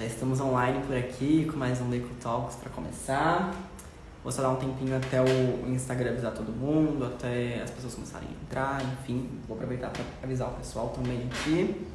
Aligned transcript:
Já 0.00 0.06
estamos 0.06 0.40
online 0.40 0.82
por 0.86 0.96
aqui 0.96 1.44
com 1.44 1.58
mais 1.58 1.78
um 1.78 1.90
Deco 1.90 2.08
Talks 2.22 2.56
para 2.56 2.70
começar. 2.70 3.54
Vou 4.22 4.32
só 4.32 4.40
dar 4.40 4.48
um 4.48 4.56
tempinho 4.56 4.96
até 4.96 5.20
o 5.20 5.68
Instagram 5.68 6.12
avisar 6.12 6.32
todo 6.32 6.50
mundo, 6.50 7.04
até 7.04 7.60
as 7.60 7.70
pessoas 7.70 7.96
começarem 7.96 8.26
a 8.26 8.32
entrar, 8.32 8.82
enfim. 8.82 9.28
Vou 9.46 9.58
aproveitar 9.58 9.90
para 9.90 10.02
avisar 10.22 10.48
o 10.48 10.52
pessoal 10.52 10.88
também 10.88 11.28
aqui. 11.28 11.86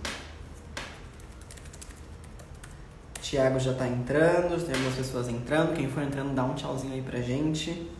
Tiago 3.23 3.59
já 3.59 3.71
está 3.71 3.87
entrando, 3.87 4.63
tem 4.63 4.75
algumas 4.75 4.95
pessoas 4.95 5.27
entrando. 5.27 5.73
Quem 5.73 5.89
for 5.89 6.03
entrando, 6.03 6.35
dá 6.35 6.43
um 6.43 6.53
tchauzinho 6.53 6.93
aí 6.93 7.01
pra 7.01 7.19
gente. 7.19 7.91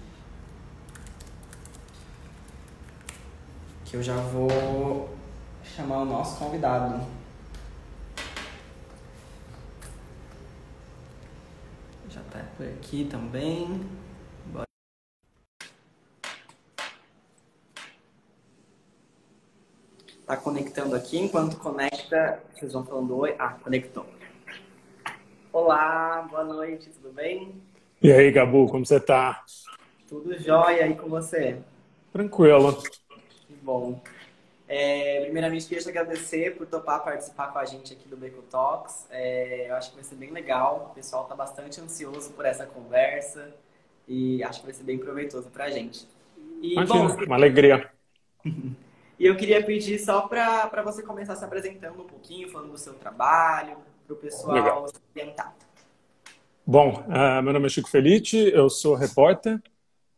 Que 3.85 3.97
eu 3.97 4.03
já 4.03 4.17
vou 4.17 5.09
chamar 5.63 6.03
o 6.03 6.05
nosso 6.05 6.37
convidado. 6.37 7.03
Já 12.15 12.21
tá 12.31 12.39
por 12.57 12.65
aqui 12.65 13.05
também. 13.05 13.81
Bora. 14.47 14.65
Tá 20.25 20.37
conectando 20.37 20.95
aqui. 20.95 21.17
Enquanto 21.17 21.57
conecta, 21.57 22.41
vocês 22.53 22.73
vão 22.73 22.85
falando 22.85 23.17
oi. 23.17 23.35
Ah, 23.37 23.57
conectou. 23.61 24.05
Olá, 25.51 26.27
boa 26.29 26.43
noite, 26.43 26.89
tudo 26.89 27.13
bem? 27.13 27.61
E 28.01 28.11
aí, 28.11 28.31
Gabu, 28.31 28.67
como 28.67 28.85
você 28.85 28.99
tá? 28.99 29.43
Tudo 30.07 30.37
jóia 30.37 30.85
aí 30.85 30.95
com 30.95 31.07
você? 31.07 31.61
Tranquilo. 32.11 32.81
Que 33.47 33.53
bom. 33.61 34.01
É, 34.67 35.21
primeiramente, 35.21 35.67
queria 35.67 35.83
te 35.83 35.89
agradecer 35.89 36.55
por 36.55 36.65
topar 36.65 37.03
participar 37.03 37.47
com 37.53 37.59
a 37.59 37.65
gente 37.65 37.93
aqui 37.93 38.07
do 38.07 38.17
Beco 38.17 38.41
Talks. 38.43 39.05
É, 39.11 39.69
eu 39.69 39.75
acho 39.75 39.89
que 39.91 39.95
vai 39.95 40.03
ser 40.03 40.15
bem 40.15 40.31
legal. 40.31 40.89
O 40.91 40.95
pessoal 40.95 41.23
está 41.23 41.35
bastante 41.35 41.79
ansioso 41.79 42.31
por 42.31 42.45
essa 42.45 42.65
conversa 42.65 43.53
e 44.07 44.43
acho 44.43 44.59
que 44.59 44.65
vai 44.65 44.73
ser 44.73 44.83
bem 44.83 44.97
proveitoso 44.97 45.49
para 45.49 45.65
a 45.65 45.69
gente. 45.69 46.07
E, 46.61 46.73
Imagina, 46.73 47.15
bom, 47.15 47.25
uma 47.25 47.35
alegria. 47.35 47.91
e 48.43 49.25
eu 49.25 49.35
queria 49.35 49.63
pedir 49.63 49.99
só 49.99 50.21
para 50.21 50.81
você 50.83 51.03
começar 51.03 51.35
se 51.35 51.45
apresentando 51.45 52.01
um 52.01 52.07
pouquinho, 52.07 52.49
falando 52.49 52.71
do 52.71 52.77
seu 52.77 52.93
trabalho, 52.93 53.77
para 54.05 54.13
o 54.13 54.17
pessoal 54.17 54.53
legal. 54.53 54.87
se 54.87 54.95
orientar. 55.15 55.55
Bom, 56.65 57.03
uh, 57.07 57.43
meu 57.43 57.53
nome 57.53 57.67
é 57.67 57.69
Chico 57.69 57.87
Felice, 57.87 58.51
eu 58.51 58.67
sou 58.71 58.95
repórter, 58.95 59.61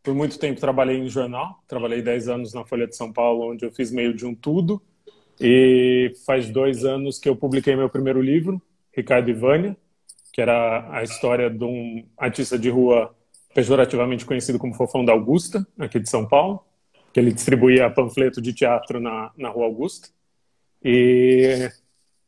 por 0.02 0.14
muito 0.14 0.38
tempo 0.38 0.60
trabalhei 0.60 0.98
em 0.98 1.08
jornal, 1.08 1.62
trabalhei 1.66 2.02
10 2.02 2.28
anos 2.28 2.54
na 2.54 2.64
Folha 2.64 2.86
de 2.86 2.96
São 2.96 3.12
Paulo, 3.12 3.52
onde 3.52 3.64
eu 3.64 3.72
fiz 3.72 3.90
meio 3.90 4.14
de 4.14 4.24
um 4.24 4.34
tudo. 4.34 4.80
E 5.40 6.12
faz 6.26 6.50
dois 6.50 6.84
anos 6.84 7.18
que 7.18 7.28
eu 7.28 7.36
publiquei 7.36 7.76
meu 7.76 7.88
primeiro 7.88 8.20
livro, 8.20 8.60
Ricardo 8.92 9.30
Ivânia, 9.30 9.76
que 10.32 10.40
era 10.40 10.88
a 10.92 11.02
história 11.02 11.48
de 11.48 11.64
um 11.64 12.04
artista 12.16 12.58
de 12.58 12.68
rua 12.70 13.14
pejorativamente 13.54 14.24
conhecido 14.24 14.58
como 14.58 14.74
Fofão 14.74 15.04
da 15.04 15.12
Augusta, 15.12 15.66
aqui 15.78 16.00
de 16.00 16.10
São 16.10 16.26
Paulo, 16.26 16.64
que 17.12 17.20
ele 17.20 17.32
distribuía 17.32 17.90
panfleto 17.90 18.40
de 18.40 18.52
teatro 18.52 19.00
na, 19.00 19.30
na 19.36 19.48
Rua 19.48 19.66
Augusta. 19.66 20.08
E 20.84 21.68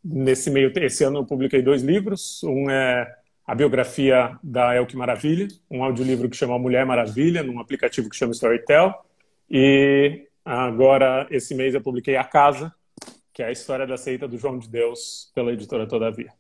nesse 0.03 0.51
meio 0.51 0.73
esse 0.77 1.05
ano 1.05 1.19
eu 1.19 1.25
publiquei 1.25 1.63
dois 1.63 1.83
livros, 1.83 2.43
um 2.43 2.71
é 2.71 3.20
a 3.51 3.55
biografia 3.57 4.39
da 4.45 4.77
Elke 4.77 4.97
Maravilha, 4.97 5.49
um 5.69 5.83
audiolivro 5.83 6.31
que 6.31 6.37
chama 6.37 6.57
Mulher 6.57 6.87
Maravilha, 6.87 7.43
num 7.43 7.59
aplicativo 7.59 8.09
que 8.09 8.15
chama 8.15 8.31
Storytel. 8.31 8.95
E 9.51 10.29
agora, 10.45 11.27
esse 11.33 11.53
mês, 11.53 11.75
eu 11.75 11.81
publiquei 11.81 12.15
A 12.15 12.23
Casa, 12.23 12.73
que 13.33 13.43
é 13.43 13.47
a 13.47 13.51
história 13.51 13.89
da 13.89 13.97
seita 13.97 14.29
do 14.29 14.39
João 14.39 14.57
de 14.57 14.69
Deus, 14.69 15.33
pela 15.35 15.53
editora 15.53 15.85
Todavia. 15.85 16.33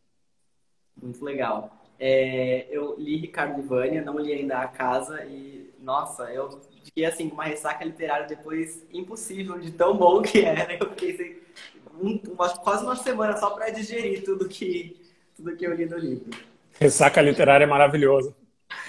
Muito 1.03 1.25
legal. 1.25 1.83
É, 1.98 2.69
eu 2.70 2.94
li 2.97 3.16
Ricardo 3.16 3.58
Ivânia, 3.58 4.05
não 4.05 4.16
li 4.16 4.33
ainda 4.33 4.58
A 4.58 4.69
Casa, 4.69 5.25
e, 5.25 5.69
nossa, 5.81 6.33
eu 6.33 6.61
fiquei, 6.84 7.05
assim, 7.06 7.28
com 7.28 7.34
uma 7.34 7.44
ressaca 7.44 7.84
literária 7.84 8.28
depois 8.28 8.87
impossível 8.93 9.59
de 9.59 9.72
tão 9.72 9.97
bom 9.97 10.22
que 10.22 10.43
era. 10.44 10.75
Eu 10.75 10.88
fiquei, 10.91 11.10
assim, 11.10 11.37
um, 12.00 12.19
quase 12.62 12.84
uma 12.84 12.94
semana 12.94 13.37
só 13.37 13.50
para 13.50 13.69
digerir 13.70 14.22
tudo 14.22 14.49
que, 14.49 14.97
tudo 15.34 15.56
que 15.56 15.66
eu 15.66 15.75
li 15.75 15.87
no 15.87 15.99
livro. 15.99 16.50
Ressaca 16.81 17.21
literária 17.21 17.65
é 17.65 17.67
maravilhoso. 17.67 18.35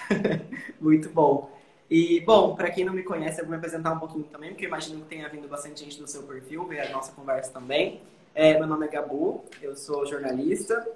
Muito 0.80 1.10
bom. 1.10 1.52
E, 1.90 2.22
bom, 2.22 2.56
para 2.56 2.72
quem 2.72 2.86
não 2.86 2.94
me 2.94 3.04
conhece, 3.04 3.42
eu 3.42 3.44
vou 3.44 3.52
me 3.52 3.58
apresentar 3.58 3.92
um 3.92 4.00
pouquinho 4.00 4.24
também, 4.24 4.52
porque 4.52 4.64
imagino 4.64 5.02
que 5.02 5.08
tenha 5.08 5.28
vindo 5.28 5.46
bastante 5.50 5.84
gente 5.84 6.00
do 6.00 6.08
seu 6.08 6.24
perfil, 6.24 6.66
ver 6.66 6.80
a 6.80 6.90
nossa 6.90 7.12
conversa 7.12 7.52
também. 7.52 8.02
É, 8.34 8.58
meu 8.58 8.66
nome 8.66 8.86
é 8.86 8.90
Gabu, 8.90 9.44
eu 9.62 9.76
sou 9.76 10.06
jornalista 10.06 10.88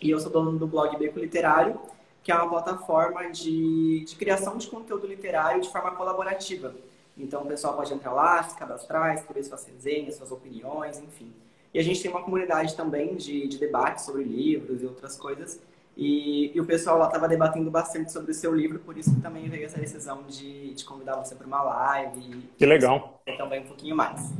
e 0.00 0.10
eu 0.10 0.20
sou 0.20 0.30
dono 0.30 0.56
do 0.56 0.64
blog 0.68 0.96
Beco 0.96 1.18
Literário, 1.18 1.80
que 2.22 2.30
é 2.30 2.36
uma 2.36 2.48
plataforma 2.48 3.28
de, 3.32 4.04
de 4.04 4.14
criação 4.14 4.56
de 4.56 4.68
conteúdo 4.68 5.08
literário 5.08 5.60
de 5.60 5.68
forma 5.72 5.90
colaborativa. 5.90 6.72
Então, 7.16 7.42
o 7.42 7.46
pessoal 7.46 7.74
pode 7.74 7.92
entrar 7.92 8.12
lá, 8.12 8.40
se 8.44 8.56
cadastrar, 8.56 9.12
escrever 9.12 9.42
suas 9.42 9.66
resenhas, 9.66 10.14
suas 10.14 10.30
opiniões, 10.30 11.00
enfim. 11.00 11.32
E 11.74 11.80
a 11.80 11.82
gente 11.82 12.00
tem 12.00 12.08
uma 12.08 12.22
comunidade 12.22 12.76
também 12.76 13.16
de, 13.16 13.48
de 13.48 13.58
debate 13.58 14.02
sobre 14.02 14.22
livros 14.22 14.80
e 14.80 14.86
outras 14.86 15.16
coisas. 15.16 15.60
E, 15.98 16.52
e, 16.54 16.60
o 16.60 16.64
pessoal 16.64 16.96
lá 16.96 17.06
estava 17.06 17.26
debatendo 17.26 17.68
bastante 17.72 18.12
sobre 18.12 18.30
o 18.30 18.34
seu 18.34 18.54
livro, 18.54 18.78
por 18.78 18.96
isso 18.96 19.12
que 19.12 19.20
também 19.20 19.48
veio 19.48 19.66
essa 19.66 19.80
decisão 19.80 20.22
de, 20.28 20.72
de 20.72 20.84
convidar 20.84 21.16
você 21.16 21.34
para 21.34 21.44
uma 21.44 21.60
live. 21.60 22.48
Que 22.56 22.64
legal. 22.64 23.20
E 23.26 23.36
também 23.36 23.62
um 23.62 23.66
pouquinho 23.66 23.96
mais. 23.96 24.32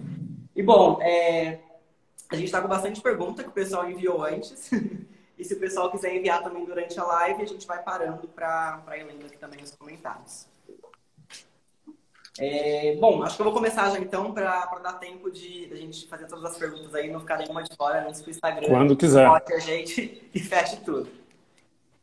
E 0.55 0.63
bom, 0.63 1.03
é, 1.03 1.59
a 2.31 2.37
gente 2.37 2.45
está 2.45 2.63
com 2.63 2.69
bastante 2.69 3.01
pergunta 3.01 3.43
que 3.43 3.49
o 3.49 3.53
pessoal 3.53 3.91
enviou 3.91 4.23
antes. 4.23 4.71
e 5.37 5.43
se 5.43 5.53
o 5.55 5.59
pessoal 5.59 5.91
quiser 5.91 6.15
enviar 6.15 6.45
também 6.45 6.65
durante 6.65 6.97
a 7.01 7.03
live, 7.03 7.43
a 7.43 7.47
gente 7.47 7.67
vai 7.67 7.83
parando 7.83 8.29
para 8.29 8.97
ir 8.97 9.03
lendo 9.03 9.27
aqui 9.27 9.37
também 9.37 9.61
os 9.61 9.75
comentários. 9.75 10.47
É, 12.39 12.95
bom, 13.01 13.21
acho 13.25 13.35
que 13.35 13.43
eu 13.43 13.47
vou 13.47 13.53
começar 13.53 13.91
já 13.91 13.99
então 13.99 14.33
para 14.33 14.65
dar 14.81 14.93
tempo 15.01 15.29
de, 15.29 15.67
de 15.67 15.75
a 15.75 15.77
gente 15.77 16.07
fazer 16.07 16.29
todas 16.29 16.45
as 16.45 16.57
perguntas 16.57 16.95
aí, 16.95 17.11
não 17.11 17.19
ficar 17.19 17.39
nenhuma 17.39 17.65
de 17.65 17.75
fora 17.75 18.07
antes 18.07 18.21
que 18.21 18.29
o 18.29 18.31
Instagram 18.31 18.69
Quando 18.69 18.97
quiser. 18.97 19.27
a 19.27 19.59
gente 19.59 20.23
e 20.33 20.39
feche 20.39 20.77
tudo. 20.77 21.19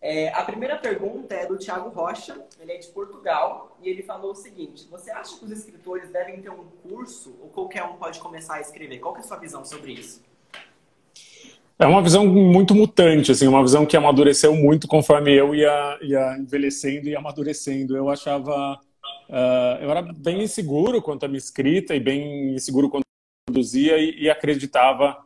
É, 0.08 0.32
a 0.34 0.44
primeira 0.44 0.78
pergunta 0.78 1.34
é 1.34 1.48
do 1.48 1.58
Thiago 1.58 1.90
Rocha, 1.90 2.40
ele 2.60 2.74
é 2.74 2.78
de 2.78 2.86
Portugal, 2.90 3.76
e 3.82 3.90
ele 3.90 4.04
falou 4.04 4.34
o 4.34 4.36
seguinte: 4.36 4.88
Você 4.92 5.10
acha 5.10 5.36
que 5.36 5.44
os 5.44 5.50
escritores 5.50 6.12
devem 6.12 6.40
ter 6.40 6.52
um 6.52 6.64
curso 6.88 7.36
ou 7.42 7.50
qualquer 7.50 7.84
um 7.86 7.96
pode 7.96 8.20
começar 8.20 8.58
a 8.58 8.62
escrever? 8.62 9.00
Qual 9.00 9.16
é 9.18 9.20
a 9.20 9.24
sua 9.24 9.38
visão 9.38 9.66
sobre 9.66 9.94
isso? 9.94 10.22
É 11.80 11.88
uma 11.88 12.04
visão 12.04 12.24
muito 12.28 12.76
mutante, 12.76 13.32
assim, 13.32 13.48
uma 13.48 13.64
visão 13.64 13.84
que 13.84 13.98
amadureceu 13.98 14.56
muito 14.56 14.88
conforme 14.88 15.34
eu 15.34 15.56
ia, 15.56 15.98
ia 16.04 16.38
envelhecendo 16.38 17.10
e 17.10 17.16
amadurecendo. 17.16 17.98
Eu 17.98 18.08
achava. 18.08 18.80
Uh, 19.28 19.82
eu 19.82 19.90
era 19.90 20.04
bem 20.04 20.44
inseguro 20.44 21.02
quanto 21.02 21.26
à 21.26 21.28
minha 21.28 21.40
escrita 21.40 21.96
e 21.96 22.00
bem 22.00 22.54
inseguro 22.54 22.92
quanto 22.92 23.06
produzia 23.44 23.98
e, 23.98 24.26
e 24.26 24.30
acreditava 24.30 25.18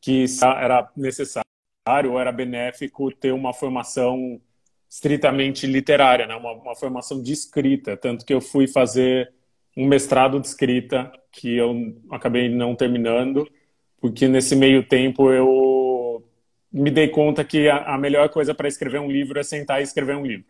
que 0.00 0.24
era 0.42 0.90
necessário 0.96 1.44
ou 1.86 2.18
era 2.18 2.32
benéfico 2.32 3.12
ter 3.12 3.32
uma 3.32 3.52
formação 3.52 4.40
estritamente 4.88 5.66
literária, 5.66 6.26
né? 6.26 6.34
uma, 6.34 6.52
uma 6.52 6.74
formação 6.74 7.22
de 7.22 7.32
escrita. 7.32 7.94
Tanto 7.94 8.24
que 8.24 8.32
eu 8.32 8.40
fui 8.40 8.66
fazer 8.66 9.30
um 9.76 9.86
mestrado 9.86 10.40
de 10.40 10.46
escrita 10.46 11.12
que 11.30 11.56
eu 11.56 11.94
acabei 12.10 12.48
não 12.48 12.74
terminando, 12.74 13.46
porque 14.00 14.26
nesse 14.26 14.56
meio 14.56 14.82
tempo 14.82 15.30
eu 15.30 16.24
me 16.72 16.90
dei 16.90 17.08
conta 17.08 17.44
que 17.44 17.68
a, 17.68 17.94
a 17.94 17.98
melhor 17.98 18.30
coisa 18.30 18.54
para 18.54 18.68
escrever 18.68 19.00
um 19.00 19.10
livro 19.10 19.38
é 19.38 19.42
sentar 19.42 19.80
e 19.80 19.84
escrever 19.84 20.16
um 20.16 20.24
livro. 20.24 20.46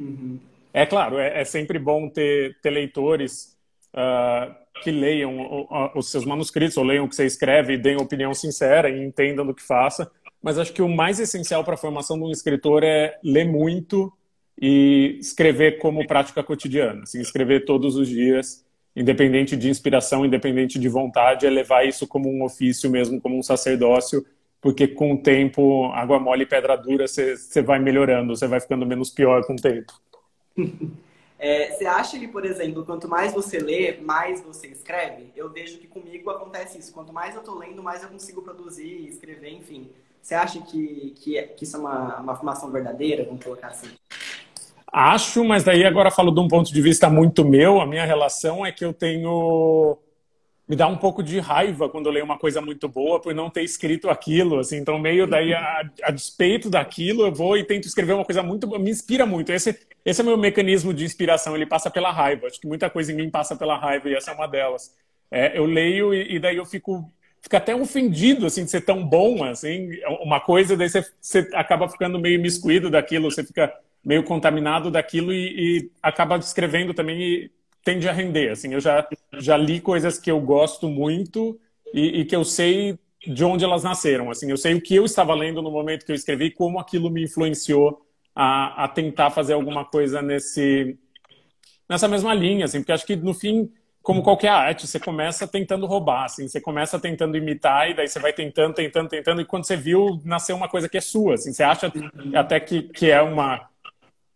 Uhum. 0.00 0.38
É 0.72 0.86
claro, 0.86 1.18
é, 1.18 1.40
é, 1.40 1.44
sempre 1.44 1.78
bom 1.78 2.08
ter, 2.08 2.56
ter 2.62 2.70
leitores 2.70 3.58
uh, 3.92 4.54
que 4.82 4.90
leiam 4.90 5.68
os 5.94 6.10
seus 6.10 6.24
manuscritos 6.24 6.78
ou 6.78 6.84
leiam 6.84 7.04
o 7.04 7.08
que 7.08 7.14
você 7.14 7.26
escreve 7.26 7.74
e 7.74 7.78
deem 7.78 8.00
opinião 8.00 8.32
sincera 8.32 8.88
e 8.88 9.04
entendam 9.04 9.44
do 9.44 9.54
que 9.54 9.62
faça 9.62 10.10
mas 10.42 10.58
acho 10.58 10.72
que 10.72 10.82
o 10.82 10.88
mais 10.88 11.20
essencial 11.20 11.64
para 11.64 11.74
a 11.74 11.78
formação 11.78 12.18
de 12.18 12.24
um 12.24 12.30
escritor 12.30 12.82
é 12.82 13.18
ler 13.22 13.44
muito 13.44 14.12
e 14.60 15.16
escrever 15.20 15.78
como 15.78 16.06
prática 16.06 16.42
cotidiana. 16.42 17.02
Assim, 17.02 17.20
escrever 17.20 17.64
todos 17.64 17.96
os 17.96 18.08
dias, 18.08 18.64
independente 18.94 19.56
de 19.56 19.68
inspiração, 19.70 20.26
independente 20.26 20.78
de 20.78 20.88
vontade, 20.88 21.46
é 21.46 21.50
levar 21.50 21.86
isso 21.86 22.06
como 22.06 22.28
um 22.28 22.44
ofício 22.44 22.90
mesmo, 22.90 23.20
como 23.20 23.38
um 23.38 23.42
sacerdócio, 23.42 24.24
porque 24.60 24.86
com 24.86 25.14
o 25.14 25.18
tempo, 25.18 25.86
água 25.92 26.18
mole 26.18 26.42
e 26.42 26.46
pedra 26.46 26.76
dura, 26.76 27.06
você 27.06 27.62
vai 27.62 27.78
melhorando, 27.78 28.36
você 28.36 28.46
vai 28.46 28.60
ficando 28.60 28.84
menos 28.84 29.10
pior 29.10 29.44
com 29.46 29.54
o 29.54 29.56
tempo. 29.56 29.92
É, 31.44 31.72
você 31.72 31.84
acha 31.86 32.16
que, 32.20 32.28
por 32.28 32.44
exemplo, 32.44 32.84
quanto 32.84 33.08
mais 33.08 33.34
você 33.34 33.58
lê, 33.58 33.96
mais 34.00 34.40
você 34.42 34.68
escreve? 34.68 35.32
Eu 35.34 35.50
vejo 35.50 35.76
que 35.78 35.88
comigo 35.88 36.30
acontece 36.30 36.78
isso. 36.78 36.92
Quanto 36.92 37.12
mais 37.12 37.34
eu 37.34 37.40
estou 37.40 37.58
lendo, 37.58 37.82
mais 37.82 38.00
eu 38.00 38.08
consigo 38.08 38.42
produzir, 38.42 39.08
escrever, 39.08 39.50
enfim. 39.50 39.90
Você 40.22 40.34
acha 40.34 40.60
que, 40.60 41.14
que, 41.16 41.42
que 41.42 41.64
isso 41.64 41.76
é 41.76 41.80
uma, 41.80 42.20
uma 42.20 42.36
formação 42.36 42.70
verdadeira, 42.70 43.24
vamos 43.24 43.42
colocar 43.44 43.68
assim? 43.68 43.88
Acho, 44.90 45.44
mas 45.44 45.64
daí 45.64 45.84
agora 45.84 46.10
falo 46.10 46.30
de 46.30 46.40
um 46.40 46.48
ponto 46.48 46.72
de 46.72 46.80
vista 46.80 47.10
muito 47.10 47.44
meu. 47.44 47.80
A 47.80 47.86
minha 47.86 48.04
relação 48.04 48.64
é 48.64 48.70
que 48.70 48.84
eu 48.84 48.92
tenho 48.92 49.98
me 50.68 50.76
dá 50.76 50.86
um 50.86 50.96
pouco 50.96 51.22
de 51.22 51.38
raiva 51.38 51.88
quando 51.88 52.06
eu 52.06 52.12
leio 52.12 52.24
uma 52.24 52.38
coisa 52.38 52.60
muito 52.60 52.88
boa 52.88 53.20
por 53.20 53.34
não 53.34 53.50
ter 53.50 53.62
escrito 53.62 54.08
aquilo, 54.08 54.58
assim. 54.58 54.78
Então, 54.78 54.98
meio 54.98 55.26
daí, 55.26 55.52
a, 55.52 55.90
a 56.04 56.10
despeito 56.10 56.70
daquilo, 56.70 57.26
eu 57.26 57.32
vou 57.32 57.58
e 57.58 57.64
tento 57.64 57.86
escrever 57.86 58.14
uma 58.14 58.24
coisa 58.24 58.42
muito 58.42 58.66
me 58.78 58.90
inspira 58.90 59.26
muito. 59.26 59.52
Esse, 59.52 59.78
esse 60.04 60.20
é 60.20 60.24
o 60.24 60.26
meu 60.26 60.38
mecanismo 60.38 60.94
de 60.94 61.04
inspiração, 61.04 61.54
ele 61.54 61.66
passa 61.66 61.90
pela 61.90 62.10
raiva. 62.10 62.46
Acho 62.46 62.60
que 62.60 62.66
muita 62.66 62.88
coisa 62.88 63.12
em 63.12 63.16
mim 63.16 63.28
passa 63.28 63.56
pela 63.56 63.76
raiva 63.76 64.08
e 64.08 64.14
essa 64.14 64.30
é 64.30 64.34
uma 64.34 64.46
delas. 64.46 64.94
É, 65.30 65.58
eu 65.58 65.66
leio 65.66 66.14
e, 66.14 66.36
e, 66.36 66.38
daí 66.38 66.56
eu 66.56 66.64
fico, 66.64 67.12
fico 67.42 67.56
até 67.56 67.74
ofendido, 67.74 68.46
assim, 68.46 68.64
de 68.64 68.70
ser 68.70 68.82
tão 68.82 69.04
bom, 69.04 69.44
assim. 69.44 69.90
Uma 70.22 70.40
coisa, 70.40 70.76
daí 70.76 70.88
você, 70.88 71.04
você 71.20 71.50
acaba 71.54 71.88
ficando 71.88 72.18
meio 72.18 72.40
miscuído 72.40 72.88
daquilo, 72.88 73.30
você 73.30 73.44
fica 73.44 73.72
meio 74.04 74.22
contaminado 74.22 74.90
daquilo 74.90 75.32
e, 75.32 75.78
e 75.78 75.90
acaba 76.02 76.36
escrevendo 76.36 76.94
também 76.94 77.20
e 77.20 77.50
tende 77.84 78.08
a 78.08 78.12
render. 78.12 78.50
Assim, 78.50 78.72
eu 78.72 78.80
já, 78.80 79.06
já 79.34 79.56
li 79.56 79.80
coisas 79.80 80.18
que 80.18 80.30
eu 80.30 80.40
gosto 80.40 80.88
muito 80.88 81.58
e, 81.92 82.20
e, 82.20 82.24
que 82.24 82.34
eu 82.34 82.44
sei 82.44 82.98
de 83.26 83.44
onde 83.44 83.64
elas 83.64 83.82
nasceram. 83.82 84.30
Assim, 84.30 84.50
eu 84.50 84.56
sei 84.56 84.74
o 84.74 84.80
que 84.80 84.94
eu 84.94 85.04
estava 85.04 85.34
lendo 85.34 85.60
no 85.60 85.70
momento 85.70 86.06
que 86.06 86.12
eu 86.12 86.16
escrevi, 86.16 86.50
como 86.50 86.78
aquilo 86.78 87.10
me 87.10 87.24
influenciou 87.24 88.06
a, 88.34 88.84
a 88.84 88.88
tentar 88.88 89.30
fazer 89.30 89.52
alguma 89.54 89.84
coisa 89.84 90.22
nesse 90.22 90.96
nessa 91.88 92.08
mesma 92.08 92.32
linha, 92.32 92.64
assim, 92.64 92.78
porque 92.78 92.92
acho 92.92 93.04
que 93.04 93.16
no 93.16 93.34
fim, 93.34 93.70
como 94.02 94.22
qualquer 94.22 94.48
arte, 94.48 94.86
você 94.86 94.98
começa 94.98 95.46
tentando 95.46 95.86
roubar, 95.86 96.24
assim, 96.24 96.48
você 96.48 96.60
começa 96.60 96.98
tentando 96.98 97.36
imitar 97.36 97.88
e 97.90 97.94
daí 97.94 98.08
você 98.08 98.18
vai 98.18 98.32
tentando, 98.32 98.74
tentando, 98.74 99.08
tentando 99.08 99.40
e 99.40 99.44
quando 99.44 99.64
você 99.64 99.76
viu, 99.76 100.20
nasceu 100.24 100.56
uma 100.56 100.68
coisa 100.68 100.88
que 100.88 100.98
é 100.98 101.00
sua, 101.00 101.34
assim, 101.34 101.52
você 101.52 101.62
acha 101.62 101.92
até 102.34 102.58
que, 102.60 102.82
que 102.82 103.10
é 103.10 103.22
uma 103.22 103.68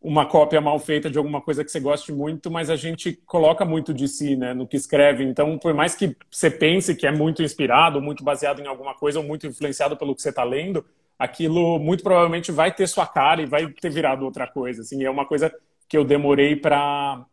uma 0.07 0.25
cópia 0.25 0.61
mal 0.61 0.79
feita 0.79 1.11
de 1.11 1.19
alguma 1.19 1.41
coisa 1.41 1.65
que 1.65 1.71
você 1.71 1.81
goste 1.81 2.13
muito, 2.13 2.49
mas 2.49 2.71
a 2.71 2.77
gente 2.77 3.13
coloca 3.27 3.65
muito 3.65 3.93
de 3.93 4.07
si, 4.07 4.37
né, 4.37 4.55
no 4.55 4.65
que 4.65 4.77
escreve. 4.77 5.25
Então, 5.25 5.59
por 5.59 5.75
mais 5.75 5.97
que 5.97 6.17
você 6.31 6.49
pense 6.49 6.95
que 6.95 7.09
é 7.09 7.11
muito 7.11 7.43
inspirado, 7.43 8.01
muito 8.01 8.23
baseado 8.23 8.61
em 8.61 8.69
alguma 8.69 8.95
coisa, 8.95 9.19
ou 9.19 9.25
muito 9.25 9.49
influenciado 9.49 9.97
pelo 9.97 10.15
que 10.15 10.23
você 10.23 10.29
está 10.29 10.45
lendo, 10.45 10.85
aquilo 11.19 11.81
muito 11.81 12.05
provavelmente 12.05 12.53
vai 12.53 12.73
ter 12.73 12.87
sua 12.87 13.05
cara 13.05 13.43
e 13.43 13.47
vai 13.47 13.67
ter 13.69 13.91
virado 13.91 14.25
outra 14.25 14.47
coisa. 14.47 14.83
Assim, 14.83 15.03
é 15.03 15.11
uma 15.11 15.27
coisa 15.27 15.53
que 15.89 15.97
eu 15.97 16.05
demorei 16.05 16.55
para 16.55 17.27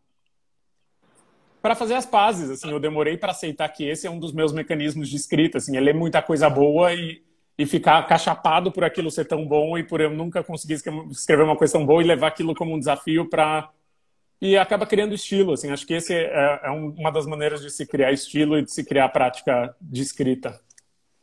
para 1.63 1.73
fazer 1.73 1.95
as 1.95 2.05
pazes. 2.05 2.51
Assim, 2.51 2.69
eu 2.69 2.79
demorei 2.79 3.17
para 3.17 3.31
aceitar 3.31 3.67
que 3.69 3.83
esse 3.85 4.05
é 4.05 4.11
um 4.11 4.19
dos 4.19 4.31
meus 4.31 4.53
mecanismos 4.53 5.09
de 5.09 5.15
escrita. 5.15 5.57
Assim, 5.57 5.75
é 5.75 5.79
ler 5.79 5.95
muita 5.95 6.21
coisa 6.21 6.47
boa 6.47 6.93
e 6.93 7.23
e 7.57 7.65
ficar 7.65 8.01
cachapado 8.07 8.71
por 8.71 8.83
aquilo 8.83 9.11
ser 9.11 9.25
tão 9.25 9.45
bom 9.45 9.77
e 9.77 9.83
por 9.83 10.01
eu 10.01 10.09
nunca 10.09 10.43
conseguir 10.43 10.73
escrever 11.11 11.43
uma 11.43 11.55
coisa 11.55 11.73
tão 11.73 11.85
boa 11.85 12.01
e 12.01 12.05
levar 12.05 12.27
aquilo 12.27 12.55
como 12.55 12.73
um 12.73 12.79
desafio 12.79 13.29
para 13.29 13.69
e 14.41 14.57
acaba 14.57 14.85
criando 14.85 15.13
estilo 15.13 15.53
assim 15.53 15.71
acho 15.71 15.85
que 15.85 15.93
esse 15.93 16.13
é, 16.13 16.61
é, 16.63 16.69
uma 16.71 17.11
das 17.11 17.27
maneiras 17.27 17.61
de 17.61 17.69
se 17.69 17.85
criar 17.85 18.11
estilo 18.11 18.57
e 18.57 18.63
de 18.63 18.71
se 18.71 18.83
criar 18.83 19.07
prática 19.09 19.75
de 19.79 20.01
escrita 20.01 20.59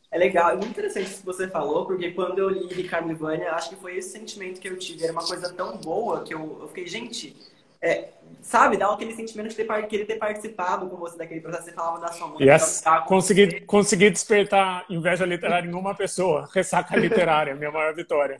é 0.09 0.17
legal, 0.17 0.51
é 0.51 0.55
muito 0.55 0.71
interessante 0.71 1.07
isso 1.07 1.19
que 1.19 1.25
você 1.25 1.47
falou, 1.47 1.85
porque 1.85 2.11
quando 2.11 2.37
eu 2.37 2.49
li 2.49 2.67
Ricardo 2.67 3.09
e 3.09 3.13
Vânia, 3.13 3.53
acho 3.53 3.69
que 3.69 3.77
foi 3.77 3.95
esse 3.95 4.09
sentimento 4.09 4.59
que 4.59 4.67
eu 4.67 4.77
tive. 4.77 5.05
Era 5.05 5.13
uma 5.13 5.25
coisa 5.25 5.53
tão 5.53 5.77
boa 5.77 6.21
que 6.21 6.33
eu, 6.33 6.57
eu 6.59 6.67
fiquei, 6.67 6.85
gente, 6.85 7.33
é, 7.81 8.09
sabe, 8.41 8.77
dá 8.77 8.93
aquele 8.93 9.15
sentimento 9.15 9.49
de 9.49 9.55
ter, 9.55 9.87
querer 9.87 10.05
ter 10.05 10.17
participado 10.17 10.87
com 10.87 10.97
você 10.97 11.17
daquele 11.17 11.41
processo. 11.41 11.65
Você 11.65 11.71
falava 11.73 11.99
da 11.99 12.11
sua 12.11 12.27
mãe. 12.27 12.47
Yes. 12.47 12.83
Consegui, 13.07 13.61
consegui 13.61 14.09
despertar 14.11 14.85
inveja 14.89 15.25
literária 15.25 15.67
em 15.67 15.73
uma 15.73 15.95
pessoa. 15.95 16.47
Ressaca 16.53 16.95
literária, 16.95 17.55
minha 17.55 17.71
maior 17.71 17.93
vitória. 17.95 18.39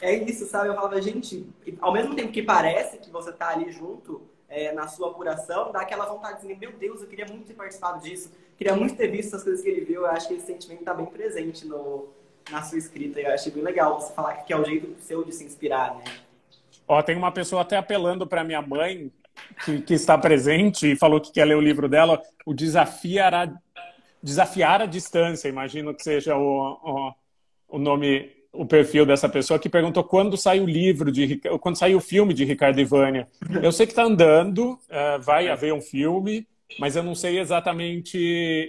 É 0.00 0.14
isso, 0.14 0.46
sabe? 0.46 0.68
Eu 0.68 0.74
falava, 0.74 1.00
gente, 1.00 1.48
ao 1.80 1.92
mesmo 1.92 2.14
tempo 2.14 2.30
que 2.30 2.42
parece 2.42 2.98
que 2.98 3.10
você 3.10 3.32
tá 3.32 3.48
ali 3.48 3.70
junto 3.72 4.22
é, 4.48 4.72
na 4.72 4.86
sua 4.86 5.10
apuração, 5.10 5.72
dá 5.72 5.80
aquela 5.80 6.06
vontade 6.06 6.46
de 6.46 6.54
meu 6.54 6.72
Deus, 6.72 7.00
eu 7.00 7.08
queria 7.08 7.26
muito 7.26 7.46
ter 7.46 7.54
participado 7.54 8.00
disso, 8.00 8.30
queria 8.56 8.76
muito 8.76 8.96
ter 8.96 9.08
visto 9.08 9.34
as 9.34 9.42
coisas 9.42 9.62
que 9.62 9.68
ele 9.68 9.84
viu. 9.84 10.02
Eu 10.02 10.06
acho 10.10 10.28
que 10.28 10.34
esse 10.34 10.46
sentimento 10.46 10.84
tá 10.84 10.94
bem 10.94 11.06
presente 11.06 11.66
no, 11.66 12.08
na 12.50 12.62
sua 12.62 12.78
escrita. 12.78 13.18
Eu 13.18 13.32
achei 13.32 13.50
bem 13.50 13.62
legal 13.62 13.98
você 13.98 14.12
falar 14.12 14.34
que 14.34 14.52
é 14.52 14.56
o 14.56 14.64
jeito 14.64 14.94
seu 15.00 15.24
de 15.24 15.32
se 15.32 15.42
inspirar, 15.42 15.96
né? 15.96 16.04
Ó, 16.88 17.02
tem 17.02 17.14
uma 17.16 17.30
pessoa 17.30 17.62
até 17.62 17.76
apelando 17.76 18.26
para 18.26 18.42
minha 18.42 18.62
mãe, 18.62 19.12
que, 19.64 19.82
que, 19.82 19.94
está 19.94 20.16
presente 20.16 20.92
e 20.92 20.96
falou 20.96 21.20
que 21.20 21.30
quer 21.30 21.44
ler 21.44 21.56
o 21.56 21.60
livro 21.60 21.88
dela, 21.88 22.20
o 22.46 22.54
Desafiar 22.54 23.34
a, 23.34 23.52
Desafiar 24.22 24.82
a 24.82 24.86
Distância, 24.86 25.48
imagino 25.48 25.94
que 25.94 26.02
seja 26.02 26.36
o, 26.36 26.78
o, 26.82 27.14
o 27.68 27.78
nome, 27.78 28.30
o 28.52 28.66
perfil 28.66 29.06
dessa 29.06 29.28
pessoa, 29.28 29.58
que 29.58 29.68
perguntou 29.68 30.02
quando 30.02 30.36
sai 30.36 30.60
o 30.60 30.66
livro, 30.66 31.12
de 31.12 31.40
quando 31.60 31.76
sai 31.76 31.94
o 31.94 32.00
filme 32.00 32.34
de 32.34 32.44
Ricardo 32.44 32.80
Ivânia. 32.80 33.28
Eu 33.62 33.70
sei 33.70 33.86
que 33.86 33.92
está 33.92 34.02
andando, 34.02 34.72
uh, 34.72 35.20
vai 35.20 35.48
haver 35.48 35.72
um 35.72 35.80
filme, 35.80 36.48
mas 36.78 36.96
eu 36.96 37.02
não 37.02 37.14
sei 37.14 37.38
exatamente 37.38 38.18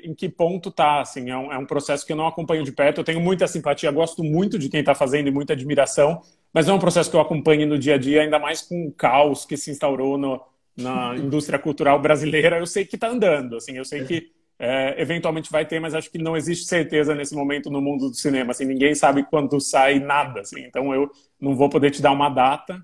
em 0.03 0.13
que 0.13 0.29
ponto 0.29 0.71
tá. 0.71 1.01
Assim, 1.01 1.29
é 1.29 1.37
um, 1.37 1.51
é 1.51 1.57
um 1.57 1.65
processo 1.65 2.05
que 2.05 2.13
eu 2.13 2.17
não 2.17 2.27
acompanho 2.27 2.63
de 2.63 2.71
perto. 2.71 2.99
Eu 2.99 3.03
tenho 3.03 3.19
muita 3.19 3.47
simpatia, 3.47 3.91
gosto 3.91 4.23
muito 4.23 4.57
de 4.59 4.69
quem 4.69 4.81
está 4.81 4.93
fazendo 4.93 5.27
e 5.27 5.31
muita 5.31 5.53
admiração, 5.53 6.21
mas 6.53 6.67
é 6.67 6.73
um 6.73 6.79
processo 6.79 7.09
que 7.09 7.15
eu 7.15 7.21
acompanhe 7.21 7.65
no 7.65 7.77
dia 7.77 7.95
a 7.95 7.97
dia, 7.97 8.21
ainda 8.21 8.39
mais 8.39 8.61
com 8.61 8.87
o 8.87 8.91
caos 8.91 9.45
que 9.45 9.55
se 9.55 9.71
instaurou 9.71 10.17
no, 10.17 10.41
na 10.77 11.15
indústria 11.17 11.59
cultural 11.59 11.99
brasileira. 12.01 12.59
Eu 12.59 12.67
sei 12.67 12.85
que 12.85 12.95
está 12.95 13.07
andando, 13.07 13.55
assim, 13.57 13.77
eu 13.77 13.85
sei 13.85 14.03
que 14.05 14.31
é, 14.59 15.01
eventualmente 15.01 15.49
vai 15.49 15.65
ter, 15.65 15.79
mas 15.79 15.95
acho 15.95 16.11
que 16.11 16.17
não 16.17 16.35
existe 16.35 16.65
certeza 16.65 17.15
nesse 17.15 17.33
momento 17.33 17.69
no 17.69 17.79
mundo 17.79 18.09
do 18.09 18.15
cinema. 18.15 18.51
Assim, 18.51 18.65
ninguém 18.65 18.93
sabe 18.93 19.23
quando 19.23 19.59
sai 19.61 19.99
nada. 19.99 20.41
Assim, 20.41 20.61
então 20.65 20.93
eu 20.93 21.09
não 21.39 21.55
vou 21.55 21.69
poder 21.69 21.91
te 21.91 22.01
dar 22.01 22.11
uma 22.11 22.29
data. 22.29 22.81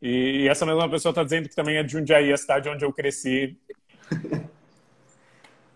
E 0.00 0.46
essa 0.48 0.64
mesma 0.64 0.88
pessoa 0.88 1.10
está 1.10 1.24
dizendo 1.24 1.48
que 1.48 1.56
também 1.56 1.76
é 1.78 1.82
de 1.82 1.92
Jundiaí, 1.92 2.32
a 2.32 2.36
cidade 2.36 2.68
onde 2.68 2.84
eu 2.84 2.92
cresci. 2.92 3.58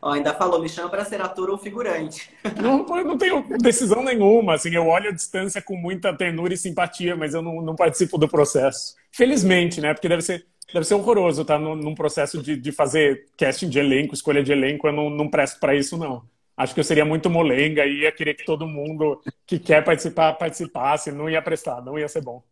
Ó, 0.02 0.12
ainda 0.12 0.32
falou, 0.32 0.60
me 0.60 0.68
chama 0.68 0.88
para 0.88 1.04
ser 1.04 1.20
ator 1.20 1.50
ou 1.50 1.58
figurante. 1.58 2.30
Não, 2.60 2.86
eu 2.96 3.04
não 3.04 3.18
tenho 3.18 3.44
decisão 3.58 4.02
nenhuma. 4.02 4.54
Assim, 4.54 4.74
eu 4.74 4.86
olho 4.86 5.10
a 5.10 5.12
distância 5.12 5.60
com 5.60 5.76
muita 5.76 6.16
ternura 6.16 6.54
e 6.54 6.56
simpatia, 6.56 7.14
mas 7.14 7.34
eu 7.34 7.42
não, 7.42 7.60
não 7.60 7.76
participo 7.76 8.16
do 8.16 8.28
processo. 8.28 8.94
Felizmente, 9.12 9.80
né? 9.80 9.92
Porque 9.92 10.08
deve 10.08 10.22
ser, 10.22 10.46
deve 10.72 10.86
ser 10.86 10.94
horroroso 10.94 11.42
estar 11.42 11.58
tá, 11.58 11.60
num 11.60 11.94
processo 11.94 12.42
de, 12.42 12.56
de 12.56 12.72
fazer 12.72 13.26
casting 13.36 13.68
de 13.68 13.78
elenco, 13.78 14.14
escolha 14.14 14.42
de 14.42 14.52
elenco. 14.52 14.86
Eu 14.88 14.92
não, 14.92 15.10
não 15.10 15.28
presto 15.28 15.60
para 15.60 15.74
isso, 15.74 15.98
não. 15.98 16.22
Acho 16.56 16.72
que 16.74 16.80
eu 16.80 16.84
seria 16.84 17.04
muito 17.04 17.28
molenga 17.28 17.84
e 17.84 18.00
ia 18.00 18.12
querer 18.12 18.34
que 18.34 18.44
todo 18.44 18.66
mundo 18.66 19.20
que 19.46 19.58
quer 19.58 19.84
participar 19.84 20.32
participasse. 20.34 21.12
Não 21.12 21.28
ia 21.28 21.42
prestar, 21.42 21.82
não 21.82 21.98
ia 21.98 22.08
ser 22.08 22.22
bom 22.22 22.42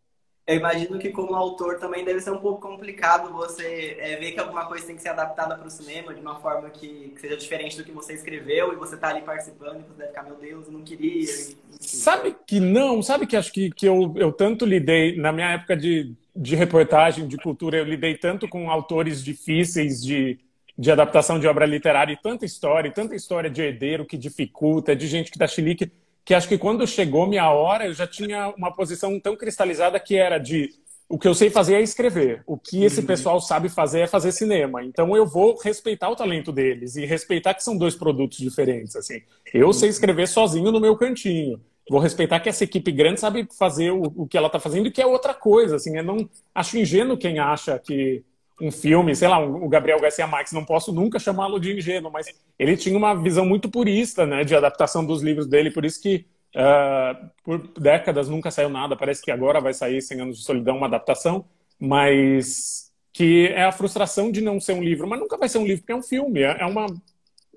eu 0.48 0.56
imagino 0.56 0.98
que 0.98 1.10
como 1.10 1.34
autor 1.34 1.78
também 1.78 2.06
deve 2.06 2.20
ser 2.20 2.30
um 2.30 2.38
pouco 2.38 2.58
complicado 2.58 3.30
você 3.30 3.98
é, 4.00 4.16
ver 4.16 4.32
que 4.32 4.40
alguma 4.40 4.64
coisa 4.64 4.86
tem 4.86 4.96
que 4.96 5.02
ser 5.02 5.10
adaptada 5.10 5.54
para 5.54 5.66
o 5.66 5.70
cinema 5.70 6.14
de 6.14 6.22
uma 6.22 6.40
forma 6.40 6.70
que, 6.70 7.12
que, 7.14 7.20
seja 7.20 7.36
diferente 7.36 7.76
do 7.76 7.84
que 7.84 7.92
você 7.92 8.14
escreveu 8.14 8.72
e 8.72 8.76
você 8.76 8.96
tá 8.96 9.08
ali 9.08 9.20
participando 9.20 9.80
e 9.80 9.82
você 9.82 9.98
deve 9.98 10.08
ficar, 10.08 10.22
meu 10.22 10.36
Deus, 10.36 10.66
eu 10.66 10.72
não 10.72 10.80
queria. 10.80 11.22
Enfim. 11.22 11.54
Sabe 11.78 12.34
que 12.46 12.60
não, 12.60 13.02
sabe 13.02 13.26
que 13.26 13.36
acho 13.36 13.52
que, 13.52 13.70
que 13.70 13.86
eu, 13.86 14.14
eu 14.16 14.32
tanto 14.32 14.64
lidei, 14.64 15.18
na 15.18 15.32
minha 15.32 15.50
época 15.50 15.76
de, 15.76 16.14
de 16.34 16.56
reportagem, 16.56 17.28
de 17.28 17.36
cultura, 17.36 17.76
eu 17.76 17.84
lidei 17.84 18.16
tanto 18.16 18.48
com 18.48 18.70
autores 18.70 19.22
difíceis 19.22 20.02
de, 20.02 20.38
de 20.78 20.90
adaptação 20.90 21.38
de 21.38 21.46
obra 21.46 21.66
literária 21.66 22.14
e 22.14 22.16
tanta 22.16 22.46
história, 22.46 22.88
e 22.88 22.92
tanta 22.92 23.14
história 23.14 23.50
de 23.50 23.60
herdeiro 23.60 24.06
que 24.06 24.16
dificulta, 24.16 24.96
de 24.96 25.06
gente 25.08 25.30
que 25.30 25.38
dá 25.38 25.46
chilique 25.46 25.92
que 26.28 26.34
acho 26.34 26.46
que 26.46 26.58
quando 26.58 26.86
chegou 26.86 27.26
minha 27.26 27.50
hora, 27.50 27.86
eu 27.86 27.94
já 27.94 28.06
tinha 28.06 28.50
uma 28.54 28.70
posição 28.70 29.18
tão 29.18 29.34
cristalizada 29.34 29.98
que 29.98 30.14
era 30.14 30.36
de 30.36 30.74
o 31.08 31.18
que 31.18 31.26
eu 31.26 31.34
sei 31.34 31.48
fazer 31.48 31.76
é 31.76 31.80
escrever. 31.80 32.42
O 32.46 32.58
que 32.58 32.84
esse 32.84 33.00
uhum. 33.00 33.06
pessoal 33.06 33.40
sabe 33.40 33.70
fazer 33.70 34.00
é 34.00 34.06
fazer 34.06 34.30
cinema. 34.30 34.84
Então 34.84 35.16
eu 35.16 35.26
vou 35.26 35.56
respeitar 35.56 36.10
o 36.10 36.14
talento 36.14 36.52
deles 36.52 36.96
e 36.96 37.06
respeitar 37.06 37.54
que 37.54 37.64
são 37.64 37.78
dois 37.78 37.94
produtos 37.94 38.36
diferentes. 38.36 38.94
Assim, 38.94 39.22
eu 39.54 39.72
sei 39.72 39.88
escrever 39.88 40.28
sozinho 40.28 40.70
no 40.70 40.78
meu 40.78 40.98
cantinho. 40.98 41.62
Vou 41.88 41.98
respeitar 41.98 42.40
que 42.40 42.50
essa 42.50 42.62
equipe 42.62 42.92
grande 42.92 43.20
sabe 43.20 43.48
fazer 43.58 43.90
o, 43.90 44.12
o 44.14 44.28
que 44.28 44.36
ela 44.36 44.48
está 44.48 44.60
fazendo 44.60 44.88
e 44.88 44.90
que 44.90 45.00
é 45.00 45.06
outra 45.06 45.32
coisa. 45.32 45.76
Assim, 45.76 45.96
eu 45.96 46.04
não 46.04 46.28
acho 46.54 46.76
ingênuo 46.76 47.16
quem 47.16 47.38
acha 47.38 47.78
que 47.78 48.22
um 48.60 48.70
filme, 48.70 49.14
sei 49.14 49.28
lá, 49.28 49.38
o 49.38 49.68
Gabriel 49.68 50.00
Garcia 50.00 50.26
Marques, 50.26 50.52
não 50.52 50.64
posso 50.64 50.92
nunca 50.92 51.18
chamá-lo 51.18 51.60
de 51.60 51.76
ingênuo, 51.76 52.10
mas 52.10 52.26
ele 52.58 52.76
tinha 52.76 52.96
uma 52.96 53.14
visão 53.14 53.46
muito 53.46 53.70
purista, 53.70 54.26
né, 54.26 54.44
de 54.44 54.54
adaptação 54.54 55.04
dos 55.04 55.22
livros 55.22 55.46
dele, 55.46 55.70
por 55.70 55.84
isso 55.84 56.02
que 56.02 56.26
uh, 56.56 57.30
por 57.44 57.58
décadas 57.78 58.28
nunca 58.28 58.50
saiu 58.50 58.68
nada, 58.68 58.96
parece 58.96 59.22
que 59.22 59.30
agora 59.30 59.60
vai 59.60 59.72
sair 59.72 60.02
100 60.02 60.20
Anos 60.20 60.38
de 60.38 60.44
Solidão, 60.44 60.76
uma 60.76 60.86
adaptação, 60.86 61.44
mas 61.78 62.92
que 63.12 63.48
é 63.48 63.64
a 63.64 63.72
frustração 63.72 64.30
de 64.30 64.40
não 64.40 64.60
ser 64.60 64.72
um 64.72 64.82
livro, 64.82 65.06
mas 65.06 65.20
nunca 65.20 65.36
vai 65.36 65.48
ser 65.48 65.58
um 65.58 65.66
livro, 65.66 65.82
porque 65.82 65.92
é 65.92 65.96
um 65.96 66.02
filme, 66.02 66.42
é, 66.42 66.58
é 66.60 66.66
uma, 66.66 66.86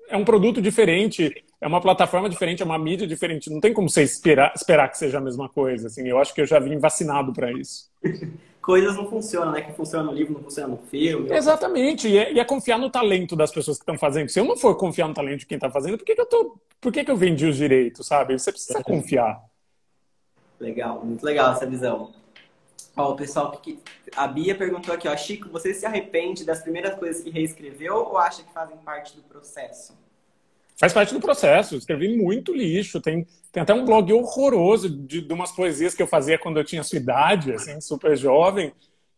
é 0.08 0.16
um 0.16 0.24
produto 0.24 0.62
diferente, 0.62 1.44
é 1.60 1.66
uma 1.66 1.80
plataforma 1.80 2.28
diferente, 2.28 2.62
é 2.62 2.66
uma 2.66 2.78
mídia 2.78 3.06
diferente, 3.06 3.50
não 3.50 3.60
tem 3.60 3.72
como 3.72 3.88
você 3.88 4.02
esperar, 4.02 4.52
esperar 4.54 4.88
que 4.88 4.98
seja 4.98 5.18
a 5.18 5.20
mesma 5.20 5.48
coisa, 5.48 5.88
assim, 5.88 6.08
eu 6.08 6.18
acho 6.18 6.34
que 6.34 6.40
eu 6.40 6.46
já 6.46 6.58
vim 6.58 6.78
vacinado 6.78 7.32
para 7.32 7.52
isso. 7.52 7.90
coisas 8.62 8.96
não 8.96 9.10
funcionam, 9.10 9.52
né? 9.52 9.60
Que 9.60 9.72
funciona 9.72 10.04
no 10.04 10.12
livro, 10.12 10.34
não 10.34 10.42
funciona 10.44 10.68
no 10.68 10.78
filme. 10.78 11.30
Exatamente. 11.30 12.08
E 12.08 12.16
é, 12.16 12.32
e 12.32 12.38
é, 12.38 12.44
confiar 12.44 12.78
no 12.78 12.88
talento 12.88 13.34
das 13.34 13.50
pessoas 13.50 13.76
que 13.76 13.82
estão 13.82 13.98
fazendo. 13.98 14.28
Se 14.28 14.38
eu 14.38 14.44
não 14.44 14.56
for 14.56 14.76
confiar 14.76 15.08
no 15.08 15.14
talento 15.14 15.40
de 15.40 15.46
quem 15.46 15.56
está 15.56 15.68
fazendo, 15.68 15.98
por 15.98 16.04
que, 16.04 16.14
que 16.14 16.20
eu 16.20 16.26
tô. 16.26 16.56
Por 16.80 16.92
que, 16.92 17.04
que 17.04 17.10
eu 17.10 17.16
vendi 17.16 17.44
os 17.44 17.56
direitos, 17.56 18.06
sabe? 18.06 18.38
Você 18.38 18.52
precisa 18.52 18.78
é. 18.78 18.82
confiar. 18.82 19.42
Legal, 20.58 21.04
muito 21.04 21.24
legal 21.24 21.52
essa 21.52 21.66
visão. 21.66 22.14
Ó, 22.96 23.12
o 23.12 23.16
pessoal 23.16 23.50
que. 23.50 23.80
A 24.16 24.26
Bia 24.28 24.54
perguntou 24.54 24.94
aqui, 24.94 25.08
ó, 25.08 25.16
Chico, 25.16 25.48
você 25.48 25.74
se 25.74 25.84
arrepende 25.84 26.44
das 26.44 26.62
primeiras 26.62 26.94
coisas 26.94 27.22
que 27.22 27.30
reescreveu 27.30 27.96
ou 27.96 28.16
acha 28.16 28.42
que 28.42 28.52
fazem 28.52 28.76
parte 28.78 29.16
do 29.16 29.22
processo? 29.22 29.92
Faz 30.76 30.92
parte 30.92 31.14
do 31.14 31.20
processo. 31.20 31.76
Escrevi 31.76 32.16
muito 32.16 32.54
lixo. 32.54 33.00
Tem, 33.00 33.26
tem 33.50 33.62
até 33.62 33.74
um 33.74 33.84
blog 33.84 34.12
horroroso 34.12 34.88
de, 34.88 35.20
de 35.20 35.32
umas 35.32 35.52
poesias 35.52 35.94
que 35.94 36.02
eu 36.02 36.06
fazia 36.06 36.38
quando 36.38 36.58
eu 36.58 36.64
tinha 36.64 36.82
sua 36.82 36.98
idade, 36.98 37.52
assim, 37.52 37.80
super 37.80 38.16
jovem, 38.16 38.72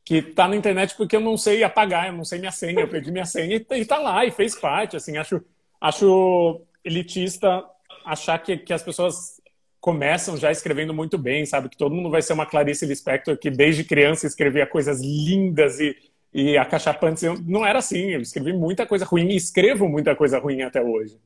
que 0.04 0.20
tá 0.20 0.46
na 0.46 0.56
internet 0.56 0.94
porque 0.96 1.16
eu 1.16 1.20
não 1.20 1.36
sei 1.36 1.64
apagar, 1.64 2.08
eu 2.08 2.12
não 2.12 2.24
sei 2.24 2.38
minha 2.38 2.52
senha, 2.52 2.80
eu 2.80 2.88
perdi 2.88 3.10
minha 3.10 3.24
senha 3.24 3.56
e, 3.56 3.66
e 3.76 3.84
tá 3.84 3.98
lá 3.98 4.24
e 4.24 4.30
fez 4.30 4.54
parte. 4.54 4.96
Assim, 4.96 5.16
acho, 5.16 5.40
acho 5.80 6.60
elitista 6.84 7.64
achar 8.04 8.38
que, 8.38 8.56
que 8.58 8.72
as 8.72 8.82
pessoas 8.82 9.40
começam 9.80 10.36
já 10.36 10.50
escrevendo 10.50 10.94
muito 10.94 11.18
bem, 11.18 11.44
sabe? 11.44 11.68
Que 11.68 11.76
todo 11.76 11.94
mundo 11.94 12.10
vai 12.10 12.22
ser 12.22 12.32
uma 12.32 12.46
Clarice 12.46 12.86
Lispector 12.86 13.36
que 13.36 13.50
desde 13.50 13.84
criança 13.84 14.26
escrevia 14.26 14.66
coisas 14.66 14.98
lindas 15.00 15.78
e, 15.78 15.94
e 16.32 16.56
acachapantes. 16.56 17.22
Não 17.46 17.66
era 17.66 17.80
assim, 17.80 18.10
eu 18.10 18.20
escrevi 18.20 18.52
muita 18.52 18.86
coisa 18.86 19.04
ruim 19.04 19.28
e 19.28 19.36
escrevo 19.36 19.86
muita 19.86 20.16
coisa 20.16 20.38
ruim 20.38 20.62
até 20.62 20.82
hoje. 20.82 21.18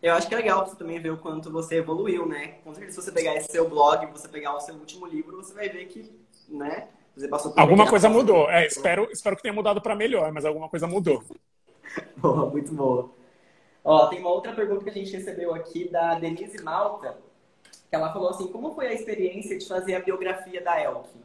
Eu 0.00 0.14
acho 0.14 0.28
que 0.28 0.34
é 0.34 0.38
legal 0.38 0.64
você 0.64 0.76
também 0.76 1.00
ver 1.00 1.10
o 1.10 1.16
quanto 1.16 1.50
você 1.50 1.76
evoluiu, 1.76 2.26
né? 2.26 2.58
Com 2.62 2.72
certeza, 2.72 3.00
se 3.00 3.04
você 3.06 3.12
pegar 3.12 3.34
esse 3.34 3.50
seu 3.50 3.68
blog, 3.68 4.06
você 4.06 4.28
pegar 4.28 4.54
o 4.54 4.60
seu 4.60 4.74
último 4.76 5.06
livro, 5.06 5.36
você 5.36 5.52
vai 5.52 5.68
ver 5.68 5.86
que, 5.86 6.08
né? 6.48 6.88
Você 7.16 7.26
passou 7.26 7.50
por 7.50 7.60
Alguma 7.60 7.88
coisa 7.88 8.08
mudou. 8.08 8.48
É, 8.48 8.64
espero, 8.64 9.08
espero 9.10 9.34
que 9.34 9.42
tenha 9.42 9.54
mudado 9.54 9.80
para 9.80 9.96
melhor, 9.96 10.30
mas 10.30 10.44
alguma 10.44 10.68
coisa 10.68 10.86
mudou. 10.86 11.24
boa, 12.16 12.48
muito 12.48 12.72
boa. 12.72 13.10
Ó, 13.84 14.06
tem 14.06 14.20
uma 14.20 14.30
outra 14.30 14.52
pergunta 14.52 14.84
que 14.84 14.90
a 14.90 14.92
gente 14.92 15.10
recebeu 15.10 15.52
aqui 15.52 15.88
da 15.88 16.14
Denise 16.14 16.62
Malta, 16.62 17.18
que 17.62 17.96
ela 17.96 18.12
falou 18.12 18.30
assim: 18.30 18.46
como 18.52 18.74
foi 18.74 18.86
a 18.86 18.92
experiência 18.92 19.58
de 19.58 19.66
fazer 19.66 19.96
a 19.96 20.00
biografia 20.00 20.62
da 20.62 20.80
Elke? 20.80 21.18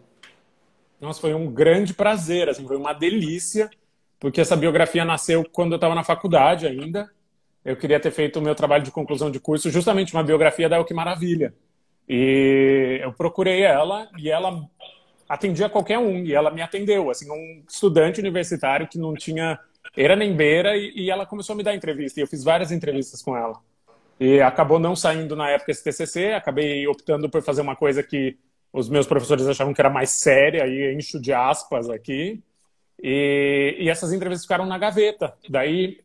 Nossa, 0.99 1.21
foi 1.21 1.33
um 1.35 1.51
grande 1.51 1.93
prazer, 1.93 2.49
assim, 2.49 2.65
foi 2.65 2.77
uma 2.77 2.93
delícia, 2.93 3.69
porque 4.19 4.41
essa 4.41 4.55
biografia 4.55 5.05
nasceu 5.05 5.45
quando 5.51 5.73
eu 5.73 5.75
estava 5.75 5.93
na 5.93 6.03
faculdade 6.03 6.65
ainda 6.65 7.11
eu 7.63 7.75
queria 7.75 7.99
ter 7.99 8.11
feito 8.11 8.39
o 8.39 8.41
meu 8.41 8.55
trabalho 8.55 8.83
de 8.83 8.91
conclusão 8.91 9.31
de 9.31 9.39
curso 9.39 9.69
justamente 9.69 10.13
uma 10.13 10.23
biografia 10.23 10.67
da 10.67 10.77
El 10.77 10.85
Que 10.85 10.93
Maravilha. 10.93 11.53
E 12.07 12.99
eu 13.01 13.13
procurei 13.13 13.63
ela 13.63 14.09
e 14.17 14.29
ela 14.29 14.67
atendia 15.27 15.69
qualquer 15.69 15.97
um 15.97 16.17
e 16.23 16.33
ela 16.33 16.51
me 16.51 16.61
atendeu, 16.61 17.09
assim, 17.09 17.31
um 17.31 17.63
estudante 17.67 18.19
universitário 18.19 18.87
que 18.87 18.97
não 18.97 19.13
tinha 19.13 19.59
era 19.95 20.15
nem 20.15 20.35
beira 20.35 20.75
e, 20.75 20.91
e 20.95 21.09
ela 21.09 21.25
começou 21.25 21.53
a 21.53 21.57
me 21.57 21.63
dar 21.63 21.73
entrevista 21.73 22.19
e 22.19 22.23
eu 22.23 22.27
fiz 22.27 22.43
várias 22.43 22.71
entrevistas 22.71 23.21
com 23.21 23.37
ela. 23.37 23.59
E 24.19 24.41
acabou 24.41 24.79
não 24.79 24.95
saindo 24.95 25.35
na 25.35 25.49
época 25.49 25.71
esse 25.71 25.83
TCC, 25.83 26.33
acabei 26.33 26.87
optando 26.87 27.29
por 27.29 27.41
fazer 27.41 27.61
uma 27.61 27.75
coisa 27.75 28.03
que 28.03 28.37
os 28.71 28.89
meus 28.89 29.05
professores 29.05 29.47
achavam 29.47 29.73
que 29.73 29.81
era 29.81 29.89
mais 29.89 30.09
séria, 30.09 30.65
e 30.65 30.95
encho 30.95 31.19
de 31.19 31.31
aspas 31.31 31.89
aqui. 31.89 32.41
E, 33.01 33.75
e 33.79 33.89
essas 33.89 34.11
entrevistas 34.11 34.45
ficaram 34.45 34.65
na 34.65 34.77
gaveta. 34.77 35.35
Daí 35.47 35.99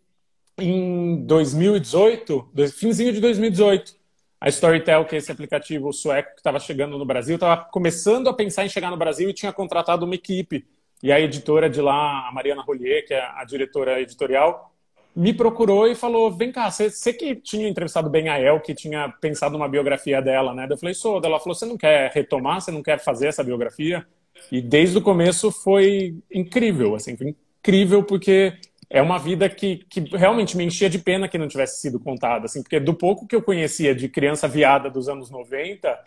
em 0.59 1.25
2018, 1.25 2.51
finzinho 2.77 3.13
de 3.13 3.21
2018, 3.21 3.97
a 4.41 4.49
Storytel, 4.49 5.05
que 5.05 5.15
é 5.15 5.19
esse 5.19 5.33
aplicativo 5.33 5.93
sueco 5.93 6.33
que 6.33 6.41
estava 6.41 6.61
chegando 6.61 6.99
no 6.99 7.05
Brasil, 7.05 7.35
estava 7.35 7.65
começando 7.65 8.29
a 8.29 8.33
pensar 8.33 8.65
em 8.65 8.69
chegar 8.69 8.91
no 8.91 8.97
Brasil 8.97 9.29
e 9.29 9.33
tinha 9.33 9.53
contratado 9.53 10.05
uma 10.05 10.15
equipe. 10.15 10.67
E 11.03 11.13
a 11.13 11.21
editora 11.21 11.69
de 11.71 11.81
lá, 11.81 12.29
a 12.29 12.33
Mariana 12.33 12.63
Rollier, 12.63 13.07
que 13.07 13.15
é 13.15 13.21
a 13.21 13.45
diretora 13.45 14.01
editorial, 14.01 14.73
me 15.15 15.33
procurou 15.33 15.87
e 15.87 15.95
falou: 15.95 16.31
Vem 16.31 16.53
cá, 16.53 16.71
você 16.71 17.13
que 17.13 17.35
tinha 17.37 17.69
entrevistado 17.69 18.11
bem 18.11 18.29
a 18.29 18.39
El, 18.39 18.61
que 18.61 18.75
tinha 18.75 19.09
pensado 19.21 19.53
numa 19.53 19.69
biografia 19.69 20.21
dela, 20.21 20.55
né? 20.55 20.67
Eu 20.69 20.79
falei: 20.79 20.95
Sou. 20.95 21.21
Ela 21.25 21.39
falou: 21.39 21.55
Você 21.55 21.67
não 21.67 21.77
quer 21.77 22.11
retomar? 22.13 22.61
Você 22.61 22.71
não 22.71 22.83
quer 22.83 22.99
fazer 22.99 23.29
essa 23.29 23.43
biografia? 23.43 24.07
E 24.51 24.61
desde 24.61 24.99
o 24.99 25.03
começo 25.03 25.51
foi 25.51 26.17
incrível, 26.33 26.95
assim, 26.95 27.17
foi 27.17 27.35
incrível 27.61 28.05
porque 28.05 28.57
é 28.91 29.03
uma 29.03 29.19
vida 29.19 29.49
que, 29.49 29.79
que 29.89 30.01
realmente 30.17 30.57
me 30.57 30.65
enchia 30.65 30.89
de 30.89 30.99
pena 30.99 31.29
que 31.29 31.37
não 31.37 31.49
tivesse 31.49 31.81
sido 31.81 32.01
contada, 32.01 32.47
assim, 32.47 32.63
porque 32.63 32.81
do 32.81 32.95
pouco 32.95 33.27
que 33.27 33.37
eu 33.37 33.43
conhecia 33.43 33.95
de 33.95 34.09
criança 34.09 34.49
viada 34.49 34.89
dos 34.89 35.09
anos 35.09 35.31
90, 35.31 35.99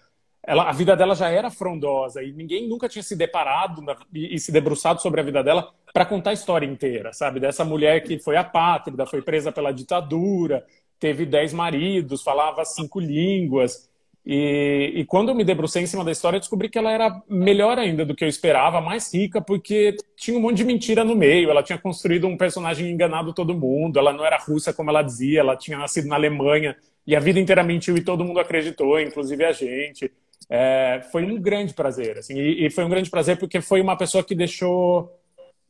ela, 0.43 0.67
a 0.69 0.71
vida 0.71 0.95
dela 0.95 1.13
já 1.13 1.29
era 1.29 1.51
frondosa 1.51 2.23
e 2.23 2.33
ninguém 2.33 2.67
nunca 2.67 2.89
tinha 2.89 3.03
se 3.03 3.15
deparado 3.15 3.81
na, 3.81 3.95
e, 4.11 4.35
e, 4.35 4.39
se 4.39 4.51
debruçado 4.51 4.99
sobre 4.99 5.21
a 5.21 5.23
vida 5.23 5.43
dela 5.43 5.71
para 5.93 6.05
contar 6.05 6.31
a 6.31 6.33
história 6.33 6.65
inteira, 6.65 7.13
sabe? 7.13 7.39
Dessa 7.39 7.63
mulher 7.63 8.03
que 8.03 8.17
foi 8.17 8.35
apátrida, 8.35 9.05
foi 9.05 9.21
presa 9.21 9.51
pela 9.51 9.71
ditadura, 9.71 10.65
teve 10.99 11.25
dez 11.25 11.53
maridos, 11.53 12.23
falava 12.23 12.65
cinco 12.65 12.99
línguas, 12.99 13.90
e, 14.25 14.93
e, 14.97 15.05
quando 15.05 15.29
eu 15.29 15.35
me 15.35 15.43
debrucei 15.43 15.81
em 15.81 15.87
cima 15.87 16.05
da 16.05 16.11
história, 16.11 16.39
descobri 16.39 16.69
que 16.69 16.77
ela 16.77 16.91
era 16.91 17.21
melhor 17.27 17.79
ainda 17.79 18.05
do 18.05 18.13
que 18.13 18.23
eu 18.23 18.29
esperava, 18.29 18.79
mais 18.79 19.11
rica, 19.13 19.41
porque 19.41 19.95
tinha 20.15 20.37
um 20.37 20.41
monte 20.41 20.57
de 20.57 20.63
mentira 20.63 21.03
no 21.03 21.15
meio. 21.15 21.49
Ela 21.49 21.63
tinha 21.63 21.77
construído 21.77 22.27
um 22.27 22.37
personagem 22.37 22.91
enganado 22.91 23.33
todo 23.33 23.57
mundo. 23.57 23.97
Ela 23.97 24.13
não 24.13 24.23
era 24.23 24.37
russa 24.37 24.71
como 24.71 24.91
ela 24.91 25.01
dizia, 25.01 25.39
ela 25.39 25.55
tinha 25.55 25.77
nascido 25.77 26.07
na 26.07 26.15
Alemanha 26.15 26.75
e 27.05 27.15
a 27.15 27.19
vida 27.19 27.39
inteira 27.39 27.63
mentiu 27.63 27.97
e 27.97 28.03
todo 28.03 28.23
mundo 28.23 28.39
acreditou, 28.39 28.99
inclusive 28.99 29.43
a 29.43 29.51
gente. 29.51 30.11
É, 30.47 31.01
foi 31.11 31.23
um 31.23 31.41
grande 31.41 31.73
prazer, 31.73 32.17
assim, 32.17 32.37
e, 32.37 32.65
e 32.65 32.69
foi 32.69 32.83
um 32.83 32.89
grande 32.89 33.09
prazer 33.09 33.37
porque 33.37 33.61
foi 33.61 33.81
uma 33.81 33.97
pessoa 33.97 34.23
que 34.23 34.35
deixou 34.35 35.09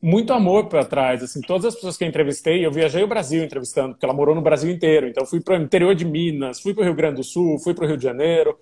muito 0.02 0.32
amor 0.32 0.66
para 0.66 0.84
trás. 0.84 1.22
Assim, 1.22 1.40
todas 1.40 1.66
as 1.66 1.74
pessoas 1.76 1.96
que 1.96 2.02
eu 2.02 2.08
entrevistei, 2.08 2.66
eu 2.66 2.72
viajei 2.72 3.04
o 3.04 3.06
Brasil 3.06 3.44
entrevistando, 3.44 3.94
porque 3.94 4.04
ela 4.04 4.12
morou 4.12 4.34
no 4.34 4.42
Brasil 4.42 4.70
inteiro. 4.70 5.06
Então, 5.06 5.24
fui 5.24 5.40
para 5.40 5.56
o 5.58 5.62
interior 5.62 5.94
de 5.94 6.04
Minas, 6.04 6.60
fui 6.60 6.74
para 6.74 6.82
o 6.82 6.84
Rio 6.84 6.94
Grande 6.94 7.16
do 7.16 7.24
Sul, 7.24 7.58
fui 7.60 7.72
para 7.72 7.84
o 7.84 7.88
Rio 7.88 7.96
de 7.96 8.02
Janeiro. 8.02 8.58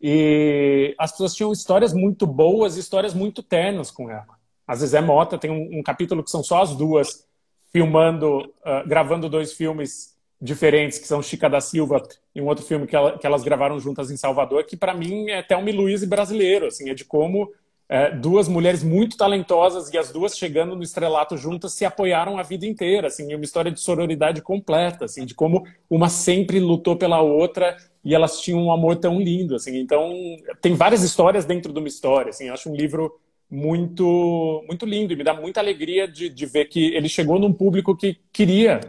E 0.00 0.94
as 0.96 1.10
pessoas 1.10 1.34
tinham 1.34 1.50
histórias 1.50 1.92
muito 1.92 2.26
boas 2.26 2.76
histórias 2.76 3.12
muito 3.12 3.42
ternas 3.42 3.90
com 3.90 4.08
ela. 4.08 4.34
A 4.66 4.74
Zezé 4.76 5.00
Mota 5.00 5.36
tem 5.36 5.50
um, 5.50 5.80
um 5.80 5.82
capítulo 5.82 6.22
que 6.22 6.30
são 6.30 6.42
só 6.42 6.62
as 6.62 6.76
duas 6.76 7.26
filmando, 7.72 8.38
uh, 8.38 8.86
gravando 8.86 9.28
dois 9.28 9.52
filmes 9.52 10.14
diferentes, 10.40 10.98
que 10.98 11.08
são 11.08 11.22
Chica 11.22 11.48
da 11.48 11.60
Silva 11.60 12.02
e 12.34 12.40
um 12.40 12.46
outro 12.46 12.64
filme 12.64 12.86
que, 12.86 12.94
ela, 12.94 13.18
que 13.18 13.26
elas 13.26 13.42
gravaram 13.42 13.80
juntas 13.80 14.10
em 14.10 14.16
Salvador, 14.16 14.64
que 14.64 14.76
para 14.76 14.94
mim 14.94 15.30
é 15.30 15.38
até 15.38 15.56
um 15.56 15.64
Luiz 15.64 16.04
brasileiro, 16.04 16.66
assim, 16.66 16.90
é 16.90 16.94
de 16.94 17.04
como 17.04 17.50
é, 17.88 18.10
duas 18.10 18.48
mulheres 18.48 18.82
muito 18.82 19.16
talentosas 19.16 19.92
e 19.92 19.98
as 19.98 20.10
duas 20.10 20.36
chegando 20.36 20.74
no 20.74 20.82
estrelato 20.82 21.36
juntas 21.36 21.74
se 21.74 21.84
apoiaram 21.84 22.38
a 22.38 22.42
vida 22.42 22.66
inteira, 22.66 23.08
assim, 23.08 23.34
uma 23.34 23.44
história 23.44 23.70
de 23.70 23.80
sororidade 23.80 24.40
completa, 24.40 25.04
assim, 25.04 25.26
de 25.26 25.34
como 25.34 25.66
uma 25.88 26.08
sempre 26.08 26.58
lutou 26.58 26.96
pela 26.96 27.20
outra 27.20 27.76
e 28.02 28.14
elas 28.14 28.40
tinham 28.40 28.60
um 28.60 28.72
amor 28.72 28.96
tão 28.96 29.20
lindo, 29.20 29.54
assim. 29.54 29.78
Então, 29.78 30.12
tem 30.60 30.74
várias 30.74 31.02
histórias 31.02 31.44
dentro 31.44 31.72
de 31.72 31.78
uma 31.78 31.88
história, 31.88 32.30
assim. 32.30 32.48
Acho 32.48 32.70
um 32.70 32.74
livro 32.74 33.18
muito 33.50 34.64
muito 34.66 34.86
lindo 34.86 35.12
e 35.12 35.16
me 35.16 35.22
dá 35.22 35.34
muita 35.34 35.60
alegria 35.60 36.08
de, 36.08 36.28
de 36.28 36.46
ver 36.46 36.64
que 36.64 36.94
ele 36.94 37.08
chegou 37.08 37.38
num 37.38 37.52
público 37.52 37.96
que 37.96 38.18
queria, 38.32 38.80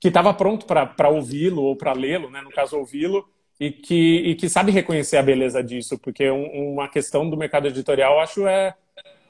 que 0.00 0.08
estava 0.08 0.32
pronto 0.34 0.66
para 0.66 1.08
ouvi-lo 1.08 1.62
ou 1.62 1.76
para 1.76 1.92
lê-lo, 1.92 2.30
né? 2.30 2.40
No 2.40 2.50
caso, 2.50 2.78
ouvi-lo 2.78 3.28
e 3.58 3.70
que, 3.70 4.16
e 4.18 4.34
que 4.34 4.48
sabe 4.48 4.70
reconhecer 4.70 5.16
a 5.16 5.22
beleza 5.22 5.62
disso, 5.62 5.98
porque 5.98 6.30
um, 6.30 6.72
uma 6.72 6.88
questão 6.88 7.28
do 7.28 7.36
mercado 7.36 7.66
editorial, 7.68 8.20
acho, 8.20 8.46
é 8.46 8.74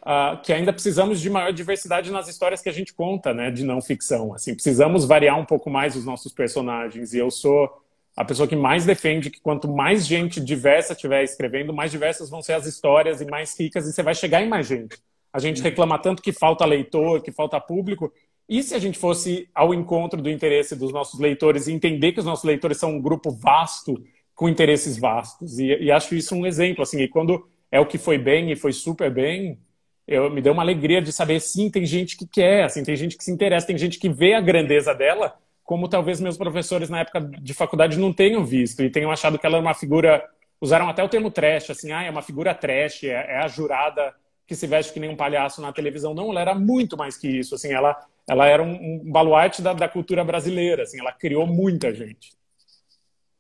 uh, 0.03 0.41
que 0.43 0.53
ainda 0.53 0.73
precisamos 0.73 1.21
de 1.21 1.31
maior 1.31 1.53
diversidade 1.53 2.11
nas 2.11 2.29
histórias 2.29 2.61
que 2.61 2.69
a 2.69 2.73
gente 2.73 2.93
conta, 2.93 3.33
né, 3.33 3.51
de 3.51 3.65
não 3.65 3.81
ficção. 3.81 4.35
Assim, 4.35 4.55
precisamos 4.55 5.05
variar 5.05 5.39
um 5.39 5.45
pouco 5.45 5.71
mais 5.71 5.95
os 5.97 6.05
nossos 6.05 6.33
personagens, 6.33 7.15
e 7.15 7.19
eu 7.19 7.31
sou 7.31 7.71
a 8.17 8.25
pessoa 8.25 8.49
que 8.49 8.57
mais 8.57 8.87
defende 8.87 9.31
que 9.31 9.41
quanto 9.41 9.69
mais 9.69 10.07
gente 10.07 10.41
diversa 10.41 10.95
estiver 10.95 11.23
escrevendo, 11.23 11.73
mais 11.73 11.91
diversas 11.91 12.31
vão 12.31 12.41
ser 12.41 12.55
as 12.55 12.67
histórias 12.67 13.21
e 13.21 13.27
mais 13.27 13.59
ricas, 13.59 13.87
e 13.87 13.93
você 13.93 14.03
vai 14.03 14.15
chegar 14.15 14.43
em 14.43 14.49
mais 14.49 14.67
gente. 14.67 14.97
A 15.33 15.39
gente 15.39 15.61
reclama 15.61 15.99
tanto 15.99 16.23
que 16.23 16.33
falta 16.33 16.65
leitor, 16.65 17.21
que 17.21 17.31
falta 17.31 17.61
público, 17.61 18.11
e 18.49 18.63
se 18.63 18.75
a 18.75 18.79
gente 18.79 18.99
fosse 18.99 19.49
ao 19.55 19.75
encontro 19.75 20.23
do 20.23 20.31
interesse 20.31 20.75
dos 20.75 20.93
nossos 20.93 21.21
leitores 21.21 21.67
e 21.67 21.73
entender 21.73 22.13
que 22.13 22.21
os 22.21 22.25
nossos 22.25 22.45
leitores 22.45 22.79
são 22.79 22.93
um 22.93 23.03
grupo 23.03 23.31
vasto 23.31 24.03
com 24.37 24.49
interesses 24.49 24.99
vastos. 24.99 25.59
E, 25.59 25.67
e, 25.67 25.91
acho 25.91 26.15
isso 26.15 26.35
um 26.37 26.47
exemplo, 26.47 26.83
assim, 26.83 27.01
e 27.01 27.09
quando 27.09 27.49
é 27.73 27.81
o 27.81 27.87
que 27.87 27.99
foi 27.99 28.19
bem 28.19 28.53
e 28.53 28.57
foi 28.57 28.73
super 28.73 29.11
bem, 29.11 29.59
eu, 30.07 30.31
me 30.31 30.41
deu 30.41 30.53
uma 30.53 30.63
alegria 30.63 31.03
de 31.03 31.11
saber, 31.11 31.41
sim, 31.41 31.71
tem 31.71 31.85
gente 31.85 32.17
que 32.17 32.27
quer, 32.27 32.65
assim, 32.65 32.85
tem 32.85 32.95
gente 32.95 33.17
que 33.17 33.25
se 33.25 33.33
interessa, 33.33 33.67
tem 33.67 33.79
gente 33.79 33.99
que 33.99 34.09
vê 34.09 34.35
a 34.35 34.41
grandeza 34.41 34.95
dela, 34.95 35.35
como 35.65 35.89
talvez 35.89 36.21
meus 36.21 36.37
professores 36.37 36.89
na 36.89 37.01
época 37.01 37.21
de 37.21 37.55
faculdade 37.55 37.99
não 37.99 38.13
tenham 38.13 38.45
visto, 38.45 38.83
e 38.85 38.91
tenham 38.91 39.11
achado 39.11 39.39
que 39.39 39.47
ela 39.47 39.57
era 39.57 39.65
uma 39.65 39.75
figura, 39.75 40.23
usaram 40.61 40.89
até 40.89 41.03
o 41.03 41.09
termo 41.09 41.31
trash, 41.31 41.71
assim, 41.71 41.91
ah, 41.91 42.05
é 42.05 42.11
uma 42.11 42.23
figura 42.23 42.55
trash, 42.55 43.05
é, 43.05 43.09
é 43.09 43.39
a 43.39 43.49
jurada 43.49 44.15
que 44.47 44.55
se 44.55 44.67
veste 44.67 44.93
que 44.93 45.01
nem 45.01 45.11
um 45.11 45.17
palhaço 45.17 45.61
na 45.61 45.73
televisão. 45.73 46.15
Não, 46.15 46.31
ela 46.31 46.41
era 46.41 46.55
muito 46.55 46.97
mais 46.97 47.17
que 47.17 47.27
isso, 47.27 47.55
assim, 47.57 47.73
ela, 47.73 47.97
ela 48.29 48.47
era 48.47 48.63
um, 48.63 49.03
um 49.03 49.11
baluarte 49.11 49.61
da, 49.61 49.73
da 49.73 49.89
cultura 49.89 50.23
brasileira, 50.23 50.85
assim, 50.85 51.01
ela 51.01 51.11
criou 51.11 51.47
muita 51.47 51.93
gente. 51.93 52.37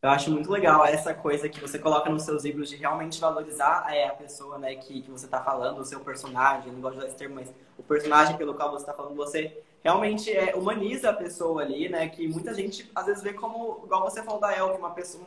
Eu 0.02 0.10
acho 0.10 0.30
muito 0.30 0.50
legal 0.50 0.84
essa 0.84 1.14
coisa 1.14 1.48
que 1.48 1.60
você 1.60 1.78
coloca 1.78 2.10
nos 2.10 2.22
seus 2.22 2.44
livros 2.44 2.68
de 2.68 2.76
realmente 2.76 3.20
valorizar 3.20 3.86
é, 3.92 4.06
a 4.06 4.14
pessoa 4.14 4.58
né, 4.58 4.76
que, 4.76 5.02
que 5.02 5.10
você 5.10 5.24
está 5.24 5.42
falando, 5.42 5.78
o 5.78 5.84
seu 5.84 6.00
personagem, 6.00 6.70
não 6.70 6.80
gosto 6.80 6.94
de 6.94 6.98
usar 6.98 7.08
esse 7.08 7.16
termo, 7.16 7.36
mas 7.36 7.52
o 7.78 7.82
personagem 7.82 8.36
pelo 8.36 8.54
qual 8.54 8.70
você 8.70 8.82
está 8.82 8.92
falando, 8.92 9.16
você 9.16 9.64
realmente 9.82 10.30
é, 10.30 10.54
humaniza 10.54 11.10
a 11.10 11.12
pessoa 11.12 11.62
ali, 11.62 11.88
né? 11.88 12.08
Que 12.08 12.26
muita 12.26 12.52
gente 12.52 12.90
às 12.94 13.06
vezes 13.06 13.22
vê 13.22 13.32
como, 13.32 13.82
igual 13.84 14.02
você 14.02 14.22
falou 14.22 14.40
da 14.40 14.52
El, 14.52 14.74
uma 14.74 14.90
pessoa, 14.90 15.24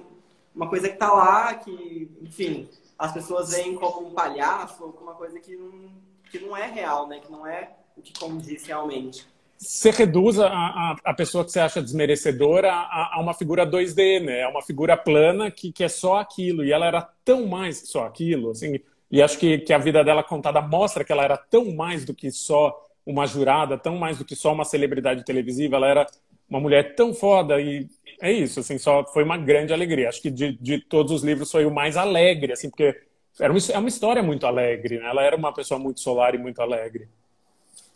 uma 0.54 0.68
coisa 0.70 0.88
que 0.88 0.96
está 0.96 1.12
lá, 1.14 1.54
que, 1.56 2.12
enfim, 2.22 2.70
as 2.98 3.14
pessoas 3.14 3.52
veem 3.52 3.76
como 3.76 4.08
um 4.08 4.14
palhaço 4.14 4.84
ou 4.84 4.92
como 4.92 5.10
uma 5.10 5.16
coisa 5.16 5.40
que 5.40 5.56
não, 5.56 5.92
que 6.30 6.40
não 6.40 6.58
é 6.58 6.68
real, 6.68 7.08
né? 7.08 7.20
Que 7.20 7.32
não 7.32 7.48
é 7.48 7.72
o 7.96 8.02
que 8.02 8.14
como 8.20 8.40
diz 8.42 8.66
realmente. 8.66 9.26
Você 9.60 9.92
reduz 9.92 10.40
a, 10.40 10.48
a, 10.48 10.96
a, 11.04 11.14
pessoa 11.14 11.44
que 11.44 11.52
você 11.52 11.60
acha 11.60 11.82
desmerecedora 11.82 12.72
a, 12.72 13.18
a, 13.18 13.20
uma 13.20 13.34
figura 13.34 13.68
2D, 13.68 14.22
né? 14.22 14.40
É 14.40 14.48
uma 14.48 14.62
figura 14.62 14.96
plana 14.96 15.52
que, 15.52 15.70
que 15.74 15.84
é 15.84 15.90
só 15.90 16.18
aquilo. 16.18 16.64
E 16.64 16.72
ela 16.72 16.86
era 16.86 17.02
tão 17.26 17.46
mais 17.46 17.82
que 17.82 17.88
só 17.88 18.06
aquilo, 18.06 18.52
assim. 18.52 18.80
E 19.12 19.22
acho 19.22 19.38
que, 19.38 19.58
que 19.60 19.74
a 19.74 19.78
vida 19.78 20.02
dela 20.02 20.24
contada 20.24 20.62
mostra 20.62 21.04
que 21.04 21.12
ela 21.12 21.26
era 21.26 21.36
tão 21.36 21.76
mais 21.76 22.06
do 22.06 22.14
que 22.14 22.32
só 22.32 22.74
uma 23.06 23.26
jurada, 23.28 23.78
tão 23.78 23.98
mais 23.98 24.18
do 24.18 24.24
que 24.24 24.36
só 24.36 24.54
uma 24.54 24.64
celebridade 24.64 25.26
televisiva. 25.26 25.76
Ela 25.76 25.88
era 25.88 26.08
uma 26.50 26.62
mulher 26.62 26.96
tão 26.96 27.14
foda 27.14 27.60
e 27.60 27.88
é 28.22 28.32
isso, 28.32 28.62
assim, 28.62 28.78
só 28.78 29.06
foi 29.06 29.24
uma 29.24 29.38
grande 29.38 29.74
alegria. 29.74 30.08
Acho 30.08 30.22
que 30.22 30.32
de, 30.32 30.54
de 30.54 30.80
todos 30.80 31.12
os 31.12 31.24
livros 31.24 31.52
foi 31.52 31.66
o 31.66 31.72
mais 31.72 31.98
alegre, 31.98 32.54
assim, 32.54 32.70
porque 32.70 32.98
era 33.40 33.52
uma, 33.52 33.60
é 33.74 33.78
uma 33.78 33.90
história 33.90 34.24
muito 34.24 34.48
alegre, 34.48 35.00
né? 35.00 35.10
Ela 35.10 35.24
era 35.24 35.36
uma 35.36 35.54
pessoa 35.54 35.80
muito 35.80 36.00
solar 36.00 36.34
e 36.34 36.38
muito 36.38 36.62
alegre. 36.62 37.10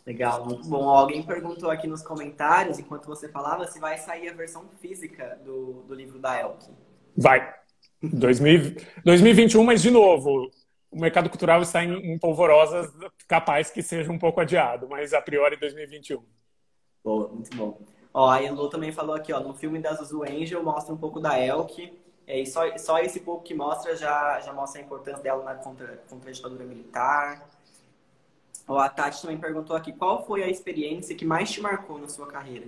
Legal, 0.06 0.44
muito 0.44 0.68
bom. 0.68 0.88
Alguém 0.88 1.22
perguntou 1.22 1.70
aqui 1.70 1.86
nos 1.86 2.02
comentários, 2.02 2.78
enquanto 2.78 3.06
você 3.06 3.28
falava, 3.28 3.66
se 3.66 3.80
vai 3.80 3.96
sair 3.96 4.28
a 4.28 4.34
versão 4.34 4.68
física 4.80 5.40
do, 5.44 5.82
do 5.86 5.94
livro 5.94 6.18
da 6.18 6.38
Elke. 6.38 6.70
Vai. 7.16 7.54
2000, 8.02 8.76
2021, 9.02 9.64
mas 9.64 9.80
de 9.80 9.90
novo, 9.90 10.50
o 10.90 11.00
mercado 11.00 11.30
cultural 11.30 11.62
está 11.62 11.82
em, 11.82 12.12
em 12.12 12.18
polvorosas, 12.18 12.92
capaz 13.26 13.70
que 13.70 13.82
seja 13.82 14.12
um 14.12 14.18
pouco 14.18 14.40
adiado, 14.40 14.86
mas 14.88 15.14
a 15.14 15.22
priori 15.22 15.56
2021. 15.56 16.22
Boa, 17.02 17.28
muito 17.28 17.56
bom. 17.56 17.80
Ó, 18.12 18.28
a 18.28 18.42
Elo 18.42 18.68
também 18.68 18.92
falou 18.92 19.16
aqui, 19.16 19.32
ó, 19.32 19.40
no 19.40 19.54
filme 19.54 19.80
da 19.80 19.94
Zuzu 19.94 20.22
Angel 20.22 20.62
mostra 20.62 20.94
um 20.94 20.98
pouco 20.98 21.18
da 21.18 21.38
Elke, 21.38 21.98
é, 22.26 22.40
e 22.40 22.46
só, 22.46 22.76
só 22.78 22.98
esse 22.98 23.20
pouco 23.20 23.42
que 23.42 23.54
mostra 23.54 23.96
já, 23.96 24.40
já 24.40 24.52
mostra 24.52 24.80
a 24.80 24.84
importância 24.84 25.22
dela 25.22 25.42
na 25.44 25.54
contra, 25.54 26.02
contra 26.08 26.30
a 26.30 26.32
ditadura 26.32 26.64
militar. 26.64 27.46
Ó, 28.66 28.78
a 28.78 28.88
Tati 28.88 29.20
também 29.20 29.36
perguntou 29.36 29.76
aqui, 29.76 29.92
qual 29.92 30.24
foi 30.26 30.42
a 30.42 30.48
experiência 30.48 31.14
que 31.14 31.24
mais 31.24 31.50
te 31.50 31.60
marcou 31.60 31.98
na 31.98 32.08
sua 32.08 32.26
carreira? 32.26 32.66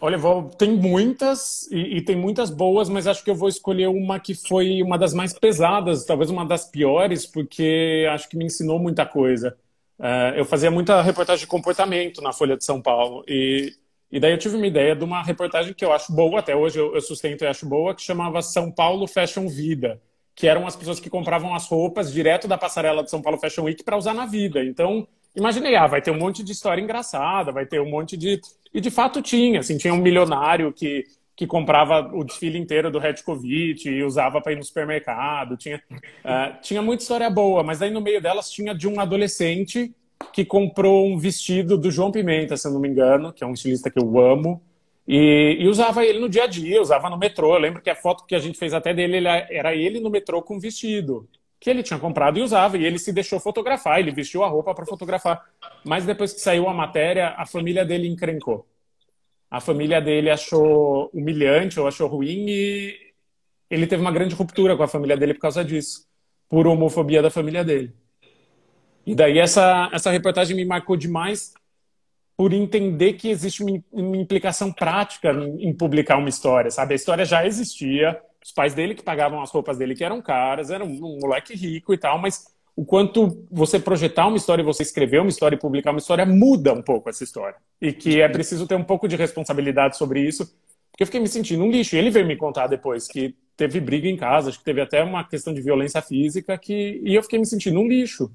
Olha, 0.00 0.16
vou, 0.16 0.44
tem 0.50 0.76
muitas 0.76 1.68
e, 1.72 1.96
e, 1.96 2.02
tem 2.02 2.14
muitas 2.14 2.50
boas, 2.50 2.88
mas 2.88 3.08
acho 3.08 3.24
que 3.24 3.30
eu 3.30 3.34
vou 3.34 3.48
escolher 3.48 3.88
uma 3.88 4.20
que 4.20 4.32
foi 4.32 4.80
uma 4.80 4.96
das 4.96 5.12
mais 5.12 5.32
pesadas, 5.32 6.04
talvez 6.04 6.30
uma 6.30 6.46
das 6.46 6.64
piores, 6.70 7.26
porque 7.26 8.06
acho 8.12 8.28
que 8.28 8.36
me 8.36 8.44
ensinou 8.44 8.78
muita 8.78 9.04
coisa. 9.04 9.56
Uh, 9.98 10.36
eu 10.36 10.44
fazia 10.44 10.70
muita 10.70 11.02
reportagem 11.02 11.40
de 11.40 11.48
comportamento 11.48 12.22
na 12.22 12.32
Folha 12.32 12.56
de 12.56 12.64
São 12.64 12.80
Paulo. 12.80 13.24
E, 13.26 13.74
e 14.08 14.20
daí 14.20 14.30
eu 14.30 14.38
tive 14.38 14.56
uma 14.56 14.68
ideia 14.68 14.94
de 14.94 15.02
uma 15.02 15.20
reportagem 15.20 15.74
que 15.74 15.84
eu 15.84 15.92
acho 15.92 16.12
boa, 16.12 16.38
até 16.38 16.54
hoje 16.54 16.78
eu, 16.78 16.94
eu 16.94 17.00
sustento 17.00 17.42
e 17.42 17.48
acho 17.48 17.66
boa, 17.66 17.92
que 17.92 18.02
chamava 18.02 18.40
São 18.40 18.70
Paulo 18.70 19.08
Fashion 19.08 19.48
Vida, 19.48 20.00
que 20.38 20.46
eram 20.46 20.68
as 20.68 20.76
pessoas 20.76 21.00
que 21.00 21.10
compravam 21.10 21.52
as 21.52 21.66
roupas 21.66 22.12
direto 22.12 22.46
da 22.46 22.56
passarela 22.56 23.02
de 23.02 23.10
São 23.10 23.20
Paulo 23.20 23.40
Fashion 23.40 23.64
Week 23.64 23.82
para 23.82 23.96
usar 23.96 24.14
na 24.14 24.24
vida. 24.24 24.64
Então, 24.64 25.04
imaginei, 25.34 25.74
ah, 25.74 25.88
vai 25.88 26.00
ter 26.00 26.12
um 26.12 26.16
monte 26.16 26.44
de 26.44 26.52
história 26.52 26.80
engraçada, 26.80 27.50
vai 27.50 27.66
ter 27.66 27.80
um 27.80 27.90
monte 27.90 28.16
de. 28.16 28.40
E 28.72 28.80
de 28.80 28.88
fato 28.88 29.20
tinha, 29.20 29.58
assim, 29.58 29.76
tinha 29.76 29.92
um 29.92 29.98
milionário 29.98 30.72
que 30.72 31.04
que 31.34 31.46
comprava 31.46 32.10
o 32.12 32.24
desfile 32.24 32.58
inteiro 32.58 32.90
do 32.90 32.98
Redkovic 32.98 33.88
e 33.88 34.02
usava 34.02 34.40
para 34.40 34.50
ir 34.50 34.56
no 34.56 34.64
supermercado. 34.64 35.56
Tinha, 35.56 35.80
uh, 35.88 36.60
tinha 36.60 36.82
muita 36.82 37.04
história 37.04 37.30
boa, 37.30 37.62
mas 37.62 37.80
aí 37.80 37.92
no 37.92 38.00
meio 38.00 38.20
delas 38.20 38.50
tinha 38.50 38.74
de 38.74 38.88
um 38.88 38.98
adolescente 38.98 39.94
que 40.32 40.44
comprou 40.44 41.06
um 41.06 41.16
vestido 41.16 41.78
do 41.78 41.92
João 41.92 42.10
Pimenta, 42.10 42.56
se 42.56 42.66
eu 42.66 42.72
não 42.72 42.80
me 42.80 42.88
engano, 42.88 43.32
que 43.32 43.44
é 43.44 43.46
um 43.46 43.52
estilista 43.52 43.88
que 43.88 44.00
eu 44.00 44.18
amo, 44.18 44.60
e, 45.08 45.56
e, 45.60 45.66
usava 45.66 46.04
ele 46.04 46.20
no 46.20 46.28
dia 46.28 46.44
a 46.44 46.46
dia, 46.46 46.80
usava 46.80 47.08
no 47.10 47.18
metrô. 47.18 47.54
Eu 47.54 47.60
lembro 47.60 47.82
que 47.82 47.90
a 47.90 47.96
foto 47.96 48.26
que 48.26 48.34
a 48.34 48.38
gente 48.38 48.58
fez 48.58 48.74
até 48.74 48.92
dele 48.94 49.16
ele, 49.16 49.28
era 49.28 49.74
ele 49.74 50.00
no 50.00 50.10
metrô 50.10 50.42
com 50.42 50.58
vestido 50.60 51.28
que 51.60 51.68
ele 51.70 51.82
tinha 51.82 51.98
comprado 51.98 52.38
e 52.38 52.42
usava, 52.42 52.78
e 52.78 52.84
ele 52.84 53.00
se 53.00 53.12
deixou 53.12 53.40
fotografar, 53.40 53.98
ele 53.98 54.12
vestiu 54.12 54.44
a 54.44 54.48
roupa 54.48 54.72
para 54.74 54.86
fotografar. 54.86 55.44
Mas 55.84 56.06
depois 56.06 56.32
que 56.32 56.40
saiu 56.40 56.68
a 56.68 56.74
matéria, 56.74 57.34
a 57.36 57.44
família 57.46 57.84
dele 57.84 58.06
encrencou 58.06 58.64
a 59.50 59.60
família 59.60 60.00
dele 60.00 60.30
achou 60.30 61.10
humilhante 61.12 61.80
ou 61.80 61.88
achou 61.88 62.08
ruim 62.08 62.46
e 62.48 63.12
ele 63.70 63.86
teve 63.86 64.02
uma 64.02 64.12
grande 64.12 64.34
ruptura 64.34 64.76
com 64.76 64.82
a 64.82 64.88
família 64.88 65.16
dele 65.16 65.34
por 65.34 65.40
causa 65.40 65.64
disso, 65.64 66.06
por 66.48 66.66
homofobia 66.66 67.22
da 67.22 67.30
família 67.30 67.64
dele. 67.64 67.94
E 69.06 69.14
daí 69.14 69.38
essa, 69.38 69.88
essa 69.92 70.10
reportagem 70.10 70.54
me 70.54 70.64
marcou 70.64 70.96
demais 70.96 71.54
por 72.38 72.52
entender 72.52 73.14
que 73.14 73.28
existe 73.28 73.64
uma, 73.64 74.16
implicação 74.16 74.72
prática 74.72 75.32
em, 75.58 75.74
publicar 75.74 76.16
uma 76.16 76.28
história, 76.28 76.70
sabe? 76.70 76.92
A 76.92 76.96
história 76.96 77.24
já 77.24 77.44
existia, 77.44 78.16
os 78.40 78.52
pais 78.52 78.74
dele 78.74 78.94
que 78.94 79.02
pagavam 79.02 79.42
as 79.42 79.50
roupas 79.50 79.76
dele 79.76 79.96
que 79.96 80.04
eram 80.04 80.22
caras, 80.22 80.70
era 80.70 80.84
um, 80.84 81.04
um 81.04 81.18
moleque 81.20 81.56
rico 81.56 81.92
e 81.92 81.98
tal, 81.98 82.16
mas 82.16 82.44
o 82.76 82.84
quanto 82.84 83.44
você 83.50 83.80
projetar 83.80 84.28
uma 84.28 84.36
história, 84.36 84.62
você 84.62 84.84
escrever 84.84 85.18
uma 85.18 85.28
história 85.28 85.56
e 85.56 85.58
publicar 85.58 85.90
uma 85.90 85.98
história 85.98 86.24
muda 86.24 86.72
um 86.72 86.80
pouco 86.80 87.10
essa 87.10 87.24
história. 87.24 87.56
E 87.82 87.92
que 87.92 88.20
é 88.20 88.28
preciso 88.28 88.68
ter 88.68 88.76
um 88.76 88.84
pouco 88.84 89.08
de 89.08 89.16
responsabilidade 89.16 89.96
sobre 89.96 90.20
isso, 90.20 90.46
porque 90.92 91.02
eu 91.02 91.06
fiquei 91.06 91.20
me 91.20 91.26
sentindo 91.26 91.64
um 91.64 91.72
lixo. 91.72 91.96
E 91.96 91.98
ele 91.98 92.08
veio 92.08 92.24
me 92.24 92.36
contar 92.36 92.68
depois 92.68 93.08
que 93.08 93.34
teve 93.56 93.80
briga 93.80 94.06
em 94.06 94.16
casa, 94.16 94.50
acho 94.50 94.60
que 94.60 94.64
teve 94.64 94.80
até 94.80 95.02
uma 95.02 95.24
questão 95.24 95.52
de 95.52 95.60
violência 95.60 96.00
física, 96.00 96.56
que... 96.56 97.02
e 97.04 97.16
eu 97.16 97.22
fiquei 97.24 97.40
me 97.40 97.46
sentindo 97.46 97.80
um 97.80 97.88
lixo. 97.88 98.30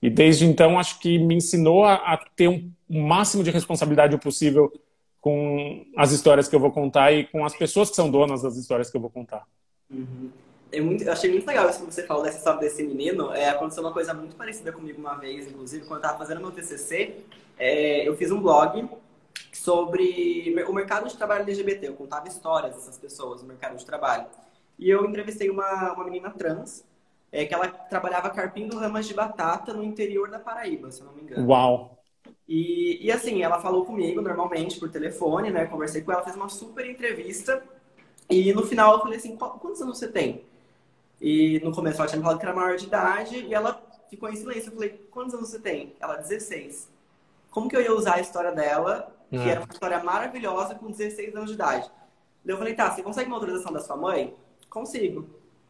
E 0.00 0.10
desde 0.10 0.44
então, 0.44 0.78
acho 0.78 0.98
que 0.98 1.18
me 1.18 1.34
ensinou 1.34 1.84
a, 1.84 1.94
a 1.94 2.16
ter 2.16 2.48
um, 2.48 2.70
um 2.88 3.06
máximo 3.06 3.42
de 3.42 3.50
responsabilidade 3.50 4.16
possível 4.18 4.72
com 5.20 5.84
as 5.96 6.12
histórias 6.12 6.48
que 6.48 6.54
eu 6.54 6.60
vou 6.60 6.70
contar 6.70 7.12
e 7.12 7.24
com 7.24 7.44
as 7.44 7.56
pessoas 7.56 7.90
que 7.90 7.96
são 7.96 8.10
donas 8.10 8.42
das 8.42 8.56
histórias 8.56 8.90
que 8.90 8.96
eu 8.96 9.00
vou 9.00 9.10
contar. 9.10 9.44
Uhum 9.90 10.30
é 10.72 10.80
muito, 10.80 11.04
eu 11.04 11.12
achei 11.12 11.30
muito 11.30 11.46
legal 11.46 11.68
isso 11.68 11.80
que 11.80 11.92
você 11.92 12.02
falou 12.02 12.22
dessa 12.22 12.38
história 12.38 12.60
desse 12.60 12.82
menino. 12.82 13.32
É, 13.32 13.48
aconteceu 13.48 13.82
uma 13.82 13.92
coisa 13.92 14.12
muito 14.12 14.36
parecida 14.36 14.72
comigo 14.72 15.00
uma 15.00 15.14
vez, 15.14 15.46
inclusive, 15.46 15.86
quando 15.86 16.02
eu 16.02 16.06
estava 16.06 16.18
fazendo 16.18 16.40
meu 16.40 16.50
TCC, 16.50 17.24
é, 17.58 18.06
eu 18.06 18.16
fiz 18.16 18.30
um 18.30 18.40
blog 18.40 18.88
sobre 19.52 20.54
o 20.68 20.72
mercado 20.72 21.08
de 21.08 21.16
trabalho 21.16 21.42
LGBT. 21.42 21.88
Eu 21.88 21.94
contava 21.94 22.28
histórias 22.28 22.74
dessas 22.74 22.98
pessoas 22.98 23.42
no 23.42 23.48
mercado 23.48 23.76
de 23.76 23.86
trabalho. 23.86 24.26
E 24.78 24.90
eu 24.90 25.04
entrevistei 25.06 25.48
uma, 25.48 25.92
uma 25.92 26.04
menina 26.04 26.30
trans, 26.30 26.84
é, 27.36 27.44
que 27.44 27.52
ela 27.52 27.68
trabalhava 27.68 28.30
carpindo 28.30 28.78
ramas 28.78 29.06
de 29.06 29.12
batata 29.12 29.74
no 29.74 29.84
interior 29.84 30.30
da 30.30 30.38
Paraíba, 30.38 30.90
se 30.90 31.02
eu 31.02 31.06
não 31.06 31.12
me 31.12 31.20
engano. 31.20 31.46
Uau! 31.46 31.98
E, 32.48 32.98
e 33.04 33.12
assim, 33.12 33.42
ela 33.42 33.60
falou 33.60 33.84
comigo 33.84 34.22
normalmente 34.22 34.80
por 34.80 34.90
telefone, 34.90 35.50
né? 35.50 35.66
Conversei 35.66 36.00
com 36.00 36.12
ela, 36.12 36.22
fez 36.22 36.34
uma 36.34 36.48
super 36.48 36.88
entrevista. 36.88 37.62
E 38.30 38.54
no 38.54 38.66
final 38.66 38.94
eu 38.94 39.00
falei 39.00 39.18
assim: 39.18 39.36
quantos 39.36 39.82
anos 39.82 39.98
você 39.98 40.08
tem? 40.08 40.44
E 41.20 41.60
no 41.62 41.72
começo 41.72 41.98
ela 41.98 42.08
tinha 42.08 42.18
me 42.18 42.24
falado 42.24 42.38
que 42.38 42.46
era 42.46 42.54
maior 42.54 42.76
de 42.76 42.86
idade 42.86 43.36
e 43.44 43.52
ela 43.52 43.82
ficou 44.08 44.30
em 44.30 44.36
silêncio. 44.36 44.70
Eu 44.70 44.74
falei, 44.74 45.06
quantos 45.10 45.34
anos 45.34 45.50
você 45.50 45.58
tem? 45.58 45.92
Ela, 46.00 46.16
16. 46.16 46.88
Como 47.50 47.68
que 47.68 47.76
eu 47.76 47.82
ia 47.82 47.94
usar 47.94 48.14
a 48.14 48.20
história 48.20 48.52
dela, 48.52 49.14
que 49.28 49.36
é. 49.36 49.48
era 49.48 49.60
uma 49.60 49.70
história 49.70 50.02
maravilhosa, 50.02 50.74
com 50.74 50.90
16 50.90 51.36
anos 51.36 51.48
de 51.50 51.54
idade? 51.54 51.90
Eu 52.46 52.56
falei, 52.56 52.74
tá, 52.74 52.90
você 52.90 53.02
consegue 53.02 53.26
uma 53.26 53.36
autorização 53.36 53.72
da 53.72 53.80
sua 53.80 53.96
mãe? 53.96 54.34
Consigo. 54.70 55.28